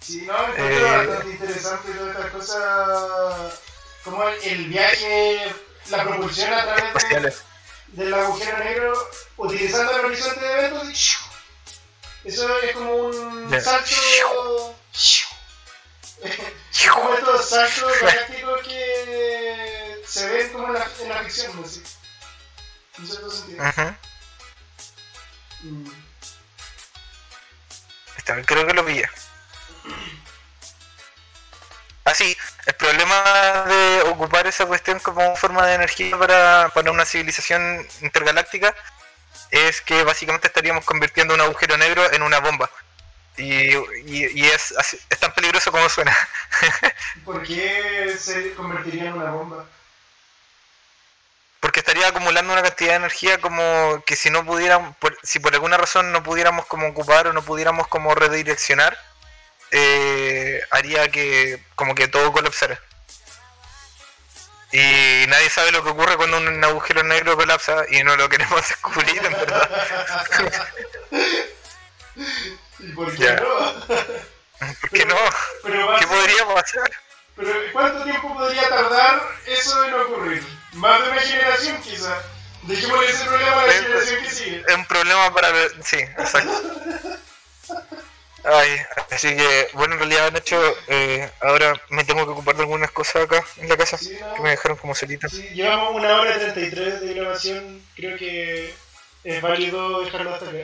[0.00, 3.60] Sí, no, me Eh, bastante interesante todas estas cosas,
[4.04, 5.54] como el, el viaje,
[5.90, 11.18] la propulsión a través de, del agujero negro, utilizando el horizonte de eventos.
[12.24, 13.60] Eso es como un Ya.
[13.60, 14.76] salto...
[16.80, 21.62] Es como estos saltos galácticos que se ven como en la, en la ficción, no.
[21.62, 23.64] En cierto sentido.
[25.62, 25.90] Mm.
[28.46, 29.08] Creo que lo pillé.
[32.04, 32.36] Así,
[32.66, 38.74] el problema de ocupar esa cuestión como forma de energía para, para una civilización intergaláctica
[39.50, 42.70] es que básicamente estaríamos convirtiendo un agujero negro en una bomba.
[43.36, 46.16] Y, y- y es, así- es tan peligroso como suena.
[47.24, 49.64] ¿Por qué se convertiría en una bomba?
[51.60, 55.52] Porque estaría acumulando una cantidad de energía como que si no pudiéramos, por- si por
[55.54, 58.98] alguna razón no pudiéramos como ocupar o no pudiéramos como redireccionar,
[59.70, 62.80] eh, haría que como que todo colapsara.
[64.72, 68.60] Y nadie sabe lo que ocurre cuando un agujero negro colapsa y no lo queremos
[68.68, 69.70] descubrir, en verdad.
[72.78, 73.34] ¿Y por qué Ya.
[73.36, 73.86] no?
[74.80, 75.16] ¿Por qué no?
[75.64, 76.82] Pero, a ¿Qué podríamos hacer?
[77.36, 80.44] pero ¿cuánto tiempo podría tardar eso en ocurrir?
[80.74, 82.22] Más de una generación quizá.
[82.62, 84.64] Dejémosle ese problema a la Eh, generación que sigue.
[84.68, 85.48] Es un problema para...
[85.82, 86.62] Sí, exacto.
[88.44, 88.76] Ay,
[89.10, 93.24] así que, bueno, en realidad, Nacho, eh, ahora me tengo que ocupar de algunas cosas
[93.24, 94.34] acá en la casa Sí, no.
[94.34, 95.28] que me dejaron como solita.
[95.28, 97.82] Sí, llevamos una hora y 33 de grabación.
[97.96, 98.74] Creo que
[99.24, 100.58] es válido dejarlo hasta acá.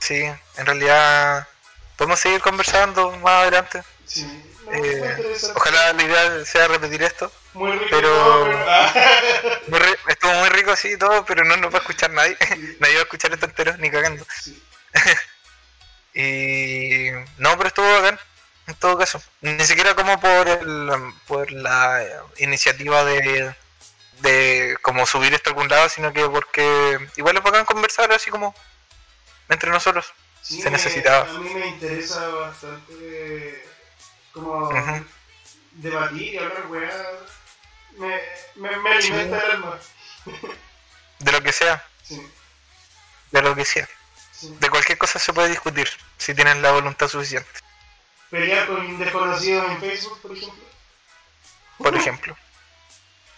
[0.00, 0.24] Sí,
[0.56, 1.46] en realidad
[1.96, 3.82] podemos seguir conversando más adelante.
[4.04, 4.24] Sí,
[4.66, 5.16] no, Eh,
[5.54, 7.30] ojalá la idea sea repetir esto.
[7.52, 9.60] Muy rico pero- todo, pero...
[9.68, 12.36] Muy ri- estuvo muy rico así y todo, pero no nos va a escuchar nadie.
[12.80, 14.26] nadie va a escuchar esto entero, ni cagando.
[16.14, 18.18] Y no, pero estuvo bacán,
[18.68, 19.20] en todo caso.
[19.40, 20.90] Ni siquiera como por el,
[21.26, 23.54] por la eh, iniciativa de,
[24.20, 28.30] de como subir esto a algún lado, sino que porque igual es bacán conversar así
[28.30, 28.54] como
[29.48, 30.12] entre nosotros.
[30.40, 31.28] Sí, Se me- necesitaba.
[31.28, 33.64] A mí me interesa bastante
[34.32, 34.70] como
[35.72, 37.10] debatir y hablar weá.
[37.96, 38.20] Me,
[38.56, 39.78] me, me alimenta el alma.
[41.20, 42.20] De lo que sea, Sí,
[43.30, 43.88] de lo que sea.
[44.42, 45.88] De cualquier cosa se puede discutir,
[46.18, 47.48] si tienes la voluntad suficiente,
[48.30, 50.64] Pelear con desconocidos en Facebook, por ejemplo.
[51.78, 52.36] por ejemplo.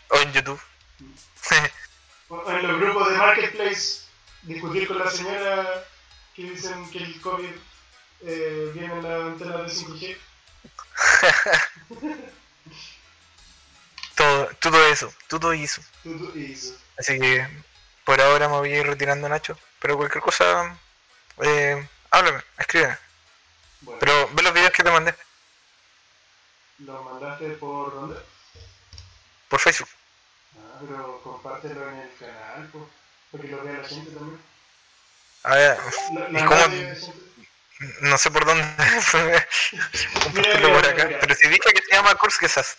[0.08, 0.60] O en YouTube.
[2.28, 4.00] O en los grupos de Marketplace,
[4.42, 5.84] discutir con la señora
[6.34, 7.54] que dicen que el COVID
[8.22, 10.18] eh, viene en la antena de 5G.
[14.16, 15.80] todo, todo eso, todo eso.
[16.34, 16.76] Y eso.
[16.98, 17.46] Así que
[18.04, 19.56] por ahora me voy a ir retirando Nacho.
[19.80, 20.78] Pero cualquier cosa,
[21.42, 22.98] eh, háblame, escríbeme.
[23.80, 25.14] Bueno, Pero ve los videos que te mandé.
[26.78, 28.20] ¿Lo mandaste por dónde?
[29.48, 29.88] Por Facebook.
[30.58, 32.88] Ah, pero compártelo en el canal, po,
[33.30, 34.40] porque lo vea la gente también.
[35.44, 35.78] A ver,
[36.30, 36.66] La, ¿y cómo?
[38.00, 38.64] No sé por dónde.
[39.22, 39.46] Mira,
[40.24, 41.04] Compartirlo por acá.
[41.04, 41.20] mira.
[41.20, 42.78] Pero si dije que se llama Kurzgesagt.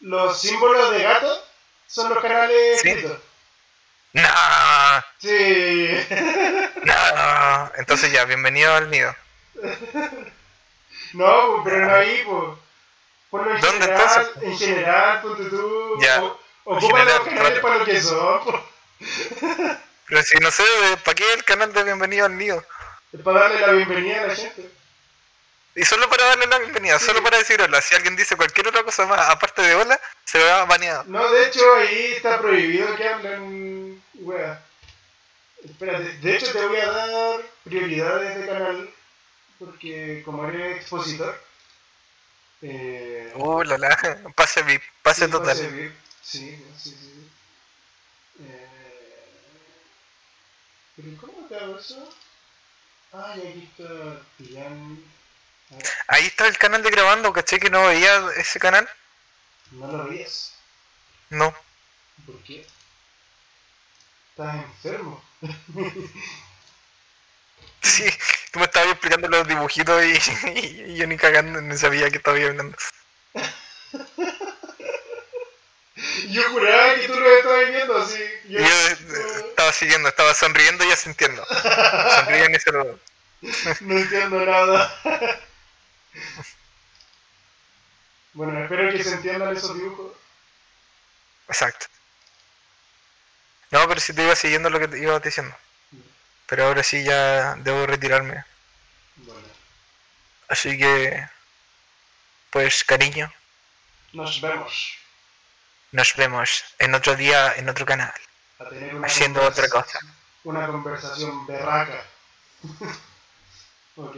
[0.00, 1.46] Los símbolos de gato
[1.86, 2.88] son los canales Sí.
[2.88, 3.18] escritos.
[4.12, 4.28] No,
[5.18, 5.88] Sí.
[6.84, 7.72] no.
[7.76, 9.14] Entonces ya, bienvenido al nido.
[11.12, 12.58] No, pero no ahí, pues.
[13.30, 14.42] Ponlo en ¿Dónde, general, entonces?
[14.42, 15.98] en general, ponte tú.
[16.00, 18.60] Ya, o- Ocupa los canales para lo que son, pues.
[20.06, 20.64] Pero si no sé,
[21.04, 22.64] ¿para qué el canal de bienvenido al nido?
[23.12, 24.70] Es para darle la bienvenida a la gente.
[25.76, 27.80] Y solo para darle la bienvenida, solo para decir hola.
[27.80, 31.04] Si alguien dice cualquier otra cosa más aparte de hola, se va baneado.
[31.04, 34.62] No, de hecho, ahí está prohibido que hablen, wea.
[35.64, 38.90] Espérate, de hecho te voy a dar prioridades de canal,
[39.58, 41.40] porque como eres expositor,
[42.62, 43.96] eh, Uh, la la.
[44.34, 45.56] Pase VIP, pase sí, total.
[45.56, 45.92] pase VIP.
[46.22, 47.30] Sí, sí, sí.
[48.42, 48.66] Eh,
[50.96, 52.12] ¿Pero cómo te hago eso?
[53.12, 55.02] Ah, y aquí está Tian.
[56.08, 58.88] Ahí está el canal de grabando, caché que no veía ese canal.
[59.70, 60.54] No lo veías.
[61.30, 61.54] No.
[62.26, 62.66] ¿Por qué?
[64.30, 65.22] Estás enfermo.
[67.82, 68.04] Sí,
[68.50, 72.36] tú me estabas explicando los dibujitos y, y yo ni cagando ni sabía que estaba
[72.36, 72.76] hablando.
[76.30, 78.22] Yo juraba que tú lo estabas viendo así.
[78.48, 78.96] Yo eh,
[79.48, 81.44] estaba siguiendo, estaba sonriendo y asintiendo.
[81.44, 83.00] Sonríen y saludan.
[83.80, 84.98] no entiendo nada.
[88.34, 90.12] Bueno, espero que se entiendan esos dibujos.
[91.48, 91.86] Exacto.
[93.70, 95.54] No, pero si te iba siguiendo lo que te iba diciendo.
[96.46, 98.44] Pero ahora sí ya debo retirarme.
[99.16, 99.46] Bueno,
[100.48, 101.28] Así que,
[102.50, 103.32] pues cariño,
[104.12, 104.96] nos vemos.
[105.92, 108.12] nos vemos en otro día, en otro canal.
[109.04, 109.98] Haciendo otra cosa.
[110.44, 112.04] Una conversación berraca.
[113.96, 114.16] ok,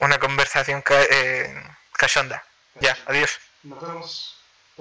[0.00, 1.54] Una conversación ca eh,
[1.92, 2.42] cachonda.
[2.80, 3.38] Ya, adiós.
[3.62, 4.39] nos vemos.